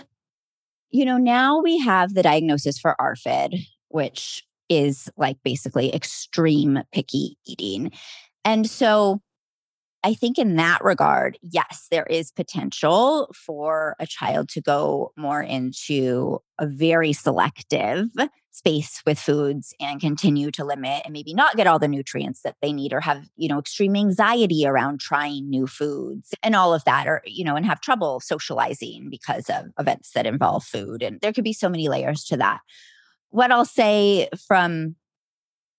you 0.90 1.04
know, 1.04 1.18
now 1.18 1.60
we 1.60 1.78
have 1.80 2.14
the 2.14 2.22
diagnosis 2.22 2.78
for 2.78 2.96
ARFID, 2.98 3.60
which 3.88 4.42
is 4.68 5.10
like 5.16 5.36
basically 5.44 5.94
extreme 5.94 6.80
picky 6.92 7.36
eating. 7.46 7.90
And 8.44 8.68
so 8.68 9.20
I 10.04 10.14
think 10.14 10.38
in 10.38 10.56
that 10.56 10.82
regard, 10.84 11.38
yes, 11.42 11.88
there 11.90 12.06
is 12.06 12.30
potential 12.30 13.34
for 13.34 13.96
a 13.98 14.06
child 14.06 14.48
to 14.50 14.60
go 14.60 15.12
more 15.16 15.42
into 15.42 16.38
a 16.58 16.66
very 16.66 17.12
selective 17.12 18.06
space 18.52 19.02
with 19.04 19.18
foods 19.18 19.74
and 19.80 20.00
continue 20.00 20.50
to 20.52 20.64
limit 20.64 21.02
and 21.04 21.12
maybe 21.12 21.34
not 21.34 21.56
get 21.56 21.66
all 21.66 21.78
the 21.78 21.88
nutrients 21.88 22.42
that 22.42 22.56
they 22.62 22.72
need 22.72 22.92
or 22.92 23.00
have, 23.00 23.28
you 23.36 23.48
know, 23.48 23.58
extreme 23.58 23.96
anxiety 23.96 24.64
around 24.66 25.00
trying 25.00 25.48
new 25.48 25.66
foods 25.66 26.32
and 26.42 26.54
all 26.54 26.72
of 26.72 26.84
that 26.84 27.06
or, 27.06 27.22
you 27.24 27.44
know, 27.44 27.56
and 27.56 27.66
have 27.66 27.80
trouble 27.80 28.20
socializing 28.20 29.08
because 29.10 29.50
of 29.50 29.66
events 29.78 30.12
that 30.12 30.26
involve 30.26 30.64
food. 30.64 31.02
And 31.02 31.20
there 31.20 31.32
could 31.32 31.44
be 31.44 31.52
so 31.52 31.68
many 31.68 31.88
layers 31.88 32.24
to 32.24 32.36
that. 32.36 32.60
What 33.30 33.52
I'll 33.52 33.64
say 33.64 34.28
from 34.46 34.96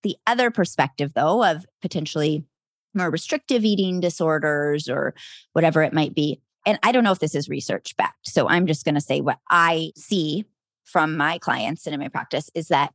the 0.04 0.16
other 0.28 0.52
perspective, 0.52 1.14
though, 1.14 1.44
of 1.44 1.66
potentially 1.82 2.46
more 2.94 3.10
restrictive 3.10 3.64
eating 3.64 4.00
disorders 4.00 4.90
or 4.90 5.14
whatever 5.54 5.84
it 5.84 5.94
might 5.94 6.16
be. 6.16 6.42
And 6.66 6.80
I 6.84 6.92
don't 6.92 7.04
know 7.04 7.12
if 7.12 7.20
this 7.20 7.36
is 7.36 7.50
research 7.50 7.96
backed. 7.98 8.28
So 8.28 8.48
I'm 8.48 8.68
just 8.68 8.86
going 8.86 8.96
to 8.96 9.02
say 9.02 9.22
what 9.22 9.40
I 9.50 9.92
see 9.96 10.46
from 10.86 11.16
my 11.16 11.38
clients 11.38 11.86
and 11.86 11.94
in 11.94 12.00
my 12.00 12.08
practice 12.08 12.50
is 12.56 12.70
that 12.70 12.94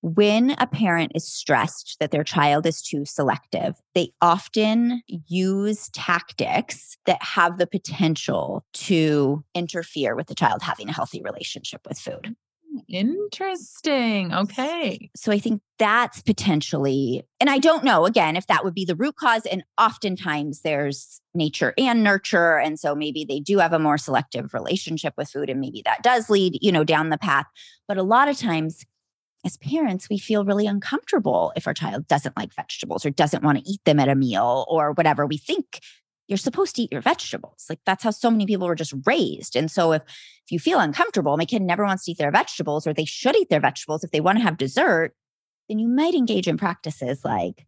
when 0.00 0.50
a 0.58 0.66
parent 0.66 1.12
is 1.14 1.26
stressed 1.26 1.96
that 1.98 2.10
their 2.10 2.22
child 2.22 2.66
is 2.66 2.82
too 2.82 3.06
selective, 3.06 3.74
they 3.94 4.10
often 4.20 5.02
use 5.06 5.88
tactics 5.94 6.98
that 7.06 7.22
have 7.22 7.56
the 7.56 7.66
potential 7.66 8.64
to 8.74 9.42
interfere 9.54 10.14
with 10.14 10.26
the 10.26 10.34
child 10.34 10.60
having 10.60 10.90
a 10.90 10.92
healthy 10.92 11.22
relationship 11.22 11.80
with 11.88 11.98
food. 11.98 12.36
Interesting. 12.88 14.32
Okay. 14.32 15.10
So 15.14 15.32
I 15.32 15.38
think 15.38 15.62
that's 15.78 16.22
potentially, 16.22 17.22
and 17.40 17.48
I 17.50 17.58
don't 17.58 17.84
know 17.84 18.06
again 18.06 18.36
if 18.36 18.46
that 18.48 18.64
would 18.64 18.74
be 18.74 18.84
the 18.84 18.96
root 18.96 19.16
cause. 19.16 19.46
And 19.46 19.64
oftentimes 19.78 20.60
there's 20.60 21.20
nature 21.34 21.74
and 21.78 22.02
nurture. 22.02 22.58
And 22.58 22.78
so 22.78 22.94
maybe 22.94 23.24
they 23.24 23.40
do 23.40 23.58
have 23.58 23.72
a 23.72 23.78
more 23.78 23.98
selective 23.98 24.54
relationship 24.54 25.14
with 25.16 25.30
food, 25.30 25.50
and 25.50 25.60
maybe 25.60 25.82
that 25.84 26.02
does 26.02 26.30
lead, 26.30 26.58
you 26.60 26.72
know, 26.72 26.84
down 26.84 27.10
the 27.10 27.18
path. 27.18 27.46
But 27.86 27.98
a 27.98 28.02
lot 28.02 28.28
of 28.28 28.38
times, 28.38 28.84
as 29.44 29.56
parents, 29.58 30.08
we 30.08 30.18
feel 30.18 30.44
really 30.44 30.66
uncomfortable 30.66 31.52
if 31.54 31.66
our 31.66 31.74
child 31.74 32.08
doesn't 32.08 32.36
like 32.36 32.54
vegetables 32.54 33.04
or 33.04 33.10
doesn't 33.10 33.44
want 33.44 33.58
to 33.58 33.70
eat 33.70 33.80
them 33.84 34.00
at 34.00 34.08
a 34.08 34.14
meal 34.14 34.64
or 34.68 34.92
whatever. 34.92 35.26
We 35.26 35.36
think 35.36 35.80
you're 36.26 36.36
supposed 36.38 36.76
to 36.76 36.82
eat 36.82 36.92
your 36.92 37.00
vegetables. 37.00 37.66
Like 37.68 37.80
that's 37.84 38.04
how 38.04 38.10
so 38.10 38.30
many 38.30 38.46
people 38.46 38.66
were 38.66 38.74
just 38.74 38.94
raised. 39.06 39.56
And 39.56 39.70
so 39.70 39.92
if 39.92 40.02
if 40.02 40.52
you 40.52 40.58
feel 40.58 40.78
uncomfortable, 40.78 41.36
my 41.36 41.46
kid 41.46 41.62
never 41.62 41.84
wants 41.84 42.04
to 42.04 42.10
eat 42.10 42.18
their 42.18 42.30
vegetables, 42.30 42.86
or 42.86 42.92
they 42.92 43.06
should 43.06 43.36
eat 43.36 43.48
their 43.48 43.60
vegetables 43.60 44.04
if 44.04 44.10
they 44.10 44.20
want 44.20 44.38
to 44.38 44.44
have 44.44 44.58
dessert, 44.58 45.14
then 45.68 45.78
you 45.78 45.88
might 45.88 46.14
engage 46.14 46.46
in 46.46 46.58
practices 46.58 47.24
like, 47.24 47.66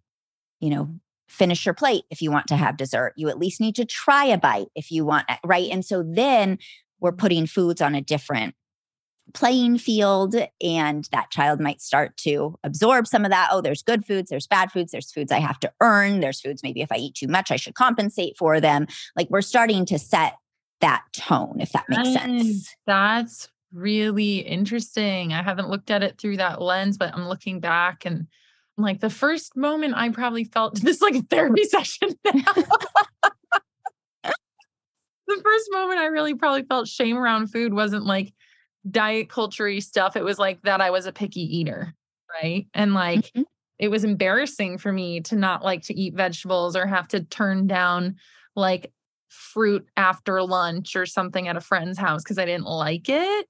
you 0.60 0.70
know, 0.70 0.94
finish 1.28 1.64
your 1.64 1.74
plate 1.74 2.04
if 2.10 2.20
you 2.20 2.30
want 2.30 2.46
to 2.48 2.56
have 2.56 2.76
dessert. 2.76 3.14
You 3.16 3.28
at 3.28 3.38
least 3.38 3.60
need 3.60 3.76
to 3.76 3.84
try 3.84 4.26
a 4.26 4.38
bite 4.38 4.68
if 4.74 4.90
you 4.90 5.04
want, 5.04 5.24
eh, 5.28 5.38
right? 5.44 5.70
And 5.70 5.84
so 5.84 6.02
then 6.06 6.58
we're 7.00 7.12
putting 7.12 7.46
foods 7.46 7.80
on 7.80 7.94
a 7.94 8.02
different 8.02 8.54
playing 9.34 9.76
field 9.76 10.34
and 10.62 11.08
that 11.12 11.30
child 11.30 11.60
might 11.60 11.80
start 11.82 12.16
to 12.16 12.56
absorb 12.62 13.06
some 13.06 13.24
of 13.24 13.30
that 13.30 13.48
oh 13.50 13.60
there's 13.60 13.82
good 13.82 14.04
foods 14.04 14.30
there's 14.30 14.46
bad 14.46 14.70
foods 14.70 14.92
there's 14.92 15.10
foods 15.10 15.32
i 15.32 15.38
have 15.38 15.58
to 15.58 15.70
earn 15.80 16.20
there's 16.20 16.40
foods 16.40 16.62
maybe 16.62 16.80
if 16.80 16.92
i 16.92 16.96
eat 16.96 17.14
too 17.14 17.26
much 17.26 17.50
i 17.50 17.56
should 17.56 17.74
compensate 17.74 18.36
for 18.38 18.60
them 18.60 18.86
like 19.16 19.28
we're 19.28 19.42
starting 19.42 19.84
to 19.84 19.98
set 19.98 20.34
that 20.80 21.02
tone 21.12 21.56
if 21.60 21.72
that 21.72 21.84
makes 21.88 22.12
sense 22.12 22.74
that's 22.86 23.48
really 23.76 24.38
interesting. 24.38 25.32
I 25.32 25.42
haven't 25.42 25.68
looked 25.68 25.90
at 25.90 26.02
it 26.02 26.18
through 26.18 26.38
that 26.38 26.60
lens, 26.60 26.96
but 26.96 27.14
I'm 27.14 27.28
looking 27.28 27.60
back 27.60 28.04
and 28.04 28.26
like 28.78 29.00
the 29.00 29.10
first 29.10 29.56
moment 29.56 29.94
I 29.96 30.08
probably 30.10 30.44
felt 30.44 30.74
this 30.82 31.00
like 31.00 31.14
a 31.14 31.22
therapy 31.22 31.64
session. 31.68 32.10
the 32.24 32.64
first 35.42 35.68
moment 35.70 36.00
I 36.00 36.06
really 36.06 36.34
probably 36.34 36.62
felt 36.62 36.88
shame 36.88 37.16
around 37.16 37.48
food 37.48 37.74
wasn't 37.74 38.04
like 38.04 38.32
diet 38.90 39.28
culture 39.28 39.80
stuff. 39.80 40.16
It 40.16 40.24
was 40.24 40.38
like 40.38 40.62
that 40.62 40.80
I 40.80 40.90
was 40.90 41.06
a 41.06 41.12
picky 41.12 41.58
eater. 41.58 41.94
Right. 42.42 42.66
And 42.74 42.94
like 42.94 43.20
mm-hmm. 43.20 43.42
it 43.78 43.88
was 43.88 44.04
embarrassing 44.04 44.78
for 44.78 44.92
me 44.92 45.20
to 45.22 45.36
not 45.36 45.64
like 45.64 45.82
to 45.82 45.94
eat 45.94 46.14
vegetables 46.14 46.76
or 46.76 46.86
have 46.86 47.08
to 47.08 47.24
turn 47.24 47.66
down 47.66 48.16
like 48.54 48.92
fruit 49.28 49.86
after 49.96 50.42
lunch 50.42 50.96
or 50.96 51.06
something 51.06 51.48
at 51.48 51.56
a 51.56 51.60
friend's 51.60 51.98
house 51.98 52.22
because 52.22 52.38
I 52.38 52.44
didn't 52.44 52.66
like 52.66 53.08
it 53.08 53.46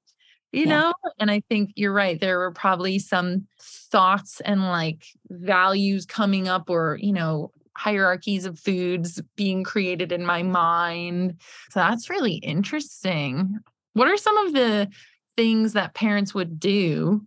you 0.53 0.63
yeah. 0.63 0.69
know 0.69 0.95
and 1.19 1.31
i 1.31 1.43
think 1.49 1.71
you're 1.77 1.93
right 1.93 2.21
there 2.21 2.39
were 2.39 2.53
probably 2.53 2.99
some 2.99 3.47
thoughts 3.61 4.41
and 4.41 4.63
like 4.63 5.05
values 5.29 6.07
coming 6.07 6.49
up 6.49 6.71
or 6.71 6.99
you 7.01 7.13
know 7.13 7.51
hierarchies 7.77 8.47
of 8.47 8.59
foods 8.59 9.21
being 9.37 9.63
created 9.63 10.11
in 10.11 10.25
my 10.25 10.43
mind 10.43 11.39
so 11.71 11.81
that's 11.81 12.09
really 12.09 12.37
interesting 12.37 13.59
what 13.93 14.09
are 14.09 14.17
some 14.17 14.37
of 14.39 14.55
the 14.55 14.89
things 15.37 15.75
that 15.75 15.95
parents 15.95 16.35
would 16.35 16.59
do 16.59 17.27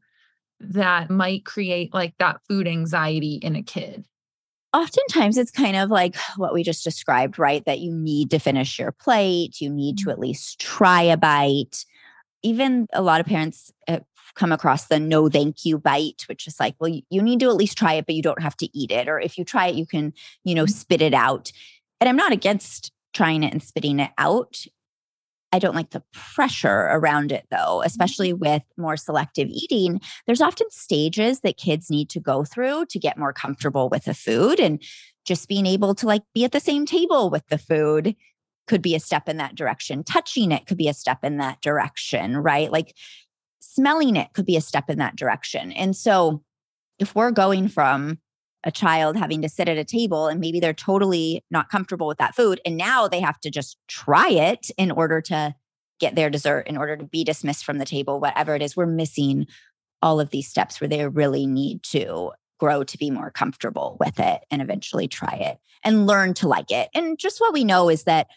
that 0.60 1.10
might 1.10 1.46
create 1.46 1.94
like 1.94 2.14
that 2.20 2.42
food 2.48 2.68
anxiety 2.68 3.36
in 3.36 3.56
a 3.56 3.64
kid 3.64 4.06
oftentimes 4.72 5.38
it's 5.38 5.50
kind 5.50 5.76
of 5.76 5.90
like 5.90 6.16
what 6.38 6.54
we 6.54 6.62
just 6.62 6.84
described, 6.84 7.40
right? 7.40 7.66
That 7.66 7.80
you 7.80 7.92
need 7.92 8.30
to 8.30 8.38
finish 8.38 8.78
your 8.78 8.92
plate, 8.92 9.60
you 9.60 9.68
need 9.68 9.98
to 9.98 10.04
mm-hmm. 10.04 10.12
at 10.12 10.20
least 10.20 10.60
try 10.60 11.02
a 11.02 11.18
bite 11.18 11.86
even 12.44 12.88
a 12.94 13.02
lot 13.02 13.20
of 13.20 13.26
parents 13.26 13.72
come 14.36 14.52
across 14.52 14.88
the 14.88 15.00
no 15.00 15.28
thank 15.28 15.66
you 15.66 15.78
bite 15.78 16.24
which 16.28 16.48
is 16.48 16.60
like 16.60 16.76
well 16.80 16.92
you 17.10 17.22
need 17.22 17.40
to 17.40 17.50
at 17.50 17.56
least 17.56 17.78
try 17.78 17.94
it 17.94 18.06
but 18.06 18.16
you 18.16 18.22
don't 18.22 18.42
have 18.42 18.56
to 18.56 18.78
eat 18.78 18.92
it 18.92 19.10
or 19.10 19.20
if 19.20 19.38
you 19.38 19.44
try 19.44 19.68
it 19.68 19.76
you 19.76 19.86
can 19.86 20.14
you 20.44 20.56
know 20.56 20.64
mm-hmm. 20.64 20.72
spit 20.72 21.02
it 21.02 21.14
out 21.14 21.52
and 22.00 22.08
i'm 22.08 22.16
not 22.16 22.32
against 22.32 22.92
trying 23.14 23.44
it 23.44 23.52
and 23.52 23.64
spitting 23.64 24.00
it 24.00 24.12
out 24.18 24.66
i 25.52 25.60
don't 25.60 25.76
like 25.76 25.92
the 25.92 26.04
pressure 26.14 26.88
around 26.92 27.32
it 27.32 27.46
though 27.52 27.82
especially 27.84 28.32
mm-hmm. 28.32 28.52
with 28.52 28.64
more 28.78 28.98
selective 28.98 29.48
eating 29.50 30.00
there's 30.26 30.42
often 30.42 30.70
stages 30.70 31.42
that 31.42 31.58
kids 31.58 31.90
need 31.90 32.10
to 32.10 32.20
go 32.20 32.44
through 32.44 32.86
to 32.86 33.00
get 33.00 33.18
more 33.18 33.34
comfortable 33.34 33.90
with 33.90 34.06
the 34.06 34.14
food 34.14 34.60
and 34.60 34.82
just 35.26 35.48
being 35.48 35.66
able 35.66 35.94
to 35.94 36.08
like 36.08 36.24
be 36.34 36.44
at 36.44 36.52
the 36.52 36.60
same 36.60 36.86
table 36.86 37.30
with 37.30 37.46
the 37.48 37.58
food 37.58 38.16
could 38.70 38.82
be 38.84 38.96
a 38.96 39.00
step 39.00 39.28
in 39.28 39.38
that 39.38 39.56
direction. 39.56 40.04
Touching 40.04 40.52
it 40.52 40.68
could 40.68 40.78
be 40.78 40.88
a 40.88 40.94
step 40.94 41.24
in 41.24 41.38
that 41.38 41.60
direction, 41.60 42.38
right? 42.38 42.72
Like 42.72 42.96
smelling 43.60 44.16
it 44.16 44.32
could 44.34 44.46
be 44.46 44.56
a 44.56 44.62
step 44.62 44.90
in 44.90 45.00
that 45.00 45.16
direction. 45.16 45.72
And 45.72 45.96
so 45.96 46.44
if 47.00 47.16
we're 47.16 47.32
going 47.32 47.68
from 47.68 48.20
a 48.64 48.72
child 48.72 49.16
having 49.16 49.42
to 49.42 49.50
sit 49.50 49.70
at 49.70 49.78
a 49.78 49.86
table 49.86 50.28
and 50.28 50.40
maybe 50.40 50.60
they're 50.60 50.74
totally 50.74 51.44
not 51.50 51.70
comfortable 51.70 52.08
with 52.08 52.18
that 52.18 52.36
food 52.36 52.60
and 52.66 52.76
now 52.76 53.08
they 53.08 53.22
have 53.22 53.40
to 53.40 53.50
just 53.50 53.78
try 53.88 54.30
it 54.30 54.70
in 54.78 54.92
order 54.92 55.22
to 55.22 55.56
get 56.00 56.16
their 56.16 56.30
dessert 56.30 56.68
in 56.68 56.78
order 56.78 56.98
to 56.98 57.06
be 57.06 57.24
dismissed 57.24 57.64
from 57.64 57.78
the 57.78 57.86
table 57.86 58.20
whatever 58.20 58.56
it 58.56 58.62
is. 58.62 58.76
We're 58.76 58.86
missing 58.86 59.48
all 60.02 60.20
of 60.20 60.30
these 60.30 60.48
steps 60.48 60.80
where 60.80 60.88
they 60.88 61.06
really 61.08 61.46
need 61.46 61.84
to 61.84 62.32
grow 62.60 62.84
to 62.84 62.98
be 62.98 63.12
more 63.12 63.32
comfortable 63.32 63.98
with 64.00 64.20
it 64.20 64.42
and 64.50 64.62
eventually 64.62 65.08
try 65.08 65.34
it 65.34 65.58
and 65.84 66.08
learn 66.08 66.34
to 66.36 66.48
like 66.48 66.72
it. 66.72 66.90
And 66.94 67.18
just 67.18 67.40
what 67.40 67.54
we 67.54 67.64
know 67.64 67.90
is 67.90 68.04
that 68.04 68.28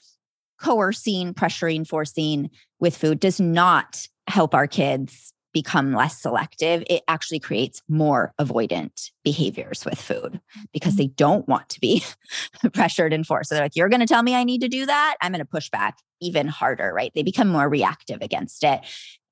coercing, 0.60 1.34
pressuring, 1.34 1.86
forcing 1.86 2.50
with 2.78 2.96
food 2.96 3.18
does 3.18 3.40
not 3.40 4.06
help 4.28 4.54
our 4.54 4.68
kids 4.68 5.31
become 5.52 5.92
less 5.92 6.20
selective. 6.20 6.82
It 6.88 7.02
actually 7.08 7.40
creates 7.40 7.82
more 7.88 8.32
avoidant 8.40 9.10
behaviors 9.24 9.84
with 9.84 10.00
food 10.00 10.40
because 10.72 10.96
they 10.96 11.08
don't 11.08 11.46
want 11.48 11.68
to 11.70 11.80
be 11.80 12.02
pressured 12.72 13.12
and 13.12 13.26
forced. 13.26 13.50
So 13.50 13.54
they're 13.54 13.64
like, 13.64 13.76
you're 13.76 13.88
going 13.88 14.00
to 14.00 14.06
tell 14.06 14.22
me 14.22 14.34
I 14.34 14.44
need 14.44 14.62
to 14.62 14.68
do 14.68 14.86
that? 14.86 15.16
I'm 15.20 15.32
going 15.32 15.40
to 15.40 15.44
push 15.44 15.70
back 15.70 15.98
even 16.20 16.48
harder, 16.48 16.92
right? 16.94 17.12
They 17.14 17.22
become 17.22 17.48
more 17.48 17.68
reactive 17.68 18.22
against 18.22 18.64
it. 18.64 18.80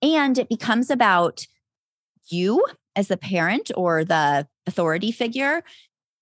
And 0.03 0.39
it 0.39 0.49
becomes 0.49 0.91
about 0.91 1.47
you 2.29 2.65
as 2.97 3.09
the 3.09 3.17
parent 3.17 3.71
or 3.77 4.05
the 4.05 4.47
authority 4.67 5.13
figure 5.13 5.63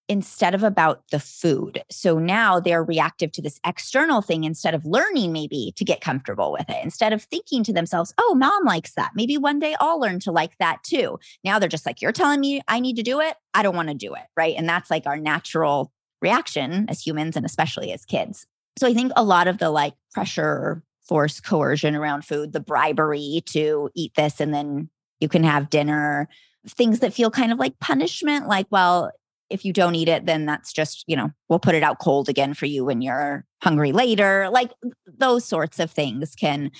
instead 0.08 0.54
of 0.54 0.62
about 0.62 1.02
the 1.10 1.20
food. 1.20 1.82
So 1.90 2.18
now 2.18 2.58
they're 2.58 2.82
reactive 2.82 3.30
to 3.32 3.42
this 3.42 3.60
external 3.64 4.22
thing 4.22 4.44
instead 4.44 4.74
of 4.74 4.84
learning 4.86 5.32
maybe 5.32 5.72
to 5.76 5.84
get 5.84 6.00
comfortable 6.00 6.50
with 6.50 6.68
it. 6.68 6.82
Instead 6.82 7.12
of 7.12 7.22
thinking 7.22 7.62
to 7.64 7.72
themselves, 7.72 8.14
oh, 8.18 8.34
mom 8.34 8.64
likes 8.64 8.94
that. 8.94 9.12
Maybe 9.14 9.36
one 9.36 9.58
day 9.58 9.76
I'll 9.80 10.00
learn 10.00 10.18
to 10.20 10.32
like 10.32 10.56
that 10.58 10.82
too. 10.82 11.18
Now 11.44 11.58
they're 11.58 11.68
just 11.68 11.84
like, 11.84 12.00
you're 12.00 12.12
telling 12.12 12.40
me 12.40 12.62
I 12.68 12.80
need 12.80 12.96
to 12.96 13.02
do 13.02 13.20
it. 13.20 13.34
I 13.52 13.62
don't 13.62 13.76
want 13.76 13.88
to 13.88 13.94
do 13.94 14.14
it. 14.14 14.22
Right. 14.36 14.54
And 14.56 14.68
that's 14.68 14.90
like 14.90 15.06
our 15.06 15.18
natural 15.18 15.92
reaction 16.22 16.86
as 16.88 17.06
humans 17.06 17.36
and 17.36 17.44
especially 17.44 17.92
as 17.92 18.04
kids. 18.04 18.46
So 18.78 18.86
I 18.86 18.94
think 18.94 19.12
a 19.14 19.22
lot 19.22 19.46
of 19.46 19.58
the 19.58 19.70
like 19.70 19.94
pressure, 20.12 20.82
force, 21.06 21.40
coercion 21.40 21.94
around 21.94 22.24
food, 22.24 22.52
the 22.52 22.60
bribery 22.60 23.42
to 23.46 23.90
eat 23.94 24.14
this 24.14 24.40
and 24.40 24.54
then 24.54 24.88
you 25.20 25.28
can 25.28 25.42
have 25.44 25.70
dinner, 25.70 26.28
things 26.66 27.00
that 27.00 27.12
feel 27.12 27.30
kind 27.30 27.52
of 27.52 27.58
like 27.58 27.78
punishment, 27.80 28.46
like, 28.46 28.66
well, 28.70 29.10
if 29.50 29.64
you 29.64 29.72
don't 29.72 29.94
eat 29.94 30.08
it, 30.08 30.26
then 30.26 30.46
that's 30.46 30.72
just, 30.72 31.04
you 31.06 31.16
know, 31.16 31.30
we'll 31.48 31.58
put 31.58 31.74
it 31.74 31.82
out 31.82 31.98
cold 31.98 32.28
again 32.28 32.54
for 32.54 32.66
you 32.66 32.84
when 32.84 33.00
you're 33.00 33.44
hungry 33.62 33.92
later. 33.92 34.48
Like 34.50 34.72
those 35.06 35.44
sorts 35.44 35.78
of 35.78 35.90
things 35.90 36.34
can 36.34 36.70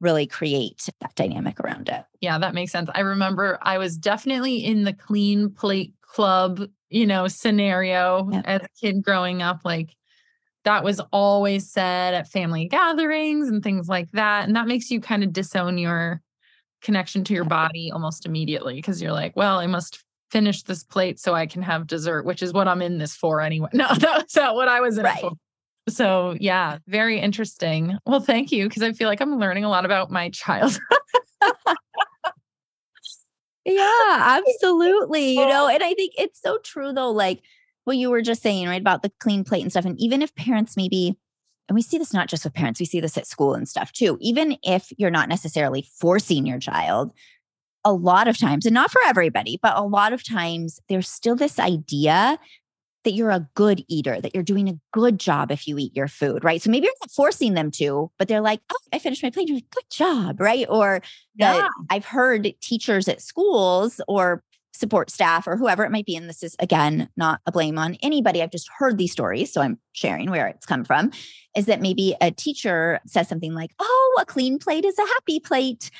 really 0.00 0.26
create 0.26 0.88
that 1.00 1.14
dynamic 1.14 1.58
around 1.60 1.88
it. 1.88 2.04
Yeah, 2.20 2.38
that 2.38 2.54
makes 2.54 2.72
sense. 2.72 2.90
I 2.94 3.00
remember 3.00 3.58
I 3.62 3.78
was 3.78 3.96
definitely 3.96 4.64
in 4.64 4.84
the 4.84 4.92
clean 4.92 5.50
plate 5.50 5.94
club, 6.02 6.68
you 6.90 7.06
know, 7.06 7.28
scenario 7.28 8.28
yeah. 8.30 8.42
as 8.44 8.62
a 8.62 8.68
kid 8.80 9.02
growing 9.02 9.42
up. 9.42 9.60
Like 9.64 9.94
that 10.64 10.84
was 10.84 11.00
always 11.12 11.70
said 11.70 12.14
at 12.14 12.28
family 12.28 12.68
gatherings 12.68 13.48
and 13.48 13.62
things 13.62 13.88
like 13.88 14.10
that. 14.12 14.46
And 14.46 14.56
that 14.56 14.66
makes 14.66 14.90
you 14.90 15.00
kind 15.00 15.24
of 15.24 15.32
disown 15.32 15.78
your 15.78 16.20
connection 16.82 17.24
to 17.24 17.34
your 17.34 17.44
body 17.44 17.90
almost 17.90 18.26
immediately 18.26 18.74
because 18.74 19.00
you're 19.00 19.12
like, 19.12 19.34
well, 19.34 19.58
I 19.58 19.66
must 19.66 20.04
finish 20.30 20.62
this 20.62 20.82
plate 20.82 21.18
so 21.20 21.34
I 21.34 21.46
can 21.46 21.62
have 21.62 21.86
dessert, 21.86 22.24
which 22.24 22.42
is 22.42 22.52
what 22.52 22.68
I'm 22.68 22.82
in 22.82 22.98
this 22.98 23.14
for 23.14 23.40
anyway. 23.40 23.68
No, 23.74 23.88
that's 23.94 24.36
not 24.36 24.54
what 24.54 24.68
I 24.68 24.80
was 24.80 24.98
in 24.98 25.04
right. 25.04 25.20
for. 25.20 25.32
So, 25.88 26.36
yeah, 26.40 26.78
very 26.88 27.20
interesting. 27.20 27.96
Well, 28.06 28.20
thank 28.20 28.50
you 28.50 28.68
because 28.68 28.82
I 28.82 28.92
feel 28.92 29.08
like 29.08 29.20
I'm 29.20 29.38
learning 29.38 29.64
a 29.64 29.68
lot 29.68 29.84
about 29.84 30.10
my 30.10 30.30
child. 30.30 30.78
yeah, 33.64 34.40
absolutely. 34.48 35.32
You 35.32 35.46
know, 35.46 35.66
oh. 35.66 35.68
and 35.68 35.82
I 35.82 35.94
think 35.94 36.14
it's 36.18 36.40
so 36.40 36.58
true 36.58 36.92
though, 36.92 37.10
like 37.10 37.42
what 37.84 37.96
you 37.96 38.10
were 38.10 38.22
just 38.22 38.42
saying, 38.42 38.66
right, 38.66 38.80
about 38.80 39.02
the 39.02 39.12
clean 39.20 39.44
plate 39.44 39.62
and 39.62 39.70
stuff. 39.70 39.84
And 39.84 39.98
even 40.00 40.22
if 40.22 40.34
parents 40.34 40.76
maybe, 40.76 41.16
and 41.68 41.76
we 41.76 41.82
see 41.82 41.98
this 41.98 42.12
not 42.12 42.28
just 42.28 42.44
with 42.44 42.54
parents, 42.54 42.80
we 42.80 42.86
see 42.86 43.00
this 43.00 43.16
at 43.16 43.26
school 43.26 43.54
and 43.54 43.68
stuff 43.68 43.92
too, 43.92 44.18
even 44.20 44.56
if 44.64 44.92
you're 44.98 45.10
not 45.10 45.28
necessarily 45.28 45.86
forcing 46.00 46.46
your 46.46 46.58
child 46.58 47.12
a 47.86 47.92
lot 47.92 48.26
of 48.26 48.36
times, 48.36 48.66
and 48.66 48.74
not 48.74 48.90
for 48.90 49.00
everybody, 49.06 49.60
but 49.62 49.78
a 49.78 49.82
lot 49.82 50.12
of 50.12 50.26
times, 50.26 50.80
there's 50.88 51.08
still 51.08 51.36
this 51.36 51.60
idea 51.60 52.36
that 53.04 53.12
you're 53.12 53.30
a 53.30 53.48
good 53.54 53.84
eater, 53.88 54.20
that 54.20 54.34
you're 54.34 54.42
doing 54.42 54.68
a 54.68 54.76
good 54.92 55.20
job 55.20 55.52
if 55.52 55.68
you 55.68 55.78
eat 55.78 55.94
your 55.94 56.08
food, 56.08 56.42
right? 56.42 56.60
So 56.60 56.68
maybe 56.68 56.86
you're 56.86 56.94
not 57.00 57.12
forcing 57.12 57.54
them 57.54 57.70
to, 57.72 58.10
but 58.18 58.26
they're 58.26 58.40
like, 58.40 58.60
oh, 58.72 58.76
I 58.92 58.98
finished 58.98 59.22
my 59.22 59.30
plate. 59.30 59.46
You're 59.46 59.58
like, 59.58 59.70
good 59.70 59.88
job, 59.88 60.40
right? 60.40 60.66
Or 60.68 61.00
yeah. 61.36 61.68
I've 61.88 62.04
heard 62.04 62.52
teachers 62.60 63.06
at 63.06 63.22
schools 63.22 64.00
or 64.08 64.42
support 64.72 65.08
staff 65.08 65.46
or 65.46 65.56
whoever 65.56 65.84
it 65.84 65.92
might 65.92 66.04
be. 66.04 66.16
And 66.16 66.28
this 66.28 66.42
is 66.42 66.56
again 66.58 67.08
not 67.16 67.40
a 67.46 67.52
blame 67.52 67.78
on 67.78 67.96
anybody. 68.02 68.42
I've 68.42 68.50
just 68.50 68.68
heard 68.76 68.98
these 68.98 69.12
stories. 69.12 69.52
So 69.52 69.60
I'm 69.60 69.78
sharing 69.92 70.28
where 70.28 70.48
it's 70.48 70.66
come 70.66 70.84
from. 70.84 71.12
Is 71.56 71.66
that 71.66 71.80
maybe 71.80 72.16
a 72.20 72.32
teacher 72.32 73.00
says 73.06 73.28
something 73.28 73.54
like, 73.54 73.70
Oh, 73.78 74.18
a 74.20 74.26
clean 74.26 74.58
plate 74.58 74.84
is 74.84 74.98
a 74.98 75.06
happy 75.06 75.38
plate 75.38 75.92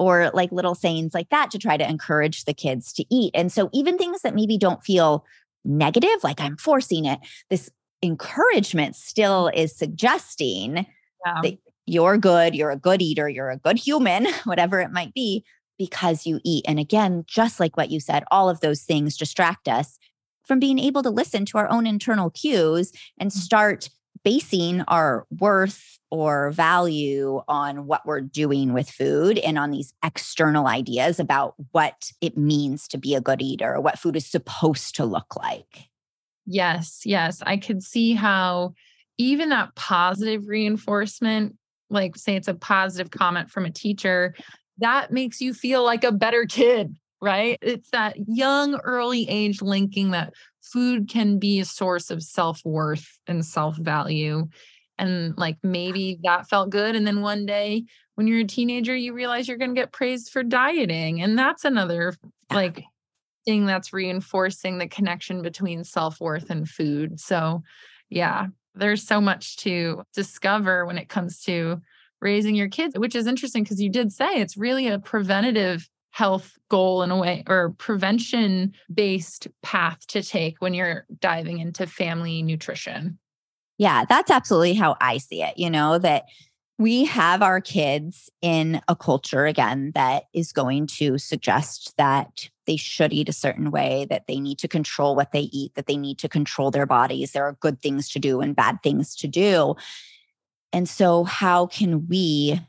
or 0.00 0.30
like 0.32 0.50
little 0.50 0.74
sayings 0.74 1.12
like 1.12 1.28
that 1.28 1.50
to 1.50 1.58
try 1.58 1.76
to 1.76 1.88
encourage 1.88 2.46
the 2.46 2.54
kids 2.54 2.90
to 2.94 3.04
eat. 3.14 3.32
And 3.34 3.52
so, 3.52 3.68
even 3.74 3.98
things 3.98 4.22
that 4.22 4.34
maybe 4.34 4.56
don't 4.56 4.82
feel 4.82 5.26
negative, 5.62 6.24
like 6.24 6.40
I'm 6.40 6.56
forcing 6.56 7.04
it, 7.04 7.20
this 7.50 7.70
encouragement 8.02 8.96
still 8.96 9.50
is 9.54 9.76
suggesting 9.76 10.86
yeah. 11.26 11.40
that 11.42 11.58
you're 11.84 12.16
good, 12.16 12.54
you're 12.54 12.70
a 12.70 12.78
good 12.78 13.02
eater, 13.02 13.28
you're 13.28 13.50
a 13.50 13.58
good 13.58 13.78
human, 13.78 14.26
whatever 14.44 14.80
it 14.80 14.90
might 14.90 15.12
be, 15.12 15.44
because 15.78 16.26
you 16.26 16.40
eat. 16.44 16.64
And 16.66 16.78
again, 16.78 17.24
just 17.26 17.60
like 17.60 17.76
what 17.76 17.90
you 17.90 18.00
said, 18.00 18.24
all 18.30 18.48
of 18.48 18.60
those 18.60 18.82
things 18.82 19.18
distract 19.18 19.68
us 19.68 19.98
from 20.46 20.58
being 20.58 20.78
able 20.78 21.02
to 21.02 21.10
listen 21.10 21.44
to 21.44 21.58
our 21.58 21.68
own 21.68 21.86
internal 21.86 22.30
cues 22.30 22.90
and 23.18 23.30
mm. 23.30 23.34
start 23.34 23.90
basing 24.24 24.82
our 24.82 25.26
worth 25.38 25.98
or 26.10 26.50
value 26.50 27.40
on 27.48 27.86
what 27.86 28.04
we're 28.04 28.20
doing 28.20 28.72
with 28.72 28.90
food 28.90 29.38
and 29.38 29.58
on 29.58 29.70
these 29.70 29.94
external 30.04 30.66
ideas 30.66 31.20
about 31.20 31.54
what 31.72 32.10
it 32.20 32.36
means 32.36 32.88
to 32.88 32.98
be 32.98 33.14
a 33.14 33.20
good 33.20 33.40
eater 33.40 33.74
or 33.74 33.80
what 33.80 33.98
food 33.98 34.16
is 34.16 34.26
supposed 34.26 34.96
to 34.96 35.04
look 35.04 35.36
like. 35.36 35.88
Yes, 36.46 37.02
yes. 37.04 37.42
I 37.46 37.56
could 37.56 37.82
see 37.82 38.14
how 38.14 38.74
even 39.18 39.50
that 39.50 39.74
positive 39.76 40.48
reinforcement, 40.48 41.56
like 41.90 42.16
say 42.16 42.36
it's 42.36 42.48
a 42.48 42.54
positive 42.54 43.10
comment 43.10 43.50
from 43.50 43.66
a 43.66 43.70
teacher, 43.70 44.34
that 44.78 45.12
makes 45.12 45.40
you 45.40 45.54
feel 45.54 45.84
like 45.84 46.04
a 46.04 46.12
better 46.12 46.46
kid, 46.46 46.96
right? 47.20 47.58
It's 47.60 47.90
that 47.90 48.16
young, 48.26 48.76
early 48.80 49.28
age 49.28 49.62
linking 49.62 50.10
that 50.10 50.32
food 50.72 51.08
can 51.08 51.38
be 51.38 51.60
a 51.60 51.64
source 51.64 52.10
of 52.10 52.22
self 52.22 52.60
worth 52.64 53.18
and 53.26 53.44
self 53.44 53.76
value. 53.76 54.48
And 54.98 55.36
like 55.38 55.56
maybe 55.62 56.18
that 56.24 56.48
felt 56.48 56.70
good. 56.70 56.94
And 56.94 57.06
then 57.06 57.22
one 57.22 57.46
day 57.46 57.84
when 58.14 58.26
you're 58.26 58.40
a 58.40 58.44
teenager, 58.44 58.94
you 58.94 59.14
realize 59.14 59.48
you're 59.48 59.56
going 59.56 59.74
to 59.74 59.80
get 59.80 59.92
praised 59.92 60.30
for 60.30 60.42
dieting. 60.42 61.22
And 61.22 61.38
that's 61.38 61.64
another 61.64 62.14
like 62.52 62.84
thing 63.46 63.64
that's 63.64 63.92
reinforcing 63.92 64.78
the 64.78 64.88
connection 64.88 65.42
between 65.42 65.84
self 65.84 66.20
worth 66.20 66.50
and 66.50 66.68
food. 66.68 67.18
So, 67.18 67.62
yeah, 68.10 68.48
there's 68.74 69.02
so 69.02 69.20
much 69.20 69.56
to 69.58 70.02
discover 70.14 70.84
when 70.84 70.98
it 70.98 71.08
comes 71.08 71.40
to 71.44 71.80
raising 72.20 72.54
your 72.54 72.68
kids, 72.68 72.98
which 72.98 73.14
is 73.14 73.26
interesting 73.26 73.62
because 73.62 73.80
you 73.80 73.90
did 73.90 74.12
say 74.12 74.28
it's 74.34 74.56
really 74.56 74.86
a 74.88 74.98
preventative 74.98 75.88
health 76.10 76.58
goal 76.68 77.02
in 77.02 77.10
a 77.10 77.16
way 77.16 77.44
or 77.48 77.70
prevention 77.78 78.74
based 78.92 79.48
path 79.62 80.06
to 80.08 80.22
take 80.22 80.60
when 80.60 80.74
you're 80.74 81.06
diving 81.20 81.58
into 81.58 81.86
family 81.86 82.42
nutrition. 82.42 83.18
Yeah, 83.78 84.04
that's 84.08 84.30
absolutely 84.30 84.74
how 84.74 84.96
I 85.00 85.18
see 85.18 85.42
it. 85.42 85.56
You 85.56 85.70
know, 85.70 85.98
that 85.98 86.24
we 86.78 87.04
have 87.04 87.42
our 87.42 87.60
kids 87.60 88.30
in 88.40 88.80
a 88.88 88.96
culture 88.96 89.44
again 89.44 89.92
that 89.94 90.24
is 90.32 90.52
going 90.52 90.86
to 90.86 91.18
suggest 91.18 91.94
that 91.96 92.48
they 92.66 92.76
should 92.76 93.12
eat 93.12 93.28
a 93.28 93.34
certain 93.34 93.70
way, 93.70 94.06
that 94.08 94.26
they 94.26 94.40
need 94.40 94.58
to 94.58 94.68
control 94.68 95.14
what 95.14 95.32
they 95.32 95.50
eat, 95.52 95.74
that 95.74 95.86
they 95.86 95.96
need 95.96 96.18
to 96.18 96.28
control 96.28 96.70
their 96.70 96.86
bodies. 96.86 97.32
There 97.32 97.44
are 97.44 97.58
good 97.60 97.82
things 97.82 98.08
to 98.10 98.18
do 98.18 98.40
and 98.40 98.56
bad 98.56 98.82
things 98.82 99.14
to 99.16 99.28
do. 99.28 99.74
And 100.72 100.88
so, 100.88 101.24
how 101.24 101.66
can 101.66 102.06
we 102.08 102.60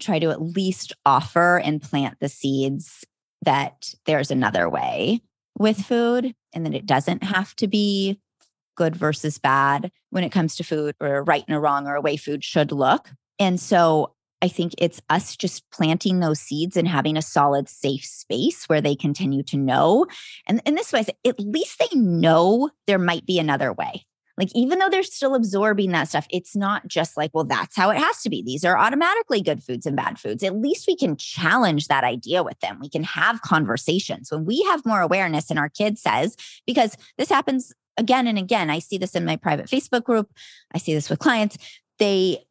try 0.00 0.18
to 0.18 0.30
at 0.30 0.42
least 0.42 0.92
offer 1.04 1.58
and 1.58 1.82
plant 1.82 2.18
the 2.20 2.28
seeds 2.28 3.04
that 3.42 3.94
there's 4.06 4.30
another 4.30 4.68
way 4.68 5.20
with 5.58 5.78
food 5.78 6.34
and 6.54 6.64
that 6.64 6.74
it 6.74 6.86
doesn't 6.86 7.22
have 7.22 7.54
to 7.56 7.66
be 7.66 8.20
good 8.76 8.94
versus 8.94 9.38
bad 9.38 9.90
when 10.10 10.24
it 10.24 10.30
comes 10.30 10.56
to 10.56 10.64
food 10.64 10.94
or 11.00 11.24
right 11.24 11.44
and 11.48 11.56
a 11.56 11.60
wrong 11.60 11.86
or 11.86 11.96
a 11.96 12.00
way 12.00 12.16
food 12.16 12.44
should 12.44 12.72
look? 12.72 13.10
And 13.38 13.60
so 13.60 14.14
I 14.40 14.48
think 14.48 14.72
it's 14.78 15.02
us 15.10 15.36
just 15.36 15.68
planting 15.72 16.20
those 16.20 16.40
seeds 16.40 16.76
and 16.76 16.86
having 16.86 17.16
a 17.16 17.22
solid, 17.22 17.68
safe 17.68 18.04
space 18.04 18.66
where 18.66 18.80
they 18.80 18.94
continue 18.94 19.42
to 19.44 19.56
know. 19.56 20.06
And 20.46 20.62
in 20.64 20.76
this 20.76 20.92
way, 20.92 21.04
at 21.26 21.40
least 21.40 21.80
they 21.80 21.98
know 21.98 22.70
there 22.86 22.98
might 23.00 23.26
be 23.26 23.38
another 23.38 23.72
way. 23.72 24.04
Like, 24.38 24.50
even 24.54 24.78
though 24.78 24.88
they're 24.88 25.02
still 25.02 25.34
absorbing 25.34 25.90
that 25.90 26.08
stuff, 26.08 26.26
it's 26.30 26.54
not 26.54 26.86
just 26.86 27.16
like, 27.16 27.32
well, 27.34 27.44
that's 27.44 27.76
how 27.76 27.90
it 27.90 27.98
has 27.98 28.22
to 28.22 28.30
be. 28.30 28.40
These 28.40 28.64
are 28.64 28.78
automatically 28.78 29.42
good 29.42 29.64
foods 29.64 29.84
and 29.84 29.96
bad 29.96 30.18
foods. 30.18 30.44
At 30.44 30.56
least 30.56 30.86
we 30.86 30.96
can 30.96 31.16
challenge 31.16 31.88
that 31.88 32.04
idea 32.04 32.44
with 32.44 32.58
them. 32.60 32.78
We 32.80 32.88
can 32.88 33.02
have 33.02 33.42
conversations 33.42 34.30
when 34.30 34.44
we 34.44 34.62
have 34.70 34.86
more 34.86 35.00
awareness, 35.00 35.50
and 35.50 35.58
our 35.58 35.68
kid 35.68 35.98
says, 35.98 36.36
because 36.66 36.96
this 37.18 37.28
happens 37.28 37.72
again 37.96 38.28
and 38.28 38.38
again. 38.38 38.70
I 38.70 38.78
see 38.78 38.96
this 38.96 39.16
in 39.16 39.24
my 39.24 39.36
private 39.36 39.66
Facebook 39.66 40.04
group, 40.04 40.30
I 40.72 40.78
see 40.78 40.94
this 40.94 41.10
with 41.10 41.18
clients. 41.18 41.58
They 41.98 42.44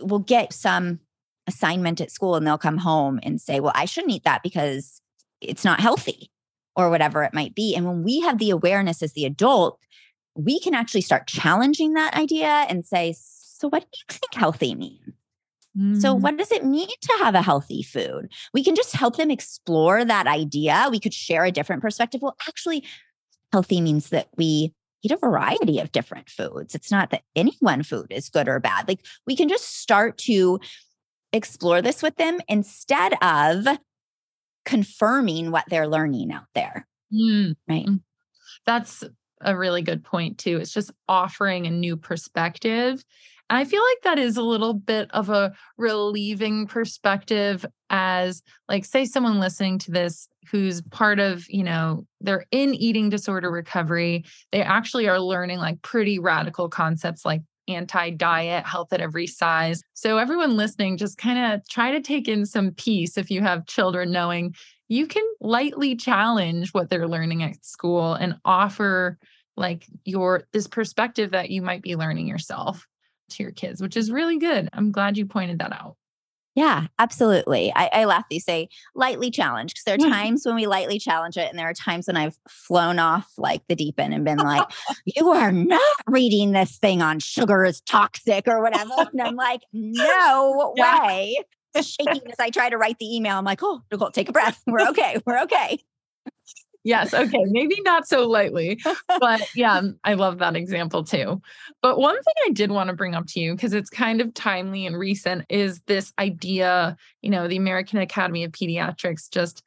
will 0.00 0.18
get 0.18 0.54
some 0.54 1.00
assignment 1.46 2.00
at 2.00 2.10
school 2.10 2.36
and 2.36 2.46
they'll 2.46 2.56
come 2.56 2.78
home 2.78 3.20
and 3.22 3.40
say, 3.40 3.60
Well, 3.60 3.72
I 3.74 3.84
shouldn't 3.84 4.14
eat 4.14 4.24
that 4.24 4.42
because 4.42 5.02
it's 5.42 5.64
not 5.64 5.80
healthy 5.80 6.30
or 6.74 6.90
whatever 6.90 7.22
it 7.22 7.34
might 7.34 7.54
be. 7.54 7.74
And 7.76 7.86
when 7.86 8.02
we 8.02 8.20
have 8.20 8.38
the 8.38 8.50
awareness 8.50 9.02
as 9.02 9.12
the 9.12 9.26
adult, 9.26 9.78
we 10.34 10.60
can 10.60 10.74
actually 10.74 11.00
start 11.00 11.26
challenging 11.26 11.94
that 11.94 12.14
idea 12.14 12.66
and 12.68 12.86
say, 12.86 13.14
So, 13.18 13.68
what 13.68 13.82
do 13.82 13.98
you 13.98 14.04
think 14.08 14.34
healthy 14.34 14.74
means? 14.74 15.00
Mm. 15.78 16.00
So, 16.00 16.14
what 16.14 16.36
does 16.36 16.52
it 16.52 16.64
mean 16.64 16.88
to 16.88 17.16
have 17.18 17.34
a 17.34 17.42
healthy 17.42 17.82
food? 17.82 18.28
We 18.52 18.62
can 18.62 18.74
just 18.74 18.94
help 18.94 19.16
them 19.16 19.30
explore 19.30 20.04
that 20.04 20.26
idea. 20.26 20.88
We 20.90 21.00
could 21.00 21.14
share 21.14 21.44
a 21.44 21.52
different 21.52 21.82
perspective. 21.82 22.22
Well, 22.22 22.36
actually, 22.48 22.84
healthy 23.52 23.80
means 23.80 24.10
that 24.10 24.28
we 24.36 24.72
eat 25.02 25.12
a 25.12 25.16
variety 25.16 25.78
of 25.80 25.92
different 25.92 26.30
foods. 26.30 26.74
It's 26.74 26.90
not 26.90 27.10
that 27.10 27.22
any 27.36 27.56
one 27.60 27.82
food 27.82 28.06
is 28.10 28.30
good 28.30 28.48
or 28.48 28.58
bad. 28.58 28.88
Like 28.88 29.00
we 29.26 29.36
can 29.36 29.48
just 29.48 29.80
start 29.80 30.16
to 30.18 30.58
explore 31.32 31.82
this 31.82 32.02
with 32.02 32.16
them 32.16 32.40
instead 32.48 33.14
of 33.22 33.66
confirming 34.64 35.50
what 35.50 35.64
they're 35.68 35.88
learning 35.88 36.32
out 36.32 36.46
there. 36.54 36.86
Mm. 37.12 37.54
Right. 37.68 37.86
Mm. 37.86 38.00
That's 38.64 39.04
a 39.44 39.56
really 39.56 39.82
good 39.82 40.02
point, 40.04 40.38
too. 40.38 40.58
It's 40.58 40.72
just 40.72 40.90
offering 41.08 41.66
a 41.66 41.70
new 41.70 41.96
perspective 41.96 43.04
and 43.50 43.58
I 43.58 43.64
feel 43.64 43.82
like 43.82 44.02
that 44.04 44.18
is 44.18 44.36
a 44.36 44.42
little 44.42 44.74
bit 44.74 45.10
of 45.12 45.28
a 45.28 45.52
relieving 45.76 46.66
perspective 46.66 47.64
as 47.90 48.42
like 48.68 48.84
say 48.84 49.04
someone 49.04 49.38
listening 49.38 49.78
to 49.80 49.90
this 49.90 50.28
who's 50.50 50.82
part 50.82 51.20
of, 51.20 51.44
you 51.48 51.62
know, 51.62 52.06
they're 52.20 52.46
in 52.50 52.74
eating 52.74 53.10
disorder 53.10 53.50
recovery, 53.50 54.24
they 54.50 54.62
actually 54.62 55.08
are 55.08 55.20
learning 55.20 55.58
like 55.58 55.82
pretty 55.82 56.18
radical 56.18 56.68
concepts 56.68 57.24
like 57.24 57.42
anti-diet, 57.66 58.66
health 58.66 58.92
at 58.92 59.00
every 59.00 59.26
size. 59.26 59.82
So 59.94 60.18
everyone 60.18 60.56
listening 60.56 60.96
just 60.96 61.18
kind 61.18 61.54
of 61.54 61.66
try 61.68 61.92
to 61.92 62.00
take 62.00 62.28
in 62.28 62.46
some 62.46 62.72
peace 62.72 63.16
if 63.16 63.30
you 63.30 63.40
have 63.42 63.66
children 63.66 64.10
knowing 64.10 64.54
you 64.88 65.06
can 65.06 65.24
lightly 65.40 65.96
challenge 65.96 66.70
what 66.70 66.90
they're 66.90 67.08
learning 67.08 67.42
at 67.42 67.64
school 67.64 68.14
and 68.14 68.34
offer 68.44 69.18
like 69.56 69.86
your 70.04 70.44
this 70.52 70.66
perspective 70.66 71.32
that 71.32 71.50
you 71.50 71.62
might 71.62 71.82
be 71.82 71.96
learning 71.96 72.26
yourself 72.26 72.86
to 73.30 73.42
your 73.42 73.52
kids, 73.52 73.80
which 73.80 73.96
is 73.96 74.10
really 74.10 74.38
good. 74.38 74.68
I'm 74.72 74.92
glad 74.92 75.16
you 75.16 75.26
pointed 75.26 75.58
that 75.60 75.72
out. 75.72 75.96
Yeah, 76.54 76.86
absolutely. 77.00 77.72
I, 77.74 77.90
I 77.92 78.04
laugh. 78.04 78.24
You 78.30 78.38
say 78.38 78.68
lightly 78.94 79.30
challenged 79.30 79.74
because 79.74 79.84
there 79.84 79.94
are 79.94 80.10
times 80.12 80.46
when 80.46 80.54
we 80.54 80.66
lightly 80.66 80.98
challenge 80.98 81.36
it, 81.36 81.50
and 81.50 81.58
there 81.58 81.68
are 81.68 81.74
times 81.74 82.06
when 82.06 82.16
I've 82.16 82.36
flown 82.48 82.98
off 82.98 83.30
like 83.36 83.62
the 83.68 83.74
deep 83.74 83.98
end 83.98 84.14
and 84.14 84.24
been 84.24 84.38
like, 84.38 84.68
"You 85.04 85.30
are 85.30 85.52
not 85.52 85.80
reading 86.06 86.52
this 86.52 86.78
thing 86.78 87.02
on 87.02 87.18
sugar 87.18 87.64
is 87.64 87.80
toxic 87.80 88.46
or 88.46 88.62
whatever," 88.62 88.94
and 89.12 89.20
I'm 89.20 89.36
like, 89.36 89.62
"No 89.72 90.74
way." 90.76 91.36
Shaking 91.76 92.30
as 92.30 92.38
I 92.38 92.50
try 92.50 92.70
to 92.70 92.78
write 92.78 93.00
the 93.00 93.16
email, 93.16 93.36
I'm 93.36 93.44
like, 93.44 93.60
"Oh, 93.62 93.80
Nicole, 93.90 94.12
take 94.12 94.28
a 94.28 94.32
breath. 94.32 94.62
We're 94.64 94.88
okay. 94.90 95.20
We're 95.26 95.42
okay." 95.42 95.80
Yes. 96.84 97.12
Okay. 97.12 97.44
Maybe 97.46 97.80
not 97.84 98.06
so 98.06 98.28
lightly, 98.28 98.80
but 99.08 99.42
yeah, 99.54 99.82
I 100.04 100.14
love 100.14 100.38
that 100.38 100.54
example 100.54 101.02
too. 101.02 101.42
But 101.82 101.98
one 101.98 102.14
thing 102.14 102.34
I 102.46 102.50
did 102.50 102.70
want 102.70 102.88
to 102.88 102.94
bring 102.94 103.14
up 103.14 103.26
to 103.28 103.40
you, 103.40 103.54
because 103.54 103.72
it's 103.72 103.90
kind 103.90 104.20
of 104.20 104.32
timely 104.34 104.86
and 104.86 104.96
recent, 104.96 105.46
is 105.48 105.80
this 105.86 106.12
idea. 106.18 106.96
You 107.22 107.30
know, 107.30 107.48
the 107.48 107.56
American 107.56 107.98
Academy 107.98 108.44
of 108.44 108.52
Pediatrics 108.52 109.28
just 109.30 109.62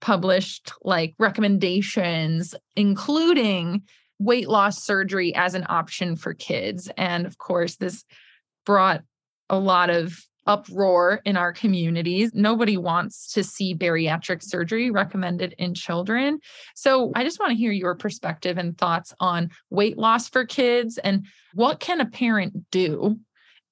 published 0.00 0.72
like 0.82 1.14
recommendations, 1.18 2.54
including 2.74 3.82
weight 4.18 4.48
loss 4.48 4.82
surgery 4.82 5.34
as 5.34 5.54
an 5.54 5.66
option 5.68 6.16
for 6.16 6.34
kids. 6.34 6.90
And 6.96 7.26
of 7.26 7.38
course, 7.38 7.76
this 7.76 8.04
brought 8.64 9.02
a 9.48 9.58
lot 9.58 9.90
of 9.90 10.18
uproar 10.46 11.20
in 11.24 11.36
our 11.36 11.52
communities. 11.52 12.30
Nobody 12.34 12.76
wants 12.76 13.32
to 13.32 13.44
see 13.44 13.74
bariatric 13.74 14.42
surgery 14.42 14.90
recommended 14.90 15.54
in 15.58 15.74
children. 15.74 16.40
So 16.74 17.12
I 17.14 17.24
just 17.24 17.38
want 17.38 17.50
to 17.50 17.56
hear 17.56 17.72
your 17.72 17.94
perspective 17.94 18.58
and 18.58 18.76
thoughts 18.76 19.14
on 19.20 19.50
weight 19.70 19.98
loss 19.98 20.28
for 20.28 20.44
kids 20.44 20.98
and 20.98 21.26
what 21.54 21.80
can 21.80 22.00
a 22.00 22.06
parent 22.06 22.70
do 22.70 23.18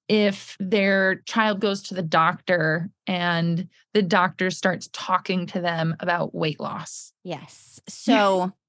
if 0.07 0.57
their 0.59 1.21
child 1.25 1.61
goes 1.61 1.81
to 1.83 1.93
the 1.93 2.01
doctor 2.01 2.89
and 3.07 3.67
the 3.93 4.01
doctor 4.01 4.51
starts 4.51 4.89
talking 4.91 5.45
to 5.47 5.61
them 5.61 5.95
about 5.99 6.35
weight 6.35 6.59
loss. 6.59 7.13
Yes. 7.23 7.79
So 7.87 8.51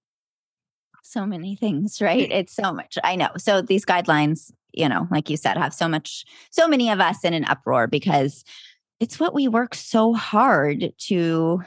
so 1.03 1.27
many 1.27 1.57
things, 1.57 2.01
right? 2.01 2.31
It's 2.31 2.55
so 2.55 2.73
much. 2.73 2.97
I 3.05 3.17
know. 3.17 3.31
So 3.37 3.61
these 3.61 3.85
guidelines 3.85 4.51
you 4.73 4.89
know, 4.89 5.09
like 5.11 5.31
you 5.31 5.37
said, 5.37 5.57
have 5.57 5.75
so 5.75 5.89
much, 5.89 6.25
so 6.51 6.69
many 6.69 6.91
of 6.91 7.01
us 7.01 7.25
in 7.25 7.35
an 7.35 7.45
uproar 7.45 7.87
because 7.87 8.45
it's 9.01 9.19
what 9.19 9.35
we 9.35 9.49
work 9.49 9.75
so 9.75 10.15
hard 10.15 10.93
to 10.97 11.63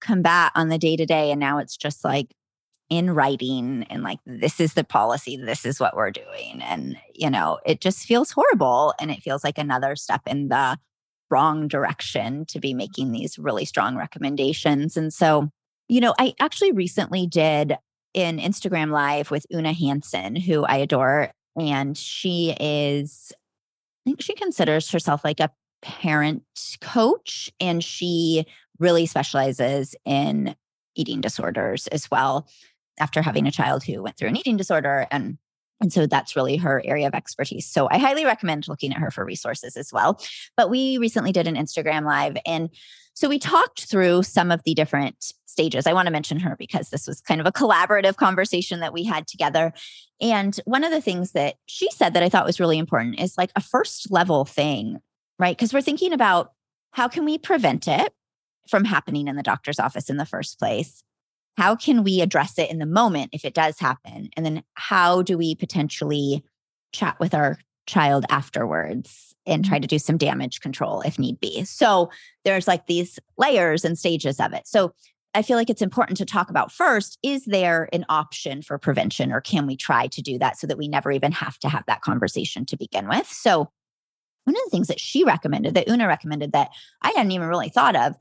combat 0.00 0.52
on 0.54 0.68
the 0.68 0.78
day 0.78 0.96
to 0.96 1.06
day. 1.06 1.30
And 1.30 1.40
now 1.40 1.58
it's 1.58 1.76
just 1.76 2.04
like 2.04 2.28
in 2.88 3.10
writing 3.10 3.84
and 3.90 4.02
like, 4.02 4.18
this 4.24 4.60
is 4.60 4.74
the 4.74 4.84
policy, 4.84 5.36
this 5.36 5.64
is 5.64 5.80
what 5.80 5.96
we're 5.96 6.10
doing. 6.10 6.62
And, 6.62 6.96
you 7.14 7.30
know, 7.30 7.58
it 7.66 7.80
just 7.80 8.06
feels 8.06 8.30
horrible. 8.30 8.94
And 9.00 9.10
it 9.10 9.22
feels 9.22 9.44
like 9.44 9.58
another 9.58 9.96
step 9.96 10.22
in 10.26 10.48
the 10.48 10.78
wrong 11.30 11.68
direction 11.68 12.46
to 12.46 12.60
be 12.60 12.72
making 12.72 13.12
these 13.12 13.38
really 13.38 13.64
strong 13.64 13.96
recommendations. 13.96 14.96
And 14.96 15.12
so, 15.12 15.50
you 15.88 16.00
know, 16.00 16.14
I 16.18 16.34
actually 16.40 16.72
recently 16.72 17.26
did 17.26 17.76
an 18.14 18.38
Instagram 18.38 18.90
live 18.90 19.30
with 19.30 19.46
Oona 19.54 19.72
Hanson, 19.72 20.36
who 20.36 20.64
I 20.64 20.76
adore 20.76 21.30
and 21.60 21.96
she 21.96 22.54
is 22.60 23.32
i 23.34 24.10
think 24.10 24.22
she 24.22 24.34
considers 24.34 24.90
herself 24.90 25.24
like 25.24 25.40
a 25.40 25.50
parent 25.82 26.42
coach 26.80 27.50
and 27.60 27.84
she 27.84 28.44
really 28.78 29.06
specializes 29.06 29.94
in 30.04 30.54
eating 30.96 31.20
disorders 31.20 31.86
as 31.88 32.10
well 32.10 32.48
after 32.98 33.22
having 33.22 33.46
a 33.46 33.52
child 33.52 33.84
who 33.84 34.02
went 34.02 34.16
through 34.16 34.28
an 34.28 34.36
eating 34.36 34.56
disorder 34.56 35.06
and 35.10 35.38
And 35.80 35.92
so 35.92 36.06
that's 36.08 36.34
really 36.34 36.56
her 36.56 36.82
area 36.84 37.06
of 37.06 37.14
expertise. 37.14 37.70
So 37.70 37.88
I 37.88 37.98
highly 37.98 38.24
recommend 38.24 38.66
looking 38.66 38.92
at 38.92 38.98
her 38.98 39.12
for 39.12 39.24
resources 39.24 39.76
as 39.76 39.92
well. 39.92 40.20
But 40.56 40.70
we 40.70 40.98
recently 40.98 41.30
did 41.30 41.46
an 41.46 41.54
Instagram 41.54 42.04
live. 42.04 42.36
And 42.44 42.70
so 43.18 43.28
we 43.28 43.38
talked 43.38 43.84
through 43.84 44.22
some 44.22 44.50
of 44.50 44.62
the 44.64 44.74
different 44.74 45.32
stages. 45.46 45.86
I 45.86 45.92
want 45.92 46.06
to 46.06 46.12
mention 46.12 46.38
her 46.40 46.54
because 46.56 46.90
this 46.90 47.06
was 47.06 47.20
kind 47.20 47.40
of 47.40 47.46
a 47.46 47.52
collaborative 47.52 48.16
conversation 48.16 48.80
that 48.80 48.92
we 48.92 49.04
had 49.04 49.26
together. 49.26 49.72
And 50.20 50.58
one 50.66 50.84
of 50.84 50.92
the 50.92 51.00
things 51.00 51.32
that 51.32 51.56
she 51.66 51.90
said 51.90 52.14
that 52.14 52.22
I 52.22 52.28
thought 52.28 52.46
was 52.46 52.60
really 52.60 52.78
important 52.78 53.20
is 53.20 53.36
like 53.36 53.50
a 53.56 53.60
first 53.60 54.10
level 54.10 54.44
thing, 54.44 54.98
right? 55.38 55.56
Because 55.56 55.74
we're 55.74 55.80
thinking 55.80 56.12
about 56.12 56.52
how 56.92 57.08
can 57.08 57.24
we 57.24 57.38
prevent 57.38 57.88
it 57.88 58.12
from 58.68 58.84
happening 58.84 59.28
in 59.28 59.36
the 59.36 59.42
doctor's 59.42 59.80
office 59.80 60.08
in 60.08 60.16
the 60.16 60.26
first 60.26 60.58
place? 60.58 61.02
how 61.58 61.74
can 61.74 62.04
we 62.04 62.20
address 62.20 62.56
it 62.56 62.70
in 62.70 62.78
the 62.78 62.86
moment 62.86 63.30
if 63.32 63.44
it 63.44 63.52
does 63.52 63.80
happen? 63.80 64.28
And 64.36 64.46
then 64.46 64.62
how 64.74 65.22
do 65.22 65.36
we 65.36 65.56
potentially 65.56 66.44
chat 66.92 67.18
with 67.18 67.34
our 67.34 67.58
child 67.88 68.24
afterwards 68.30 69.34
and 69.46 69.64
try 69.64 69.76
mm-hmm. 69.76 69.82
to 69.82 69.88
do 69.88 69.98
some 69.98 70.16
damage 70.16 70.60
control 70.60 71.00
if 71.00 71.18
need 71.18 71.40
be? 71.40 71.64
So 71.64 72.10
there's 72.44 72.68
like 72.68 72.86
these 72.86 73.18
layers 73.36 73.84
and 73.84 73.98
stages 73.98 74.38
of 74.38 74.52
it. 74.52 74.68
So 74.68 74.92
I 75.34 75.42
feel 75.42 75.56
like 75.56 75.70
it's 75.70 75.82
important 75.82 76.16
to 76.18 76.24
talk 76.24 76.50
about 76.50 76.72
first 76.72 77.18
is 77.22 77.44
there 77.44 77.88
an 77.92 78.04
option 78.08 78.62
for 78.62 78.78
prevention 78.78 79.32
or 79.32 79.40
can 79.40 79.66
we 79.66 79.76
try 79.76 80.06
to 80.08 80.22
do 80.22 80.38
that 80.38 80.58
so 80.58 80.66
that 80.66 80.78
we 80.78 80.88
never 80.88 81.12
even 81.12 81.32
have 81.32 81.58
to 81.60 81.68
have 81.68 81.84
that 81.86 82.00
conversation 82.00 82.64
to 82.66 82.76
begin 82.76 83.08
with? 83.08 83.26
So, 83.26 83.70
one 84.44 84.56
of 84.56 84.62
the 84.64 84.70
things 84.70 84.88
that 84.88 84.98
she 84.98 85.24
recommended, 85.24 85.74
that 85.74 85.90
Oona 85.90 86.06
recommended 86.06 86.52
that 86.52 86.70
I 87.02 87.10
hadn't 87.10 87.32
even 87.32 87.48
really 87.48 87.68
thought 87.68 87.94
of, 87.94 88.14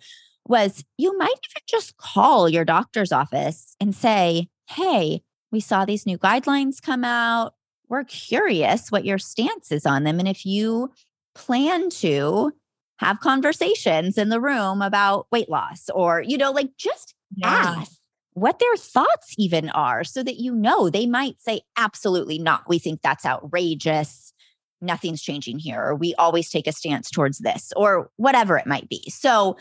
was 0.46 0.84
you 0.98 1.18
might 1.18 1.28
even 1.30 1.64
just 1.68 1.96
call 1.98 2.50
your 2.50 2.66
doctor's 2.66 3.14
office 3.14 3.76
and 3.80 3.96
say, 3.96 4.50
Hey, 4.68 5.22
we 5.52 5.62
saw 5.62 5.86
these 5.86 6.06
new 6.06 6.18
guidelines 6.18 6.82
come 6.82 7.06
out. 7.06 7.54
We're 7.90 8.04
curious 8.04 8.92
what 8.92 9.06
your 9.06 9.18
stance 9.18 9.72
is 9.72 9.86
on 9.86 10.04
them. 10.04 10.20
And 10.20 10.28
if 10.28 10.46
you 10.46 10.92
plan 11.36 11.90
to 11.90 12.52
have 13.00 13.20
conversations 13.20 14.18
in 14.18 14.30
the 14.30 14.42
room 14.42 14.82
about 14.82 15.28
weight 15.32 15.50
loss, 15.50 15.90
or, 15.94 16.22
you 16.22 16.38
know, 16.38 16.52
like 16.52 16.76
just 16.78 17.14
yeah. 17.36 17.48
ask 17.48 17.92
what 18.34 18.60
their 18.60 18.76
thoughts 18.76 19.34
even 19.38 19.70
are 19.70 20.04
so 20.04 20.22
that 20.24 20.40
you 20.40 20.54
know 20.54 20.90
they 20.90 21.06
might 21.06 21.42
say, 21.42 21.62
Absolutely 21.78 22.40
not. 22.40 22.64
We 22.68 22.80
think 22.80 23.02
that's 23.02 23.26
outrageous. 23.26 24.34
Nothing's 24.82 25.22
changing 25.22 25.60
here. 25.60 25.82
Or 25.82 25.96
we 25.96 26.14
always 26.16 26.50
take 26.50 26.68
a 26.68 26.72
stance 26.72 27.10
towards 27.10 27.40
this, 27.40 27.72
or 27.76 28.12
whatever 28.18 28.58
it 28.58 28.68
might 28.68 28.90
be. 28.90 29.04
So, 29.10 29.58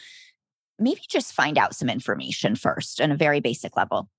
maybe 0.78 1.00
just 1.08 1.32
find 1.32 1.56
out 1.56 1.74
some 1.74 1.88
information 1.88 2.54
first 2.54 3.00
on 3.00 3.10
a 3.10 3.16
very 3.16 3.40
basic 3.40 3.76
level. 3.76 4.10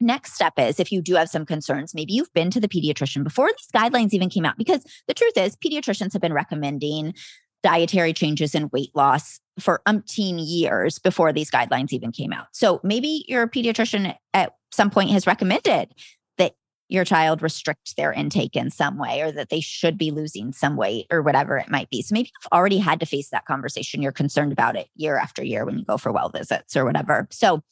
Next 0.00 0.32
step 0.32 0.54
is 0.56 0.80
if 0.80 0.90
you 0.90 1.02
do 1.02 1.14
have 1.16 1.28
some 1.28 1.44
concerns, 1.44 1.94
maybe 1.94 2.14
you've 2.14 2.32
been 2.32 2.50
to 2.50 2.60
the 2.60 2.68
pediatrician 2.68 3.22
before 3.22 3.48
these 3.48 3.68
guidelines 3.74 4.12
even 4.12 4.30
came 4.30 4.46
out, 4.46 4.56
because 4.56 4.82
the 5.06 5.14
truth 5.14 5.36
is, 5.36 5.56
pediatricians 5.56 6.12
have 6.14 6.22
been 6.22 6.32
recommending 6.32 7.14
dietary 7.62 8.14
changes 8.14 8.54
and 8.54 8.72
weight 8.72 8.90
loss 8.94 9.38
for 9.58 9.82
umpteen 9.86 10.36
years 10.38 10.98
before 10.98 11.32
these 11.32 11.50
guidelines 11.50 11.92
even 11.92 12.10
came 12.10 12.32
out. 12.32 12.46
So 12.52 12.80
maybe 12.82 13.26
your 13.28 13.46
pediatrician 13.46 14.16
at 14.32 14.54
some 14.72 14.88
point 14.88 15.10
has 15.10 15.26
recommended 15.26 15.92
that 16.38 16.54
your 16.88 17.04
child 17.04 17.42
restrict 17.42 17.96
their 17.98 18.14
intake 18.14 18.56
in 18.56 18.70
some 18.70 18.96
way 18.96 19.20
or 19.20 19.30
that 19.32 19.50
they 19.50 19.60
should 19.60 19.98
be 19.98 20.10
losing 20.10 20.54
some 20.54 20.76
weight 20.76 21.06
or 21.10 21.20
whatever 21.20 21.58
it 21.58 21.68
might 21.68 21.90
be. 21.90 22.00
So 22.00 22.14
maybe 22.14 22.30
you've 22.34 22.52
already 22.52 22.78
had 22.78 22.98
to 23.00 23.06
face 23.06 23.28
that 23.28 23.44
conversation. 23.44 24.00
You're 24.00 24.12
concerned 24.12 24.52
about 24.52 24.76
it 24.76 24.88
year 24.94 25.18
after 25.18 25.44
year 25.44 25.66
when 25.66 25.78
you 25.78 25.84
go 25.84 25.98
for 25.98 26.10
well 26.10 26.30
visits 26.30 26.74
or 26.74 26.86
whatever. 26.86 27.28
So 27.30 27.62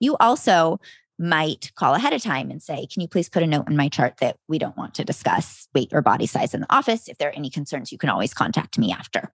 you 0.00 0.16
also 0.20 0.80
might 1.18 1.72
call 1.76 1.94
ahead 1.94 2.12
of 2.12 2.22
time 2.22 2.50
and 2.50 2.62
say, 2.62 2.86
Can 2.86 3.02
you 3.02 3.08
please 3.08 3.28
put 3.28 3.42
a 3.42 3.46
note 3.46 3.68
in 3.68 3.76
my 3.76 3.88
chart 3.88 4.16
that 4.20 4.36
we 4.48 4.58
don't 4.58 4.76
want 4.76 4.94
to 4.94 5.04
discuss 5.04 5.68
weight 5.74 5.90
or 5.92 6.02
body 6.02 6.26
size 6.26 6.54
in 6.54 6.60
the 6.60 6.74
office? 6.74 7.08
If 7.08 7.18
there 7.18 7.28
are 7.28 7.36
any 7.36 7.50
concerns, 7.50 7.92
you 7.92 7.98
can 7.98 8.10
always 8.10 8.34
contact 8.34 8.78
me 8.78 8.92
after, 8.92 9.32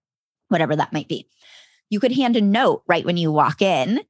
whatever 0.49 0.75
that 0.75 0.93
might 0.93 1.07
be. 1.07 1.27
You 1.89 1.99
could 1.99 2.13
hand 2.13 2.35
a 2.35 2.41
note 2.41 2.83
right 2.87 3.05
when 3.05 3.17
you 3.17 3.31
walk 3.31 3.61
in 3.61 4.01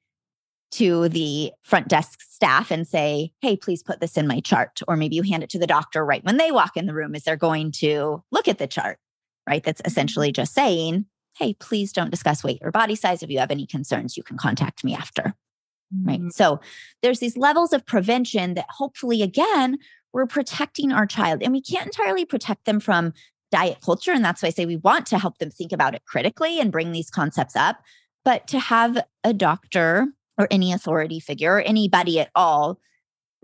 to 0.72 1.10
the 1.10 1.52
front 1.64 1.88
desk 1.88 2.22
staff 2.22 2.72
and 2.72 2.88
say, 2.88 3.32
Hey, 3.42 3.56
please 3.56 3.84
put 3.84 4.00
this 4.00 4.18
in 4.18 4.28
my 4.28 4.40
chart. 4.40 4.80
Or 4.88 4.98
maybe 4.98 5.16
you 5.16 5.24
hand 5.24 5.44
it 5.44 5.50
to 5.52 5.60
the 5.60 5.68
doctor 5.68 6.06
right 6.06 6.24
when 6.24 6.38
they 6.38 6.52
walk 6.52 6.76
in 6.76 6.86
the 6.86 6.94
room 6.94 7.16
as 7.16 7.24
they're 7.24 7.36
going 7.36 7.72
to 7.74 8.24
look 8.32 8.48
at 8.48 8.58
the 8.58 8.68
chart, 8.68 8.98
right? 9.48 9.64
That's 9.64 9.82
essentially 9.86 10.32
just 10.32 10.54
saying, 10.54 11.06
Hey, 11.38 11.54
please 11.54 11.94
don't 11.94 12.12
discuss 12.12 12.44
weight 12.44 12.60
or 12.62 12.72
body 12.72 12.96
size. 12.96 13.24
If 13.24 13.30
you 13.30 13.40
have 13.40 13.52
any 13.52 13.66
concerns, 13.66 14.18
you 14.18 14.24
can 14.24 14.38
contact 14.38 14.84
me 14.84 14.94
after. 14.94 15.36
Mm-hmm. 15.96 16.08
Right. 16.08 16.34
So 16.34 16.60
there's 17.02 17.20
these 17.20 17.38
levels 17.38 17.74
of 17.74 17.86
prevention 17.86 18.54
that 18.56 18.68
hopefully, 18.70 19.22
again, 19.22 19.78
we're 20.14 20.28
protecting 20.28 20.92
our 20.92 21.06
child 21.06 21.42
and 21.42 21.54
we 21.54 21.62
can't 21.62 21.86
entirely 21.86 22.26
protect 22.26 22.66
them 22.66 22.80
from 22.80 23.14
diet 23.52 23.80
culture. 23.82 24.12
And 24.12 24.24
that's 24.24 24.42
why 24.42 24.48
I 24.48 24.52
say 24.52 24.66
we 24.66 24.78
want 24.78 25.06
to 25.08 25.20
help 25.20 25.38
them 25.38 25.52
think 25.52 25.72
about 25.72 25.96
it 25.96 26.04
critically 26.06 26.60
and 26.60 26.72
bring 26.72 26.92
these 26.92 27.10
concepts 27.10 27.56
up. 27.56 27.82
But 28.24 28.48
to 28.48 28.60
have 28.60 28.98
a 29.24 29.34
doctor 29.34 30.08
or 30.38 30.48
any 30.52 30.72
authority 30.74 31.20
figure 31.20 31.56
or 31.56 31.62
anybody 31.62 32.20
at 32.20 32.30
all 32.36 32.80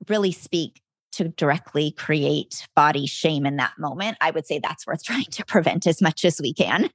really 0.08 0.32
speak 0.32 0.82
to 1.14 1.30
directly 1.30 1.91
create 1.91 2.68
body 2.76 3.08
shame 3.08 3.45
in 3.45 3.58
that 3.58 3.74
moment, 3.78 4.18
I 4.22 4.32
would 4.32 4.45
say 4.45 4.60
that's 4.60 4.86
worth 4.86 5.04
trying 5.06 5.26
to 5.26 5.45
prevent 5.45 5.88
as 5.88 6.02
much 6.02 6.24
as 6.26 6.39
we 6.41 6.54
can. 6.54 6.89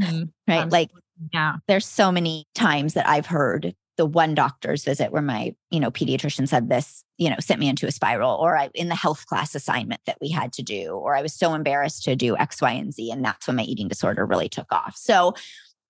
Mm-hmm. 0.00 0.24
Right. 0.48 0.56
Absolutely. 0.56 0.78
Like, 0.78 0.90
yeah, 1.32 1.56
there's 1.68 1.86
so 1.86 2.10
many 2.10 2.46
times 2.54 2.94
that 2.94 3.08
I've 3.08 3.26
heard 3.26 3.74
the 3.96 4.06
one 4.06 4.34
doctor's 4.34 4.84
visit 4.84 5.12
where 5.12 5.22
my, 5.22 5.54
you 5.70 5.78
know, 5.78 5.90
pediatrician 5.90 6.48
said 6.48 6.68
this, 6.68 7.04
you 7.18 7.28
know, 7.28 7.36
sent 7.40 7.60
me 7.60 7.68
into 7.68 7.86
a 7.86 7.92
spiral, 7.92 8.36
or 8.40 8.56
I 8.56 8.70
in 8.74 8.88
the 8.88 8.94
health 8.94 9.26
class 9.26 9.54
assignment 9.54 10.00
that 10.06 10.18
we 10.20 10.28
had 10.28 10.52
to 10.54 10.62
do, 10.62 10.92
or 10.92 11.14
I 11.14 11.22
was 11.22 11.34
so 11.34 11.54
embarrassed 11.54 12.04
to 12.04 12.16
do 12.16 12.36
X, 12.36 12.62
Y, 12.62 12.72
and 12.72 12.92
Z. 12.92 13.10
And 13.10 13.24
that's 13.24 13.46
when 13.46 13.56
my 13.56 13.64
eating 13.64 13.88
disorder 13.88 14.24
really 14.24 14.48
took 14.48 14.72
off. 14.72 14.96
So 14.96 15.34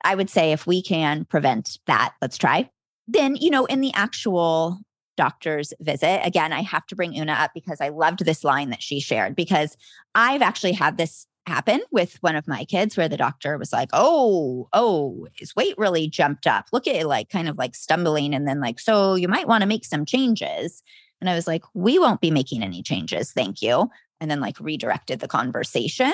I 0.04 0.14
would 0.14 0.30
say 0.30 0.52
if 0.52 0.66
we 0.66 0.82
can 0.82 1.24
prevent 1.24 1.78
that, 1.86 2.14
let's 2.20 2.36
try 2.36 2.68
then, 3.08 3.36
you 3.36 3.50
know, 3.50 3.64
in 3.66 3.80
the 3.80 3.92
actual 3.94 4.80
doctor's 5.16 5.72
visit, 5.80 6.24
again, 6.24 6.52
I 6.52 6.62
have 6.62 6.86
to 6.86 6.96
bring 6.96 7.18
Oona 7.18 7.32
up 7.32 7.50
because 7.54 7.80
I 7.80 7.88
loved 7.90 8.24
this 8.24 8.44
line 8.44 8.70
that 8.70 8.82
she 8.82 9.00
shared 9.00 9.36
because 9.36 9.76
I've 10.14 10.42
actually 10.42 10.72
had 10.72 10.96
this 10.96 11.26
happen 11.46 11.80
with 11.90 12.18
one 12.20 12.36
of 12.36 12.46
my 12.46 12.64
kids 12.64 12.96
where 12.96 13.08
the 13.08 13.16
doctor 13.16 13.58
was 13.58 13.72
like, 13.72 13.90
Oh, 13.92 14.68
oh, 14.72 15.26
his 15.34 15.54
weight 15.56 15.74
really 15.76 16.08
jumped 16.08 16.46
up. 16.46 16.66
Look 16.72 16.86
at 16.86 16.96
it 16.96 17.06
like 17.06 17.28
kind 17.28 17.48
of 17.48 17.58
like 17.58 17.74
stumbling. 17.74 18.34
And 18.34 18.46
then, 18.46 18.60
like, 18.60 18.78
so 18.78 19.14
you 19.14 19.28
might 19.28 19.48
want 19.48 19.62
to 19.62 19.68
make 19.68 19.84
some 19.84 20.04
changes. 20.04 20.82
And 21.20 21.28
I 21.28 21.34
was 21.34 21.46
like, 21.46 21.62
We 21.74 21.98
won't 21.98 22.20
be 22.20 22.30
making 22.30 22.62
any 22.62 22.82
changes. 22.82 23.32
Thank 23.32 23.62
you. 23.62 23.90
And 24.20 24.30
then, 24.30 24.40
like, 24.40 24.58
redirected 24.60 25.20
the 25.20 25.28
conversation. 25.28 26.12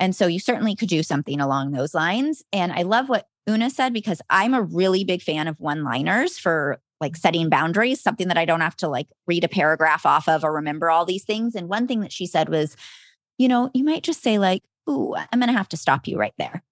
And 0.00 0.14
so 0.14 0.26
you 0.26 0.40
certainly 0.40 0.76
could 0.76 0.88
do 0.88 1.02
something 1.02 1.40
along 1.40 1.72
those 1.72 1.94
lines. 1.94 2.42
And 2.52 2.72
I 2.72 2.82
love 2.82 3.08
what 3.08 3.26
Oona 3.48 3.70
said 3.70 3.92
because 3.92 4.20
I'm 4.30 4.54
a 4.54 4.62
really 4.62 5.04
big 5.04 5.22
fan 5.22 5.48
of 5.48 5.58
one 5.58 5.82
liners 5.82 6.38
for 6.38 6.80
like 7.00 7.16
setting 7.16 7.48
boundaries, 7.48 8.00
something 8.00 8.28
that 8.28 8.38
I 8.38 8.44
don't 8.44 8.60
have 8.60 8.76
to 8.78 8.88
like 8.88 9.06
read 9.26 9.44
a 9.44 9.48
paragraph 9.48 10.04
off 10.04 10.28
of 10.28 10.44
or 10.44 10.52
remember 10.52 10.90
all 10.90 11.04
these 11.04 11.24
things. 11.24 11.54
And 11.54 11.68
one 11.68 11.86
thing 11.86 12.00
that 12.00 12.12
she 12.12 12.26
said 12.26 12.48
was, 12.48 12.76
you 13.38 13.48
know, 13.48 13.70
you 13.72 13.84
might 13.84 14.02
just 14.02 14.22
say, 14.22 14.38
like, 14.38 14.62
Ooh, 14.88 15.14
I'm 15.14 15.38
going 15.38 15.52
to 15.52 15.56
have 15.56 15.68
to 15.70 15.76
stop 15.76 16.06
you 16.06 16.18
right 16.18 16.34
there. 16.38 16.62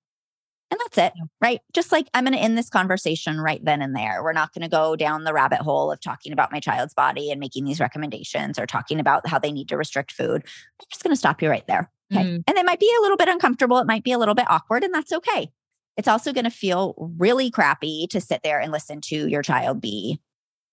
And 0.71 0.81
that's 0.81 0.99
it, 0.99 1.12
right? 1.41 1.61
Just 1.73 1.93
like 1.93 2.09
I'm 2.12 2.25
going 2.25 2.35
to 2.35 2.41
end 2.41 2.59
this 2.59 2.69
conversation 2.69 3.41
right 3.41 3.64
then 3.64 3.83
and 3.83 3.95
there. 3.95 4.23
We're 4.23 4.33
not 4.33 4.53
going 4.53 4.62
to 4.62 4.69
go 4.69 4.97
down 4.97 5.23
the 5.23 5.33
rabbit 5.33 5.61
hole 5.61 5.93
of 5.93 6.01
talking 6.01 6.33
about 6.33 6.51
my 6.51 6.59
child's 6.59 6.95
body 6.95 7.31
and 7.31 7.39
making 7.39 7.64
these 7.64 7.79
recommendations 7.79 8.59
or 8.59 8.67
talking 8.67 8.99
about 8.99 9.29
how 9.29 9.39
they 9.39 9.53
need 9.53 9.69
to 9.69 9.77
restrict 9.77 10.11
food. 10.11 10.43
I'm 10.45 10.87
just 10.91 11.05
going 11.05 11.12
to 11.12 11.19
stop 11.19 11.41
you 11.41 11.49
right 11.49 11.67
there. 11.69 11.91
Okay. 12.12 12.25
Mm. 12.25 12.43
And 12.49 12.59
it 12.59 12.67
might 12.67 12.81
be 12.81 12.93
a 12.99 13.03
little 13.03 13.17
bit 13.17 13.29
uncomfortable. 13.29 13.79
It 13.79 13.87
might 13.87 14.03
be 14.03 14.12
a 14.12 14.19
little 14.19 14.35
bit 14.35 14.51
awkward, 14.51 14.83
and 14.83 14.93
that's 14.93 15.12
okay. 15.12 15.51
It's 15.97 16.09
also 16.09 16.33
going 16.33 16.45
to 16.45 16.51
feel 16.51 16.95
really 17.17 17.51
crappy 17.51 18.07
to 18.11 18.21
sit 18.21 18.43
there 18.43 18.61
and 18.61 18.73
listen 18.73 19.01
to 19.03 19.29
your 19.29 19.43
child 19.43 19.81
be 19.81 20.21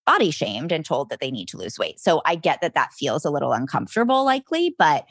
body 0.06 0.32
shamed 0.32 0.72
and 0.72 0.84
told 0.84 1.10
that 1.10 1.20
they 1.20 1.32
need 1.32 1.48
to 1.50 1.58
lose 1.58 1.80
weight. 1.80 2.00
So 2.00 2.22
I 2.26 2.36
get 2.36 2.62
that 2.62 2.76
that 2.76 2.94
feels 2.94 3.24
a 3.24 3.32
little 3.32 3.54
uncomfortable 3.54 4.26
likely, 4.26 4.76
but 4.78 5.06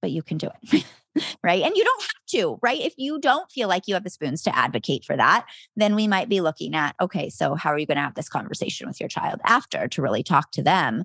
but 0.00 0.10
you 0.10 0.22
can 0.22 0.38
do 0.38 0.48
it. 0.62 0.84
right? 1.42 1.62
And 1.62 1.76
you 1.76 1.84
don't 1.84 2.02
have 2.02 2.26
to, 2.30 2.58
right? 2.62 2.80
If 2.80 2.94
you 2.96 3.18
don't 3.18 3.50
feel 3.50 3.68
like 3.68 3.88
you 3.88 3.94
have 3.94 4.04
the 4.04 4.10
spoons 4.10 4.42
to 4.42 4.56
advocate 4.56 5.04
for 5.04 5.16
that, 5.16 5.46
then 5.76 5.94
we 5.94 6.06
might 6.06 6.28
be 6.28 6.40
looking 6.40 6.74
at 6.74 6.94
okay, 7.00 7.28
so 7.28 7.54
how 7.54 7.70
are 7.70 7.78
you 7.78 7.86
going 7.86 7.96
to 7.96 8.02
have 8.02 8.14
this 8.14 8.28
conversation 8.28 8.86
with 8.86 9.00
your 9.00 9.08
child 9.08 9.40
after 9.44 9.88
to 9.88 10.02
really 10.02 10.22
talk 10.22 10.52
to 10.52 10.62
them 10.62 11.04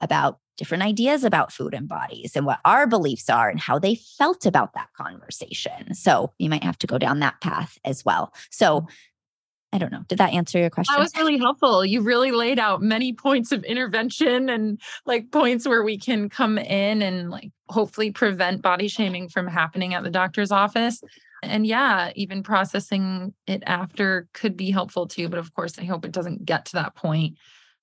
about 0.00 0.38
different 0.56 0.82
ideas 0.82 1.24
about 1.24 1.52
food 1.52 1.74
and 1.74 1.88
bodies 1.88 2.32
and 2.34 2.46
what 2.46 2.60
our 2.64 2.86
beliefs 2.86 3.28
are 3.28 3.48
and 3.48 3.60
how 3.60 3.78
they 3.78 3.94
felt 3.94 4.46
about 4.46 4.72
that 4.74 4.88
conversation. 4.96 5.94
So 5.94 6.32
you 6.38 6.48
might 6.48 6.64
have 6.64 6.78
to 6.78 6.86
go 6.86 6.98
down 6.98 7.20
that 7.20 7.40
path 7.40 7.78
as 7.84 8.04
well. 8.04 8.32
So 8.50 8.86
I 9.72 9.78
don't 9.78 9.92
know. 9.92 10.02
Did 10.08 10.18
that 10.18 10.32
answer 10.32 10.58
your 10.58 10.70
question? 10.70 10.94
That 10.94 11.02
was 11.02 11.14
really 11.16 11.38
helpful. 11.38 11.84
You 11.84 12.00
really 12.00 12.30
laid 12.30 12.58
out 12.58 12.82
many 12.82 13.12
points 13.12 13.52
of 13.52 13.64
intervention 13.64 14.48
and 14.48 14.80
like 15.04 15.30
points 15.30 15.66
where 15.66 15.82
we 15.82 15.98
can 15.98 16.28
come 16.28 16.56
in 16.56 17.02
and 17.02 17.30
like 17.30 17.50
hopefully 17.68 18.10
prevent 18.10 18.62
body 18.62 18.88
shaming 18.88 19.28
from 19.28 19.46
happening 19.46 19.92
at 19.92 20.02
the 20.02 20.10
doctor's 20.10 20.52
office. 20.52 21.00
And 21.42 21.66
yeah, 21.66 22.10
even 22.14 22.42
processing 22.42 23.34
it 23.46 23.62
after 23.66 24.28
could 24.32 24.56
be 24.56 24.70
helpful 24.70 25.06
too. 25.06 25.28
But 25.28 25.38
of 25.38 25.52
course, 25.52 25.78
I 25.78 25.84
hope 25.84 26.04
it 26.04 26.12
doesn't 26.12 26.44
get 26.44 26.66
to 26.66 26.72
that 26.74 26.94
point. 26.94 27.36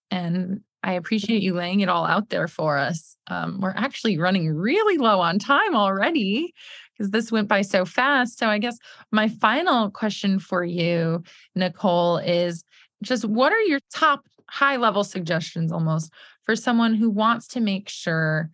And 0.09 0.61
I 0.83 0.93
appreciate 0.93 1.41
you 1.41 1.53
laying 1.53 1.79
it 1.79 1.89
all 1.89 2.05
out 2.05 2.29
there 2.29 2.47
for 2.47 2.77
us. 2.77 3.15
Um, 3.27 3.59
we're 3.61 3.73
actually 3.75 4.17
running 4.17 4.49
really 4.49 4.97
low 4.97 5.19
on 5.19 5.39
time 5.39 5.75
already 5.75 6.53
because 6.97 7.11
this 7.11 7.31
went 7.31 7.47
by 7.47 7.61
so 7.61 7.85
fast. 7.85 8.37
So, 8.39 8.47
I 8.47 8.57
guess 8.57 8.77
my 9.11 9.27
final 9.27 9.89
question 9.89 10.39
for 10.39 10.63
you, 10.63 11.23
Nicole, 11.55 12.17
is 12.17 12.63
just 13.01 13.25
what 13.25 13.51
are 13.51 13.61
your 13.61 13.79
top 13.93 14.25
high 14.49 14.77
level 14.77 15.03
suggestions 15.03 15.71
almost 15.71 16.11
for 16.43 16.55
someone 16.55 16.93
who 16.93 17.09
wants 17.09 17.47
to 17.49 17.59
make 17.59 17.89
sure 17.89 18.49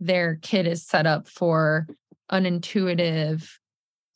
their 0.00 0.36
kid 0.42 0.66
is 0.66 0.86
set 0.86 1.06
up 1.06 1.28
for 1.28 1.86
an 2.30 2.46
intuitive, 2.46 3.58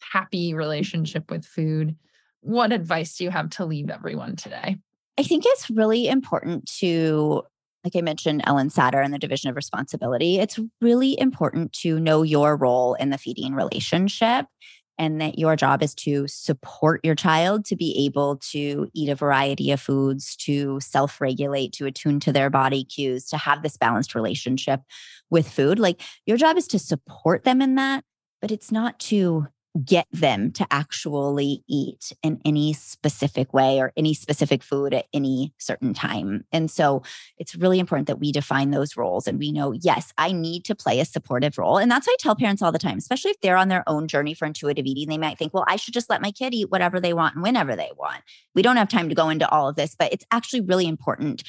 happy 0.00 0.54
relationship 0.54 1.30
with 1.30 1.44
food? 1.44 1.96
What 2.40 2.72
advice 2.72 3.16
do 3.16 3.24
you 3.24 3.30
have 3.30 3.50
to 3.50 3.64
leave 3.64 3.90
everyone 3.90 4.36
today? 4.36 4.78
I 5.18 5.22
think 5.22 5.44
it's 5.46 5.68
really 5.68 6.08
important 6.08 6.70
to 6.78 7.42
like 7.88 7.98
I 7.98 8.04
mentioned, 8.04 8.42
Ellyn 8.44 8.70
Satter 8.70 9.02
and 9.02 9.14
the 9.14 9.18
division 9.18 9.48
of 9.48 9.56
responsibility, 9.56 10.38
it's 10.38 10.58
really 10.82 11.18
important 11.18 11.72
to 11.84 11.98
know 11.98 12.22
your 12.22 12.54
role 12.54 12.92
in 12.94 13.08
the 13.08 13.16
feeding 13.16 13.54
relationship 13.54 14.44
and 14.98 15.22
that 15.22 15.38
your 15.38 15.56
job 15.56 15.82
is 15.82 15.94
to 15.94 16.28
support 16.28 17.00
your 17.02 17.14
child 17.14 17.64
to 17.64 17.76
be 17.76 18.04
able 18.04 18.36
to 18.50 18.90
eat 18.94 19.08
a 19.08 19.14
variety 19.14 19.70
of 19.70 19.80
foods, 19.80 20.36
to 20.36 20.78
self 20.80 21.18
regulate, 21.18 21.72
to 21.72 21.86
attune 21.86 22.20
to 22.20 22.32
their 22.32 22.50
body 22.50 22.84
cues, 22.84 23.26
to 23.28 23.38
have 23.38 23.62
this 23.62 23.78
balanced 23.78 24.14
relationship 24.14 24.80
with 25.30 25.48
food. 25.48 25.78
Like 25.78 26.02
your 26.26 26.36
job 26.36 26.58
is 26.58 26.66
to 26.68 26.78
support 26.78 27.44
them 27.44 27.62
in 27.62 27.76
that, 27.76 28.04
but 28.42 28.50
it's 28.50 28.70
not 28.70 28.98
to 29.00 29.46
get 29.84 30.06
them 30.12 30.50
to 30.52 30.66
actually 30.70 31.62
eat 31.68 32.12
in 32.22 32.40
any 32.44 32.72
specific 32.72 33.52
way 33.52 33.80
or 33.80 33.92
any 33.96 34.14
specific 34.14 34.62
food 34.62 34.94
at 34.94 35.06
any 35.12 35.52
certain 35.58 35.94
time. 35.94 36.44
And 36.52 36.70
so 36.70 37.02
it's 37.36 37.54
really 37.54 37.78
important 37.78 38.06
that 38.06 38.18
we 38.18 38.32
define 38.32 38.70
those 38.70 38.96
roles 38.96 39.26
and 39.26 39.38
we 39.38 39.52
know, 39.52 39.72
yes, 39.72 40.12
I 40.18 40.32
need 40.32 40.64
to 40.66 40.74
play 40.74 41.00
a 41.00 41.04
supportive 41.04 41.58
role. 41.58 41.78
And 41.78 41.90
that's 41.90 42.06
why 42.06 42.14
I 42.14 42.22
tell 42.22 42.36
parents 42.36 42.62
all 42.62 42.72
the 42.72 42.78
time, 42.78 42.98
especially 42.98 43.30
if 43.30 43.40
they're 43.40 43.56
on 43.56 43.68
their 43.68 43.84
own 43.86 44.08
journey 44.08 44.34
for 44.34 44.46
intuitive 44.46 44.86
eating. 44.86 45.08
They 45.08 45.18
might 45.18 45.38
think, 45.38 45.54
well, 45.54 45.64
I 45.68 45.76
should 45.76 45.94
just 45.94 46.10
let 46.10 46.22
my 46.22 46.30
kid 46.30 46.54
eat 46.54 46.70
whatever 46.70 47.00
they 47.00 47.12
want 47.12 47.34
and 47.34 47.42
whenever 47.42 47.76
they 47.76 47.90
want. 47.96 48.22
We 48.54 48.62
don't 48.62 48.76
have 48.76 48.88
time 48.88 49.08
to 49.08 49.14
go 49.14 49.28
into 49.28 49.48
all 49.48 49.68
of 49.68 49.76
this, 49.76 49.94
but 49.98 50.12
it's 50.12 50.26
actually 50.30 50.62
really 50.62 50.86
important 50.86 51.42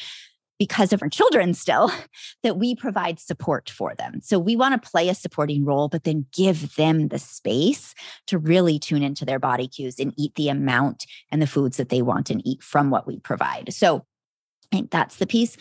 because 0.60 0.93
of 0.93 1.01
our 1.01 1.10
children 1.10 1.53
still 1.53 1.91
that 2.43 2.57
we 2.57 2.76
provide 2.76 3.20
support 3.20 3.70
for 3.70 3.95
them. 3.95 4.20
So 4.22 4.38
we 4.38 4.55
want 4.55 4.82
to 4.82 4.89
play 4.89 5.10
a 5.10 5.16
supporting 5.16 5.66
role, 5.66 5.88
but 5.88 6.03
then 6.03 6.28
give 6.32 6.76
them 6.76 7.07
the 7.07 7.18
space 7.18 7.95
to 8.28 8.38
really 8.38 8.78
tune 8.78 9.01
into 9.01 9.26
their 9.26 9.39
body 9.39 9.68
cues 9.68 9.99
and 9.99 10.14
eat 10.18 10.36
the 10.36 10.49
amount 10.49 11.05
and 11.32 11.41
the 11.41 11.47
foods 11.47 11.78
that 11.78 11.89
they 11.89 12.01
want 12.01 12.30
and 12.30 12.45
eat 12.45 12.62
from 12.62 12.91
what 12.91 13.07
we 13.07 13.20
provide. 13.20 13.74
So 13.74 14.05
I 14.72 14.76
think 14.76 14.91
that's 14.91 15.16
the 15.16 15.26
piece. 15.26 15.57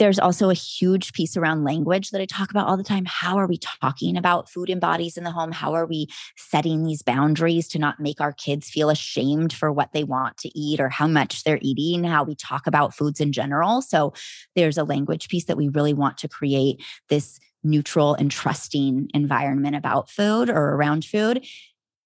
There's 0.00 0.18
also 0.18 0.48
a 0.48 0.54
huge 0.54 1.12
piece 1.12 1.36
around 1.36 1.62
language 1.62 2.08
that 2.10 2.22
I 2.22 2.24
talk 2.24 2.50
about 2.50 2.66
all 2.66 2.78
the 2.78 2.82
time. 2.82 3.04
How 3.04 3.36
are 3.36 3.46
we 3.46 3.58
talking 3.58 4.16
about 4.16 4.48
food 4.48 4.70
and 4.70 4.80
bodies 4.80 5.18
in 5.18 5.24
the 5.24 5.30
home? 5.30 5.52
How 5.52 5.74
are 5.74 5.84
we 5.84 6.06
setting 6.38 6.84
these 6.84 7.02
boundaries 7.02 7.68
to 7.68 7.78
not 7.78 8.00
make 8.00 8.18
our 8.18 8.32
kids 8.32 8.70
feel 8.70 8.88
ashamed 8.88 9.52
for 9.52 9.70
what 9.70 9.92
they 9.92 10.02
want 10.02 10.38
to 10.38 10.58
eat 10.58 10.80
or 10.80 10.88
how 10.88 11.06
much 11.06 11.44
they're 11.44 11.58
eating? 11.60 12.02
How 12.04 12.24
we 12.24 12.34
talk 12.34 12.66
about 12.66 12.94
foods 12.94 13.20
in 13.20 13.30
general. 13.30 13.82
So 13.82 14.14
there's 14.56 14.78
a 14.78 14.84
language 14.84 15.28
piece 15.28 15.44
that 15.44 15.58
we 15.58 15.68
really 15.68 15.92
want 15.92 16.16
to 16.18 16.28
create 16.28 16.82
this 17.10 17.38
neutral 17.62 18.14
and 18.14 18.30
trusting 18.30 19.10
environment 19.12 19.76
about 19.76 20.08
food 20.08 20.48
or 20.48 20.76
around 20.76 21.04
food. 21.04 21.44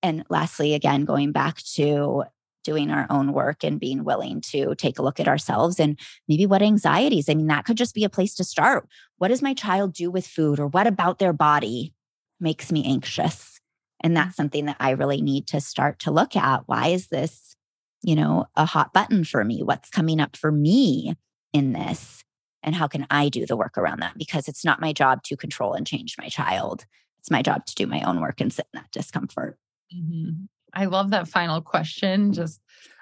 And 0.03 0.25
lastly, 0.29 0.75
again, 0.75 1.05
going 1.05 1.31
back 1.31 1.59
to 1.75 2.25
doing 2.65 2.91
our 2.91 3.07
own 3.11 3.33
work 3.33 3.63
and 3.63 3.79
being 3.79 4.03
willing 4.05 4.41
to 4.41 4.75
take 4.75 4.99
a 4.99 5.03
look 5.03 5.21
at 5.21 5.29
ourselves 5.29 5.79
and 5.79 5.99
maybe 6.27 6.47
what 6.47 6.63
anxieties. 6.63 7.29
I 7.29 7.35
mean, 7.35 7.47
that 7.47 7.65
could 7.65 7.77
just 7.77 7.95
be 7.95 8.05
a 8.05 8.09
place 8.09 8.35
to 8.37 8.45
start. 8.45 8.89
What 9.19 9.29
does 9.29 9.43
my 9.43 9.55
child 9.55 9.93
do 9.93 10.11
with 10.11 10.27
food 10.27 10.59
or 10.59 10.67
what 10.67 10.87
about 10.87 11.19
their 11.19 11.33
body 11.33 11.95
makes 12.41 12.73
me 12.73 12.85
anxious? 12.85 13.61
And 14.03 14.13
mm. 14.13 14.17
that's 14.17 14.37
something 14.37 14.65
that 14.67 14.77
I 14.81 14.91
really 14.91 15.23
need 15.23 15.47
to 15.49 15.61
start 15.61 16.01
to 16.01 16.11
look 16.11 16.35
at. 16.35 16.63
Why 16.67 16.89
is 16.89 17.09
this, 17.09 17.55
you 18.03 18.17
know, 18.17 18.47
a 18.57 18.65
hot 18.65 18.93
button 18.93 19.25
for 19.25 19.45
me? 19.45 19.63
What's 19.63 19.91
coming 19.91 20.21
up 20.21 20.37
for 20.37 20.51
me 20.51 21.15
in 21.53 21.73
this? 21.73 22.25
And 22.63 22.75
how 22.75 22.89
can 22.89 23.07
I 23.11 23.29
do 23.29 23.45
the 23.47 23.57
work 23.57 23.77
around 23.77 24.01
that? 24.01 24.17
Because 24.17 24.49
it's 24.49 24.65
not 24.65 24.81
my 24.81 24.93
job 24.93 25.23
to 25.25 25.37
control 25.37 25.75
and 25.75 25.87
change 25.87 26.17
my 26.19 26.29
child. 26.29 26.87
It's 27.19 27.31
my 27.31 27.43
job 27.43 27.67
to 27.67 27.75
do 27.75 27.87
my 27.87 28.03
own 28.03 28.21
work 28.21 28.41
and 28.41 28.53
sit 28.53 28.67
in 28.73 28.81
that 28.81 28.91
discomfort. 28.91 29.59
Mm-hmm. 29.95 30.45
I 30.75 30.87
love 30.87 31.11
that 31.11 31.29
final 31.29 31.61
question. 31.61 32.33
Just, 32.33 32.61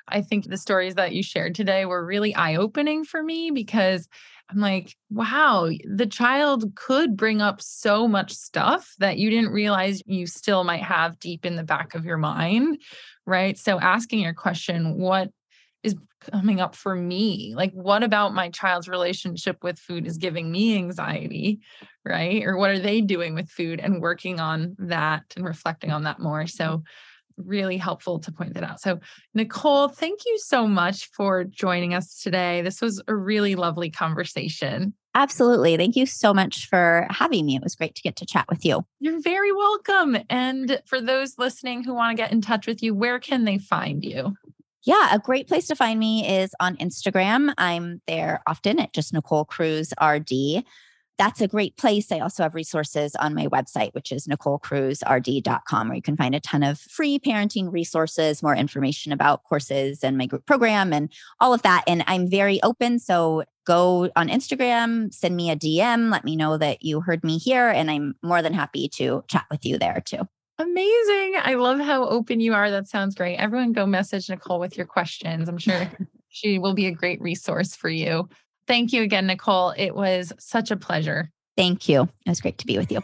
I 0.08 0.20
think 0.20 0.46
the 0.46 0.56
stories 0.56 0.94
that 0.96 1.12
you 1.12 1.22
shared 1.22 1.54
today 1.54 1.84
were 1.84 2.04
really 2.04 2.34
eye 2.34 2.56
opening 2.56 3.04
for 3.04 3.22
me 3.22 3.50
because 3.50 4.08
I'm 4.50 4.58
like, 4.58 4.94
wow, 5.10 5.70
the 5.84 6.06
child 6.06 6.74
could 6.74 7.16
bring 7.16 7.40
up 7.40 7.62
so 7.62 8.06
much 8.06 8.32
stuff 8.32 8.94
that 8.98 9.16
you 9.16 9.30
didn't 9.30 9.50
realize 9.50 10.02
you 10.04 10.26
still 10.26 10.64
might 10.64 10.82
have 10.82 11.18
deep 11.18 11.46
in 11.46 11.56
the 11.56 11.62
back 11.62 11.94
of 11.94 12.04
your 12.04 12.18
mind. 12.18 12.78
Right. 13.26 13.56
So 13.56 13.80
asking 13.80 14.20
your 14.20 14.34
question, 14.34 14.98
what 14.98 15.30
is 15.82 15.94
coming 16.30 16.60
up 16.60 16.76
for 16.76 16.94
me? 16.94 17.54
Like, 17.56 17.72
what 17.72 18.02
about 18.02 18.34
my 18.34 18.50
child's 18.50 18.88
relationship 18.88 19.64
with 19.64 19.78
food 19.78 20.06
is 20.06 20.18
giving 20.18 20.52
me 20.52 20.76
anxiety? 20.76 21.60
Right. 22.04 22.42
Or 22.44 22.58
what 22.58 22.70
are 22.70 22.78
they 22.78 23.00
doing 23.00 23.34
with 23.34 23.48
food 23.48 23.80
and 23.80 24.02
working 24.02 24.38
on 24.38 24.76
that 24.80 25.24
and 25.34 25.44
reflecting 25.44 25.92
on 25.92 26.02
that 26.04 26.20
more? 26.20 26.46
So, 26.46 26.82
really 27.46 27.76
helpful 27.76 28.18
to 28.20 28.32
point 28.32 28.54
that 28.54 28.64
out. 28.64 28.80
So, 28.80 29.00
Nicole, 29.34 29.88
thank 29.88 30.20
you 30.26 30.38
so 30.38 30.66
much 30.66 31.10
for 31.12 31.44
joining 31.44 31.94
us 31.94 32.20
today. 32.20 32.62
This 32.62 32.80
was 32.80 33.02
a 33.08 33.14
really 33.14 33.54
lovely 33.54 33.90
conversation. 33.90 34.94
Absolutely. 35.14 35.76
Thank 35.76 35.94
you 35.94 36.06
so 36.06 36.32
much 36.32 36.68
for 36.68 37.06
having 37.10 37.44
me. 37.44 37.56
It 37.56 37.62
was 37.62 37.74
great 37.74 37.94
to 37.96 38.02
get 38.02 38.16
to 38.16 38.26
chat 38.26 38.46
with 38.48 38.64
you. 38.64 38.82
You're 38.98 39.20
very 39.20 39.52
welcome. 39.52 40.16
And 40.30 40.80
for 40.86 41.00
those 41.00 41.38
listening 41.38 41.84
who 41.84 41.94
want 41.94 42.16
to 42.16 42.22
get 42.22 42.32
in 42.32 42.40
touch 42.40 42.66
with 42.66 42.82
you, 42.82 42.94
where 42.94 43.18
can 43.18 43.44
they 43.44 43.58
find 43.58 44.02
you? 44.02 44.34
Yeah, 44.84 45.14
a 45.14 45.18
great 45.18 45.46
place 45.46 45.68
to 45.68 45.76
find 45.76 46.00
me 46.00 46.26
is 46.26 46.54
on 46.58 46.76
Instagram. 46.76 47.52
I'm 47.56 48.00
there 48.06 48.42
often 48.46 48.80
at 48.80 48.92
just 48.92 49.12
Nicole 49.12 49.44
Cruz 49.44 49.92
RD 50.02 50.64
that's 51.22 51.40
a 51.40 51.46
great 51.46 51.76
place. 51.76 52.10
I 52.10 52.18
also 52.18 52.42
have 52.42 52.52
resources 52.52 53.14
on 53.14 53.32
my 53.32 53.46
website, 53.46 53.94
which 53.94 54.10
is 54.10 54.26
NicoleCruzRD.com, 54.26 55.86
where 55.86 55.94
you 55.94 56.02
can 56.02 56.16
find 56.16 56.34
a 56.34 56.40
ton 56.40 56.64
of 56.64 56.80
free 56.80 57.20
parenting 57.20 57.72
resources, 57.72 58.42
more 58.42 58.56
information 58.56 59.12
about 59.12 59.44
courses 59.44 60.02
and 60.02 60.18
my 60.18 60.26
group 60.26 60.46
program 60.46 60.92
and 60.92 61.12
all 61.38 61.54
of 61.54 61.62
that. 61.62 61.84
And 61.86 62.02
I'm 62.08 62.28
very 62.28 62.60
open. 62.64 62.98
So 62.98 63.44
go 63.64 64.10
on 64.16 64.30
Instagram, 64.30 65.14
send 65.14 65.36
me 65.36 65.48
a 65.48 65.54
DM, 65.54 66.10
let 66.10 66.24
me 66.24 66.34
know 66.34 66.58
that 66.58 66.82
you 66.82 67.00
heard 67.00 67.22
me 67.22 67.38
here. 67.38 67.68
And 67.68 67.88
I'm 67.88 68.16
more 68.24 68.42
than 68.42 68.52
happy 68.52 68.88
to 68.96 69.22
chat 69.28 69.44
with 69.48 69.64
you 69.64 69.78
there 69.78 70.02
too. 70.04 70.26
Amazing. 70.58 71.36
I 71.40 71.54
love 71.54 71.78
how 71.78 72.04
open 72.08 72.40
you 72.40 72.52
are. 72.52 72.68
That 72.68 72.88
sounds 72.88 73.14
great. 73.14 73.36
Everyone 73.36 73.72
go 73.72 73.86
message 73.86 74.28
Nicole 74.28 74.58
with 74.58 74.76
your 74.76 74.86
questions. 74.86 75.48
I'm 75.48 75.58
sure 75.58 75.88
she 76.30 76.58
will 76.58 76.74
be 76.74 76.86
a 76.86 76.92
great 76.92 77.20
resource 77.20 77.76
for 77.76 77.88
you. 77.88 78.28
Thank 78.72 78.94
you 78.94 79.02
again, 79.02 79.26
Nicole. 79.26 79.74
It 79.76 79.94
was 79.94 80.32
such 80.38 80.70
a 80.70 80.78
pleasure. 80.78 81.30
Thank 81.58 81.90
you. 81.90 82.08
It 82.24 82.30
was 82.30 82.40
great 82.40 82.56
to 82.56 82.66
be 82.66 82.78
with 82.78 82.90
you. 82.90 83.02